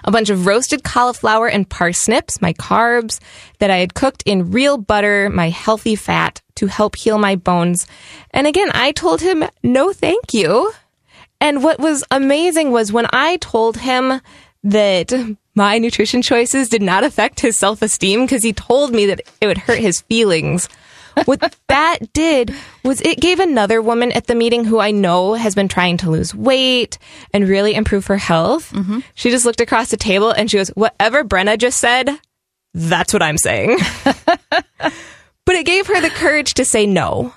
a 0.05 0.11
bunch 0.11 0.31
of 0.31 0.47
roasted 0.47 0.85
cauliflower 0.85 1.49
and 1.49 1.69
parsnips, 1.69 2.41
my 2.41 2.55
carbs 2.55 3.21
that 3.59 3.71
I 3.71 3.79
had 3.79 3.95
cooked 3.95 4.23
in 4.27 4.51
real 4.51 4.79
butter, 4.79 5.31
my 5.31 5.49
healthy 5.49 5.97
fat 5.97 6.41
to 6.57 6.67
help 6.67 6.97
heal 6.97 7.19
my 7.19 7.37
bones. 7.37 7.87
And 8.31 8.47
again, 8.47 8.71
I 8.75 8.93
told 8.93 9.21
him, 9.23 9.45
no, 9.63 9.93
thank 9.93 10.35
you. 10.35 10.73
And 11.45 11.63
what 11.63 11.79
was 11.79 12.03
amazing 12.11 12.71
was 12.71 12.91
when 12.91 13.07
I 13.13 13.37
told 13.37 13.77
him 13.77 14.23
that 14.63 15.13
my 15.55 15.77
nutrition 15.77 16.23
choices 16.23 16.71
did 16.71 16.81
not 16.81 17.05
affect 17.05 17.39
his 17.39 17.59
self 17.59 17.83
esteem 17.83 18.23
because 18.23 18.43
he 18.43 18.55
told 18.55 18.95
me 18.95 19.05
that 19.05 19.21
it 19.43 19.47
would 19.47 19.59
hurt 19.59 19.79
his 19.79 20.01
feelings. 20.01 20.71
what 21.27 21.55
that 21.69 21.99
did 22.15 22.55
was 22.83 23.03
it 23.03 23.21
gave 23.21 23.41
another 23.41 23.83
woman 23.83 24.11
at 24.13 24.27
the 24.27 24.35
meeting 24.35 24.65
who 24.65 24.81
I 24.81 24.91
know 24.91 25.35
has 25.35 25.55
been 25.55 25.69
trying 25.69 25.99
to 25.99 26.11
lose 26.11 26.35
weight 26.35 26.97
and 27.35 27.47
really 27.47 27.75
improve 27.75 28.07
her 28.07 28.17
health. 28.17 28.73
Mm-hmm. 28.73 29.01
She 29.15 29.29
just 29.29 29.45
looked 29.45 29.61
across 29.61 29.91
the 29.91 29.99
table 29.99 30.31
and 30.31 30.51
she 30.51 30.57
goes, 30.57 30.71
Whatever 30.71 31.25
Brenna 31.25 31.59
just 31.59 31.77
said, 31.77 32.09
that's 32.73 33.13
what 33.13 33.23
I'm 33.23 33.37
saying. 33.37 33.77
but 34.05 34.93
it 35.49 35.67
gave 35.67 35.89
her 35.89 36.01
the 36.01 36.09
courage 36.09 36.55
to 36.55 36.65
say 36.65 36.87
no. 36.87 37.35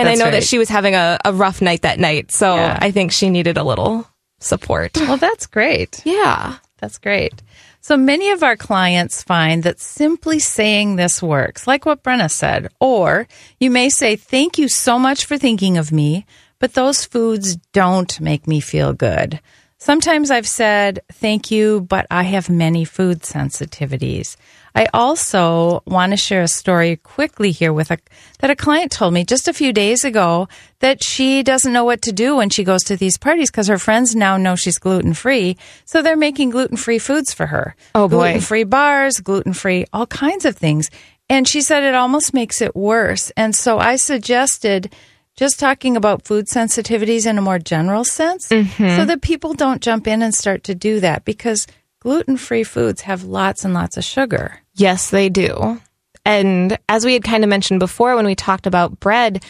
And 0.00 0.08
That's 0.08 0.20
I 0.20 0.24
know 0.24 0.30
right. 0.30 0.40
that 0.40 0.44
she 0.44 0.58
was 0.58 0.68
having 0.68 0.94
a, 0.94 1.18
a 1.24 1.32
rough 1.32 1.60
night 1.60 1.82
that 1.82 1.98
night. 1.98 2.32
So 2.32 2.54
Yeah. 2.54 2.78
I 2.80 2.90
think 2.90 3.12
she 3.12 3.28
needed 3.30 3.56
a 3.58 3.64
little 3.64 4.06
support. 4.40 4.96
Well, 4.96 5.16
that's 5.18 5.46
great. 5.46 6.00
Yeah. 6.04 6.56
That's 6.78 6.98
great. 6.98 7.34
So 7.82 7.96
many 7.96 8.30
of 8.30 8.42
our 8.42 8.56
clients 8.56 9.22
find 9.22 9.62
that 9.64 9.80
simply 9.80 10.38
saying 10.38 10.96
this 10.96 11.22
works, 11.22 11.66
like 11.66 11.84
what 11.86 12.02
Brenna 12.02 12.30
said. 12.30 12.68
Or 12.80 13.26
you 13.58 13.70
may 13.70 13.88
say, 13.90 14.16
Thank 14.16 14.58
you 14.58 14.68
so 14.68 14.98
much 14.98 15.24
for 15.26 15.36
thinking 15.38 15.76
of 15.78 15.92
me, 15.92 16.24
but 16.58 16.74
those 16.74 17.04
foods 17.04 17.56
don't 17.72 18.20
make 18.20 18.46
me 18.46 18.60
feel 18.60 18.92
good. 18.92 19.40
Sometimes 19.78 20.30
I've 20.30 20.48
said, 20.48 21.00
Thank 21.12 21.50
you, 21.50 21.80
but 21.82 22.06
I 22.10 22.22
have 22.24 22.50
many 22.50 22.84
food 22.84 23.20
sensitivities. 23.20 24.36
I 24.74 24.86
also 24.94 25.82
want 25.86 26.12
to 26.12 26.16
share 26.16 26.42
a 26.42 26.48
story 26.48 26.96
quickly 26.96 27.50
here 27.50 27.72
with 27.72 27.90
a 27.90 27.98
that 28.40 28.50
a 28.50 28.56
client 28.56 28.92
told 28.92 29.14
me 29.14 29.24
just 29.24 29.48
a 29.48 29.52
few 29.52 29.72
days 29.72 30.04
ago 30.04 30.48
that 30.80 31.02
she 31.02 31.42
doesn't 31.42 31.72
know 31.72 31.84
what 31.84 32.02
to 32.02 32.12
do 32.12 32.36
when 32.36 32.50
she 32.50 32.64
goes 32.64 32.84
to 32.84 32.96
these 32.96 33.18
parties 33.18 33.50
because 33.50 33.68
her 33.68 33.78
friends 33.78 34.14
now 34.14 34.36
know 34.36 34.56
she's 34.56 34.78
gluten 34.78 35.14
free, 35.14 35.56
so 35.84 36.02
they're 36.02 36.16
making 36.16 36.50
gluten 36.50 36.76
free 36.76 36.98
foods 36.98 37.34
for 37.34 37.46
her. 37.46 37.74
Oh, 37.94 38.08
boy. 38.08 38.16
gluten 38.16 38.40
free 38.40 38.64
bars, 38.64 39.20
gluten 39.20 39.52
free, 39.52 39.86
all 39.92 40.06
kinds 40.06 40.44
of 40.44 40.56
things. 40.56 40.90
And 41.28 41.46
she 41.46 41.60
said 41.60 41.84
it 41.84 41.94
almost 41.94 42.34
makes 42.34 42.60
it 42.60 42.74
worse. 42.74 43.30
And 43.36 43.54
so 43.54 43.78
I 43.78 43.96
suggested 43.96 44.92
just 45.36 45.60
talking 45.60 45.96
about 45.96 46.26
food 46.26 46.46
sensitivities 46.48 47.26
in 47.26 47.38
a 47.38 47.42
more 47.42 47.58
general 47.58 48.04
sense 48.04 48.48
mm-hmm. 48.48 48.96
so 48.96 49.04
that 49.04 49.22
people 49.22 49.54
don't 49.54 49.80
jump 49.80 50.06
in 50.06 50.22
and 50.22 50.34
start 50.34 50.64
to 50.64 50.74
do 50.74 51.00
that 51.00 51.24
because 51.24 51.66
gluten 52.00 52.36
free 52.36 52.64
foods 52.64 53.02
have 53.02 53.24
lots 53.24 53.64
and 53.64 53.74
lots 53.74 53.96
of 53.96 54.04
sugar. 54.04 54.58
Yes, 54.74 55.10
they 55.10 55.28
do. 55.28 55.80
And 56.24 56.78
as 56.88 57.04
we 57.04 57.14
had 57.14 57.24
kind 57.24 57.44
of 57.44 57.50
mentioned 57.50 57.80
before 57.80 58.16
when 58.16 58.26
we 58.26 58.34
talked 58.34 58.66
about 58.66 59.00
bread, 59.00 59.42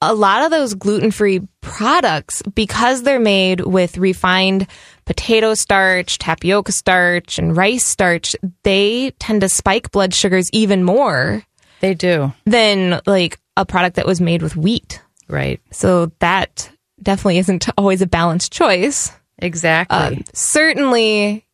a 0.00 0.12
lot 0.14 0.42
of 0.44 0.50
those 0.50 0.74
gluten 0.74 1.10
free 1.10 1.40
products, 1.60 2.42
because 2.54 3.02
they're 3.02 3.20
made 3.20 3.60
with 3.60 3.96
refined 3.98 4.66
potato 5.04 5.54
starch, 5.54 6.18
tapioca 6.18 6.72
starch, 6.72 7.38
and 7.38 7.56
rice 7.56 7.84
starch, 7.86 8.34
they 8.64 9.12
tend 9.20 9.40
to 9.42 9.48
spike 9.48 9.90
blood 9.92 10.12
sugars 10.12 10.50
even 10.52 10.82
more 10.84 11.42
They 11.80 11.94
do. 11.94 12.32
than 12.46 13.00
like 13.06 13.38
a 13.56 13.64
product 13.64 13.96
that 13.96 14.06
was 14.06 14.20
made 14.20 14.42
with 14.42 14.56
wheat. 14.56 15.00
Right. 15.28 15.60
So 15.70 16.10
that 16.18 16.70
definitely 17.02 17.38
isn't 17.38 17.68
always 17.78 18.02
a 18.02 18.06
balanced 18.06 18.52
choice. 18.52 19.12
Exactly. 19.38 19.96
Um, 19.96 20.24
certainly 20.34 21.44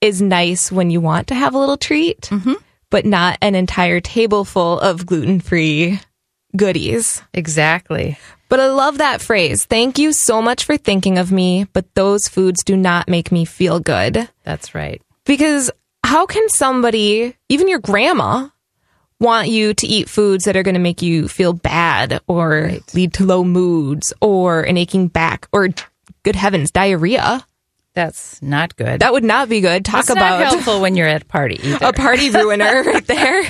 is 0.00 0.22
nice 0.22 0.72
when 0.72 0.90
you 0.90 1.00
want 1.00 1.28
to 1.28 1.34
have 1.34 1.54
a 1.54 1.58
little 1.58 1.76
treat, 1.76 2.22
mm-hmm. 2.22 2.54
but 2.90 3.04
not 3.04 3.38
an 3.42 3.54
entire 3.54 4.00
table 4.00 4.44
full 4.44 4.80
of 4.80 5.06
gluten 5.06 5.40
free 5.40 6.00
goodies. 6.56 7.22
exactly. 7.32 8.18
But 8.48 8.58
I 8.58 8.66
love 8.66 8.98
that 8.98 9.22
phrase. 9.22 9.64
Thank 9.64 9.98
you 9.98 10.12
so 10.12 10.42
much 10.42 10.64
for 10.64 10.76
thinking 10.76 11.18
of 11.18 11.30
me, 11.30 11.66
but 11.72 11.94
those 11.94 12.26
foods 12.26 12.64
do 12.64 12.76
not 12.76 13.08
make 13.08 13.30
me 13.30 13.44
feel 13.44 13.78
good. 13.78 14.28
That's 14.42 14.74
right. 14.74 15.00
Because 15.24 15.70
how 16.02 16.26
can 16.26 16.48
somebody, 16.48 17.36
even 17.48 17.68
your 17.68 17.78
grandma, 17.78 18.48
want 19.20 19.48
you 19.48 19.74
to 19.74 19.86
eat 19.86 20.08
foods 20.08 20.44
that 20.44 20.56
are 20.56 20.64
going 20.64 20.74
to 20.74 20.80
make 20.80 21.00
you 21.00 21.28
feel 21.28 21.52
bad 21.52 22.20
or 22.26 22.72
lead 22.92 23.12
to 23.14 23.24
low 23.24 23.44
moods 23.44 24.12
or 24.20 24.62
an 24.62 24.76
aching 24.76 25.06
back 25.06 25.46
or, 25.52 25.68
good 26.24 26.34
heavens, 26.34 26.72
diarrhea? 26.72 27.46
That's 28.00 28.40
not 28.40 28.76
good. 28.76 29.00
That 29.00 29.12
would 29.12 29.24
not 29.24 29.50
be 29.50 29.60
good. 29.60 29.84
Talk 29.84 30.06
That's 30.06 30.16
about 30.16 30.40
not 30.40 30.52
helpful 30.52 30.80
when 30.80 30.96
you're 30.96 31.06
at 31.06 31.20
a 31.20 31.26
party 31.26 31.60
either. 31.62 31.84
a 31.84 31.92
party 31.92 32.30
ruiner 32.30 32.82
right 32.86 33.06
there. 33.06 33.42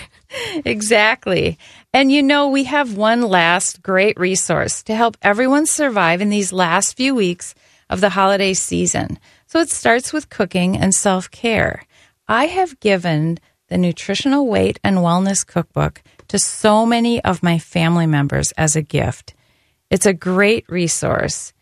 Exactly. 0.64 1.56
And 1.94 2.10
you 2.10 2.20
know, 2.20 2.48
we 2.48 2.64
have 2.64 2.96
one 2.96 3.22
last 3.22 3.80
great 3.80 4.18
resource 4.18 4.82
to 4.84 4.94
help 4.96 5.16
everyone 5.22 5.66
survive 5.66 6.20
in 6.20 6.30
these 6.30 6.52
last 6.52 6.96
few 6.96 7.14
weeks 7.14 7.54
of 7.88 8.00
the 8.00 8.08
holiday 8.08 8.52
season. 8.52 9.20
So 9.46 9.60
it 9.60 9.70
starts 9.70 10.12
with 10.12 10.30
cooking 10.30 10.76
and 10.76 10.92
self 10.92 11.30
care. 11.30 11.84
I 12.26 12.46
have 12.46 12.80
given 12.80 13.38
the 13.68 13.78
Nutritional 13.78 14.48
Weight 14.48 14.80
and 14.82 14.96
Wellness 14.96 15.46
Cookbook 15.46 16.02
to 16.26 16.40
so 16.40 16.84
many 16.84 17.22
of 17.22 17.44
my 17.44 17.60
family 17.60 18.08
members 18.08 18.50
as 18.58 18.74
a 18.74 18.82
gift. 18.82 19.34
It's 19.90 20.06
a 20.06 20.12
great 20.12 20.64
resource. 20.68 21.52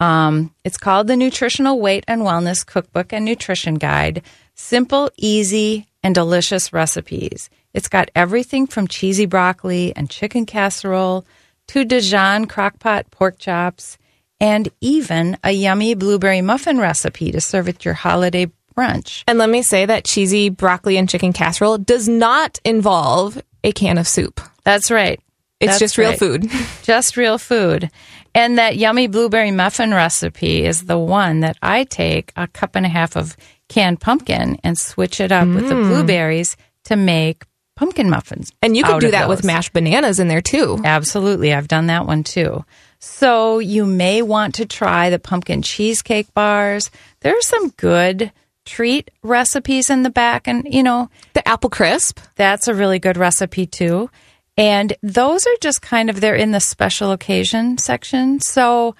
Um, 0.00 0.54
it's 0.64 0.76
called 0.76 1.06
the 1.06 1.16
Nutritional 1.16 1.80
Weight 1.80 2.04
and 2.06 2.22
Wellness 2.22 2.64
Cookbook 2.64 3.12
and 3.12 3.24
Nutrition 3.24 3.74
Guide. 3.74 4.22
Simple, 4.54 5.10
easy, 5.16 5.86
and 6.02 6.14
delicious 6.14 6.72
recipes. 6.72 7.50
It's 7.74 7.88
got 7.88 8.10
everything 8.14 8.66
from 8.66 8.88
cheesy 8.88 9.26
broccoli 9.26 9.94
and 9.94 10.08
chicken 10.08 10.46
casserole 10.46 11.26
to 11.68 11.84
Dijon 11.84 12.46
crockpot 12.46 13.10
pork 13.10 13.38
chops, 13.38 13.98
and 14.40 14.68
even 14.80 15.36
a 15.44 15.50
yummy 15.50 15.94
blueberry 15.94 16.40
muffin 16.40 16.78
recipe 16.78 17.30
to 17.32 17.40
serve 17.40 17.68
at 17.68 17.84
your 17.84 17.94
holiday 17.94 18.50
brunch. 18.76 19.24
And 19.26 19.38
let 19.38 19.50
me 19.50 19.62
say 19.62 19.84
that 19.84 20.04
cheesy 20.04 20.48
broccoli 20.48 20.96
and 20.96 21.08
chicken 21.08 21.32
casserole 21.32 21.78
does 21.78 22.08
not 22.08 22.58
involve 22.64 23.42
a 23.64 23.72
can 23.72 23.98
of 23.98 24.08
soup. 24.08 24.40
That's 24.64 24.90
right. 24.90 25.20
It's 25.60 25.72
That's 25.72 25.80
just 25.80 25.98
real 25.98 26.10
right. 26.10 26.18
food. 26.18 26.50
Just 26.84 27.16
real 27.16 27.36
food. 27.36 27.90
And 28.38 28.56
that 28.56 28.76
yummy 28.76 29.08
blueberry 29.08 29.50
muffin 29.50 29.92
recipe 29.92 30.64
is 30.64 30.84
the 30.84 30.96
one 30.96 31.40
that 31.40 31.56
I 31.60 31.82
take 31.82 32.32
a 32.36 32.46
cup 32.46 32.76
and 32.76 32.86
a 32.86 32.88
half 32.88 33.16
of 33.16 33.36
canned 33.68 34.00
pumpkin 34.00 34.60
and 34.62 34.78
switch 34.78 35.20
it 35.20 35.32
up 35.32 35.48
with 35.48 35.68
the 35.68 35.74
mm. 35.74 35.88
blueberries 35.88 36.56
to 36.84 36.94
make 36.94 37.46
pumpkin 37.74 38.08
muffins. 38.08 38.52
And 38.62 38.76
you 38.76 38.84
could 38.84 39.00
do 39.00 39.10
that 39.10 39.28
with 39.28 39.42
mashed 39.42 39.72
bananas 39.72 40.20
in 40.20 40.28
there 40.28 40.40
too. 40.40 40.78
Absolutely. 40.84 41.52
I've 41.52 41.66
done 41.66 41.88
that 41.88 42.06
one 42.06 42.22
too. 42.22 42.64
So 43.00 43.58
you 43.58 43.84
may 43.84 44.22
want 44.22 44.54
to 44.54 44.66
try 44.66 45.10
the 45.10 45.18
pumpkin 45.18 45.60
cheesecake 45.60 46.32
bars. 46.32 46.92
There 47.22 47.36
are 47.36 47.42
some 47.42 47.70
good 47.70 48.30
treat 48.64 49.10
recipes 49.24 49.90
in 49.90 50.04
the 50.04 50.10
back. 50.10 50.46
And, 50.46 50.64
you 50.72 50.84
know, 50.84 51.10
The 51.32 51.46
apple 51.48 51.70
crisp. 51.70 52.20
that's 52.36 52.68
a 52.68 52.74
really 52.74 53.00
good 53.00 53.16
recipe 53.16 53.66
too. 53.66 54.10
And 54.58 54.92
those 55.02 55.46
are 55.46 55.56
just 55.62 55.80
kind 55.80 56.10
of, 56.10 56.20
they're 56.20 56.34
in 56.34 56.50
the 56.50 56.60
special 56.60 57.12
occasion 57.12 57.78
section. 57.78 58.40
So 58.40 58.96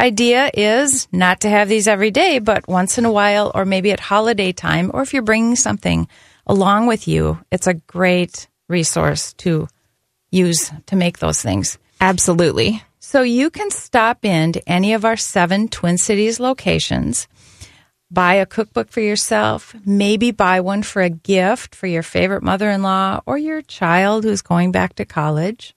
idea 0.00 0.50
is 0.52 1.06
not 1.12 1.40
to 1.42 1.48
have 1.48 1.68
these 1.68 1.86
every 1.86 2.10
day, 2.10 2.40
but 2.40 2.66
once 2.66 2.98
in 2.98 3.04
a 3.04 3.12
while, 3.12 3.52
or 3.54 3.64
maybe 3.64 3.92
at 3.92 4.00
holiday 4.00 4.50
time, 4.50 4.90
or 4.92 5.00
if 5.02 5.14
you're 5.14 5.22
bringing 5.22 5.54
something 5.54 6.08
along 6.48 6.88
with 6.88 7.06
you, 7.06 7.38
it's 7.52 7.68
a 7.68 7.74
great 7.74 8.48
resource 8.68 9.32
to 9.34 9.68
use 10.32 10.72
to 10.86 10.96
make 10.96 11.18
those 11.18 11.40
things. 11.40 11.78
Absolutely. 12.00 12.82
So 12.98 13.22
you 13.22 13.50
can 13.50 13.70
stop 13.70 14.24
in 14.24 14.52
to 14.54 14.68
any 14.68 14.94
of 14.94 15.04
our 15.04 15.16
seven 15.16 15.68
Twin 15.68 15.98
Cities 15.98 16.40
locations, 16.40 17.28
buy 18.12 18.34
a 18.34 18.46
cookbook 18.46 18.90
for 18.90 19.00
yourself, 19.00 19.74
maybe 19.86 20.30
buy 20.30 20.60
one 20.60 20.82
for 20.82 21.00
a 21.02 21.10
gift 21.10 21.74
for 21.74 21.86
your 21.86 22.02
favorite 22.02 22.42
mother 22.42 22.70
in 22.70 22.82
law 22.82 23.20
or 23.26 23.38
your 23.38 23.62
child 23.62 24.24
who's 24.24 24.42
going 24.42 24.72
back 24.72 24.94
to 24.96 25.04
college. 25.04 25.74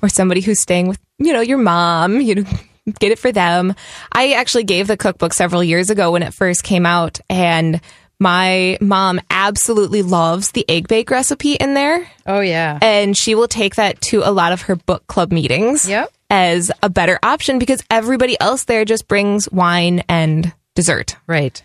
Or 0.00 0.08
somebody 0.08 0.40
who's 0.40 0.60
staying 0.60 0.86
with, 0.88 0.98
you 1.18 1.32
know, 1.32 1.40
your 1.40 1.58
mom, 1.58 2.20
you 2.20 2.36
know, 2.36 2.44
get 3.00 3.10
it 3.12 3.18
for 3.18 3.32
them. 3.32 3.74
I 4.12 4.32
actually 4.34 4.64
gave 4.64 4.86
the 4.86 4.96
cookbook 4.96 5.34
several 5.34 5.62
years 5.62 5.90
ago 5.90 6.12
when 6.12 6.22
it 6.22 6.32
first 6.32 6.62
came 6.62 6.86
out 6.86 7.18
and 7.28 7.80
my 8.20 8.78
mom 8.80 9.20
absolutely 9.30 10.02
loves 10.02 10.52
the 10.52 10.64
egg 10.68 10.86
bake 10.86 11.10
recipe 11.10 11.54
in 11.54 11.74
there. 11.74 12.08
Oh, 12.26 12.38
yeah. 12.40 12.78
and 12.80 13.16
she 13.16 13.34
will 13.34 13.48
take 13.48 13.74
that 13.74 14.00
to 14.02 14.22
a 14.24 14.30
lot 14.30 14.52
of 14.52 14.62
her 14.62 14.76
book 14.76 15.04
club 15.08 15.32
meetings 15.32 15.88
Yep. 15.88 16.12
as 16.30 16.70
a 16.84 16.88
better 16.88 17.18
option 17.24 17.58
because 17.58 17.82
everybody 17.90 18.40
else 18.40 18.62
there 18.64 18.84
just 18.84 19.08
brings 19.08 19.50
wine 19.50 20.04
and 20.08 20.52
dessert. 20.74 21.16
Right. 21.26 21.62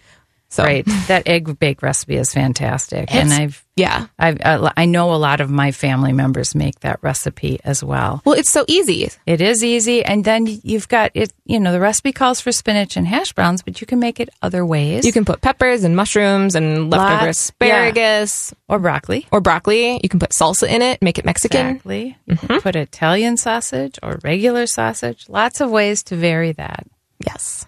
So 0.50 0.64
Right. 0.64 0.86
That 1.10 1.28
egg 1.28 1.60
bake 1.60 1.82
recipe 1.82 2.16
is 2.16 2.32
fantastic. 2.34 3.14
and 3.14 3.34
I've, 3.34 3.66
yeah. 3.76 4.08
I've, 4.18 4.40
uh, 4.40 4.72
I 4.78 4.86
know 4.86 5.14
a 5.14 5.18
lot 5.20 5.42
of 5.42 5.50
my 5.50 5.74
family 5.74 6.14
members 6.14 6.56
make 6.56 6.80
that 6.80 7.00
recipe 7.04 7.60
as 7.66 7.84
well. 7.84 8.22
Well, 8.24 8.36
it's 8.40 8.50
so 8.50 8.64
easy. 8.66 9.10
It 9.26 9.42
is 9.42 9.62
easy. 9.62 10.06
And 10.06 10.24
then 10.24 10.48
you've 10.48 10.88
got 10.88 11.12
it, 11.16 11.34
you 11.46 11.60
know, 11.60 11.74
the 11.74 11.82
recipe 11.82 12.14
calls 12.14 12.40
for 12.40 12.54
spinach 12.54 12.96
and 12.96 13.06
hash 13.06 13.34
browns, 13.34 13.62
but 13.62 13.82
you 13.82 13.88
can 13.88 14.00
make 14.00 14.22
it 14.22 14.30
other 14.42 14.66
ways. 14.66 15.06
You 15.06 15.12
can 15.12 15.26
put 15.26 15.42
peppers 15.42 15.84
and 15.84 15.98
mushrooms 15.98 16.56
and 16.56 16.90
leftover 16.90 17.26
Lots- 17.26 17.40
asparagus 17.40 18.54
or 18.70 18.80
broccoli. 18.80 19.28
or 19.34 19.42
broccoli. 19.42 20.00
You 20.02 20.08
can 20.08 20.22
put 20.22 20.32
salsa 20.32 20.70
in 20.70 20.82
it, 20.82 21.02
make 21.02 21.20
it 21.20 21.26
Mexican. 21.26 21.68
Exactly. 21.68 22.18
You 22.26 22.38
can 22.38 22.62
Put 22.62 22.78
Italian 22.78 23.36
sausage 23.36 24.00
or 24.02 24.18
regular 24.24 24.66
sausage. 24.66 25.28
Lots 25.28 25.60
of 25.60 25.70
ways 25.70 26.04
to 26.04 26.16
vary 26.16 26.54
that. 26.54 26.88
Yes. 27.26 27.66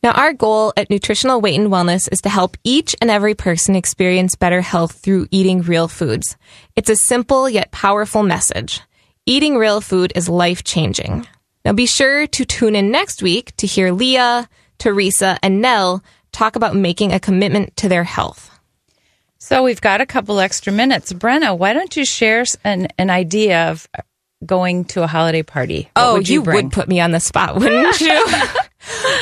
Now, 0.00 0.12
our 0.12 0.32
goal 0.32 0.72
at 0.76 0.90
Nutritional 0.90 1.40
Weight 1.40 1.58
and 1.58 1.72
Wellness 1.72 2.08
is 2.12 2.20
to 2.20 2.28
help 2.28 2.56
each 2.62 2.94
and 3.00 3.10
every 3.10 3.34
person 3.34 3.74
experience 3.74 4.36
better 4.36 4.60
health 4.60 4.92
through 4.92 5.26
eating 5.32 5.62
real 5.62 5.88
foods. 5.88 6.36
It's 6.76 6.90
a 6.90 6.94
simple 6.94 7.48
yet 7.48 7.72
powerful 7.72 8.22
message. 8.22 8.80
Eating 9.26 9.56
real 9.56 9.80
food 9.80 10.12
is 10.14 10.28
life 10.28 10.62
changing. 10.62 11.26
Now, 11.64 11.72
be 11.72 11.86
sure 11.86 12.28
to 12.28 12.44
tune 12.44 12.76
in 12.76 12.92
next 12.92 13.22
week 13.22 13.56
to 13.56 13.66
hear 13.66 13.90
Leah, 13.90 14.48
Teresa, 14.78 15.36
and 15.42 15.60
Nell 15.60 16.04
talk 16.30 16.54
about 16.54 16.76
making 16.76 17.12
a 17.12 17.18
commitment 17.18 17.76
to 17.78 17.88
their 17.88 18.04
health. 18.04 18.50
So 19.38 19.64
we've 19.64 19.80
got 19.80 20.00
a 20.00 20.06
couple 20.06 20.38
extra 20.38 20.72
minutes. 20.72 21.12
Brenna, 21.12 21.58
why 21.58 21.72
don't 21.72 21.96
you 21.96 22.04
share 22.04 22.44
an, 22.64 22.88
an 22.98 23.10
idea 23.10 23.70
of 23.70 23.88
going 24.46 24.84
to 24.86 25.02
a 25.02 25.08
holiday 25.08 25.42
party? 25.42 25.90
What 25.94 26.04
oh, 26.04 26.12
would 26.14 26.28
you, 26.28 26.42
bring? 26.42 26.66
would 26.66 26.72
put 26.72 26.88
me 26.88 27.00
on 27.00 27.10
the 27.10 27.20
spot, 27.20 27.56
wouldn't 27.56 28.00
you? 28.00 28.26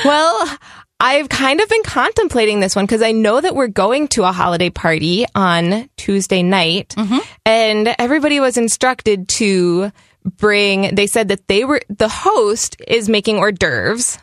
well, 0.05 0.59
I've 0.99 1.29
kind 1.29 1.61
of 1.61 1.69
been 1.69 1.83
contemplating 1.83 2.61
this 2.61 2.75
one 2.75 2.85
because 2.87 3.03
I 3.03 3.13
know 3.13 3.41
that 3.41 3.55
we're 3.55 3.69
going 3.69 4.09
to 4.09 4.25
a 4.25 4.33
holiday 4.33 4.71
party 4.71 5.27
on 5.35 5.89
Tuesday 5.97 6.43
night, 6.43 6.95
Mm-hmm. 6.97 7.19
and 7.45 7.95
everybody 7.99 8.41
was 8.41 8.57
instructed 8.57 9.29
to 9.29 9.93
bring. 10.25 10.95
They 10.95 11.07
said 11.07 11.29
that 11.29 11.47
they 11.49 11.65
were 11.65 11.83
the 11.89 12.09
host 12.09 12.81
is 12.89 13.09
making 13.09 13.37
hors 13.39 13.53
d'oeuvres, 13.53 14.19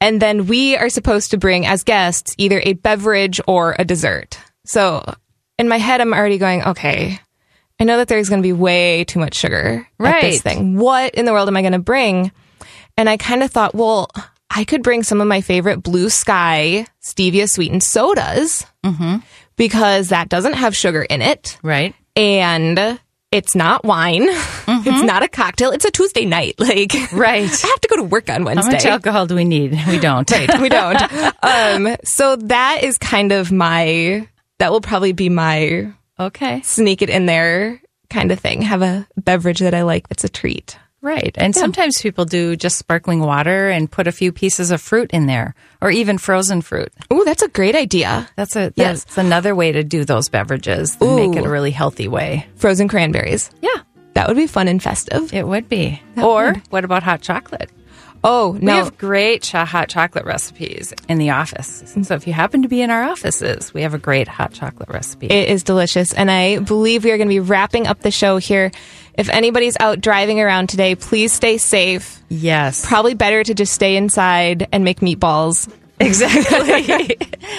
and 0.00 0.22
then 0.22 0.46
we 0.46 0.76
are 0.76 0.88
supposed 0.88 1.32
to 1.32 1.38
bring 1.38 1.66
as 1.66 1.82
guests 1.82 2.34
either 2.38 2.60
a 2.64 2.74
beverage 2.74 3.40
or 3.46 3.74
a 3.78 3.84
dessert. 3.84 4.38
So 4.64 5.04
in 5.58 5.68
my 5.68 5.78
head, 5.78 6.00
I'm 6.00 6.12
already 6.14 6.38
going, 6.38 6.62
okay. 6.62 7.18
I 7.78 7.84
know 7.84 7.98
that 7.98 8.08
there's 8.08 8.30
going 8.30 8.40
to 8.40 8.46
be 8.46 8.54
way 8.54 9.04
too 9.04 9.18
much 9.18 9.34
sugar 9.34 9.86
at 10.00 10.20
this 10.22 10.40
thing. 10.40 10.78
What 10.78 11.14
in 11.14 11.24
the 11.26 11.32
world 11.32 11.48
am 11.48 11.56
I 11.58 11.60
going 11.62 11.72
to 11.72 11.78
bring? 11.78 12.32
And 12.96 13.06
I 13.06 13.18
kind 13.18 13.42
of 13.42 13.50
thought, 13.50 13.74
well, 13.74 14.08
I 14.50 14.64
could 14.64 14.82
bring 14.82 15.02
some 15.02 15.20
of 15.20 15.26
my 15.26 15.40
favorite 15.40 15.82
blue 15.82 16.08
sky 16.10 16.86
stevia 17.02 17.48
sweetened 17.50 17.82
sodas 17.82 18.64
because 19.56 20.08
that 20.10 20.28
doesn't 20.28 20.54
have 20.54 20.74
sugar 20.76 21.02
in 21.02 21.22
it 21.22 21.58
Right. 21.62 21.94
and 22.14 22.98
it's 23.32 23.54
not 23.54 23.84
wine. 23.84 24.28
It's 24.68 25.02
not 25.02 25.22
a 25.22 25.28
cocktail. 25.28 25.70
It's 25.72 25.84
a 25.84 25.90
Tuesday 25.90 26.24
night. 26.24 26.54
Like, 26.60 26.92
Right. 27.12 27.42
I 27.64 27.66
have 27.68 27.80
to 27.80 27.88
go 27.88 27.96
to 27.96 28.02
work 28.04 28.28
on 28.30 28.44
Wednesday. 28.44 28.70
How 28.70 28.76
much 28.76 28.84
alcohol 28.86 29.26
do 29.26 29.34
we 29.34 29.44
need? 29.44 29.72
We 29.88 29.98
don't. 30.08 30.30
we 30.60 30.68
don't. 30.68 31.02
Um, 31.42 31.96
so 32.04 32.36
that 32.36 32.82
is 32.82 32.98
kind 32.98 33.32
of 33.32 33.50
my, 33.52 34.28
that 34.58 34.70
will 34.70 34.80
probably 34.80 35.12
be 35.12 35.28
my 35.28 35.92
Okay. 36.18 36.62
sneak 36.62 37.02
it 37.02 37.10
in 37.10 37.26
there 37.26 37.80
kind 38.10 38.30
of 38.32 38.38
thing. 38.40 38.62
Have 38.62 38.82
a 38.82 39.06
beverage 39.16 39.58
that 39.60 39.74
I 39.74 39.82
like 39.82 40.08
that's 40.08 40.24
a 40.24 40.28
treat. 40.28 40.78
Right. 41.06 41.32
And 41.38 41.54
sometimes 41.54 42.02
people 42.02 42.24
do 42.24 42.56
just 42.56 42.78
sparkling 42.78 43.20
water 43.20 43.68
and 43.68 43.88
put 43.88 44.08
a 44.08 44.12
few 44.12 44.32
pieces 44.32 44.72
of 44.72 44.80
fruit 44.80 45.10
in 45.12 45.26
there 45.26 45.54
or 45.80 45.90
even 45.92 46.18
frozen 46.18 46.62
fruit. 46.62 46.92
Oh, 47.12 47.22
that's 47.24 47.42
a 47.42 47.48
great 47.48 47.76
idea. 47.76 48.28
That's 48.34 48.56
a 48.56 48.72
Yes. 48.74 49.04
that's 49.04 49.18
another 49.18 49.54
way 49.54 49.70
to 49.70 49.84
do 49.84 50.04
those 50.04 50.28
beverages 50.28 50.96
and 51.00 51.14
make 51.16 51.36
it 51.36 51.46
a 51.46 51.48
really 51.48 51.70
healthy 51.70 52.08
way. 52.08 52.46
Frozen 52.56 52.88
cranberries. 52.88 53.50
Yeah, 53.62 53.82
That 54.14 54.26
would 54.26 54.36
be 54.36 54.48
fun 54.48 54.66
and 54.66 54.82
festive. 54.82 55.32
it 55.32 55.46
would 55.46 55.68
be. 55.68 56.02
or 56.20 56.46
would. 56.54 56.62
what 56.70 56.84
about 56.84 57.04
hot 57.04 57.20
chocolate? 57.22 57.70
Oh, 58.24 58.58
We 58.60 58.66
have 58.72 58.98
great 58.98 59.46
hot 59.46 59.88
chocolate 59.88 60.24
recipes 60.24 60.92
in 61.08 61.18
the 61.18 61.30
office. 61.30 61.84
So 62.02 62.14
if 62.14 62.26
you 62.26 62.32
happen 62.32 62.62
to 62.62 62.68
be 62.68 62.82
in 62.82 62.90
our 62.90 63.04
offices, 63.04 63.72
we 63.72 63.82
have 63.82 63.94
a 63.94 63.98
great 63.98 64.26
hot 64.26 64.52
chocolate 64.52 64.88
recipe. 64.88 65.28
It 65.28 65.48
is 65.48 65.62
delicious. 65.62 66.12
And 66.12 66.28
I 66.28 66.58
believe 66.58 67.04
we 67.04 67.12
are 67.12 67.18
going 67.18 67.28
to 67.28 67.32
be 67.34 67.38
wrapping 67.38 67.86
up 67.86 68.00
the 68.00 68.10
show 68.10 68.38
here. 68.38 68.72
If 69.16 69.28
anybody's 69.30 69.76
out 69.80 70.00
driving 70.00 70.40
around 70.40 70.68
today, 70.68 70.94
please 70.94 71.32
stay 71.32 71.58
safe. 71.58 72.20
yes. 72.28 72.84
Probably 72.86 73.14
better 73.14 73.42
to 73.42 73.54
just 73.54 73.72
stay 73.72 73.96
inside 73.96 74.68
and 74.72 74.84
make 74.84 75.00
meatballs. 75.00 75.72
Exactly. 75.98 77.16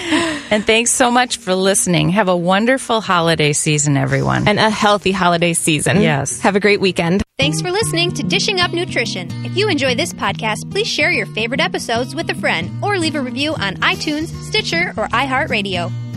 and 0.50 0.64
thanks 0.64 0.92
so 0.92 1.10
much 1.10 1.38
for 1.38 1.56
listening. 1.56 2.10
Have 2.10 2.28
a 2.28 2.36
wonderful 2.36 3.00
holiday 3.00 3.52
season, 3.52 3.96
everyone. 3.96 4.46
And 4.46 4.60
a 4.60 4.70
healthy 4.70 5.10
holiday 5.10 5.52
season. 5.54 6.00
Yes. 6.00 6.40
Have 6.42 6.54
a 6.54 6.60
great 6.60 6.80
weekend. 6.80 7.24
Thanks 7.36 7.60
for 7.60 7.72
listening 7.72 8.12
to 8.12 8.22
Dishing 8.22 8.60
Up 8.60 8.72
Nutrition. 8.72 9.28
If 9.44 9.56
you 9.56 9.68
enjoy 9.68 9.96
this 9.96 10.12
podcast, 10.12 10.70
please 10.70 10.86
share 10.86 11.10
your 11.10 11.26
favorite 11.26 11.60
episodes 11.60 12.14
with 12.14 12.30
a 12.30 12.34
friend 12.36 12.70
or 12.82 12.98
leave 12.98 13.16
a 13.16 13.20
review 13.20 13.54
on 13.54 13.74
iTunes, 13.76 14.28
Stitcher, 14.44 14.94
or 14.96 15.08
iHeartRadio. 15.08 16.07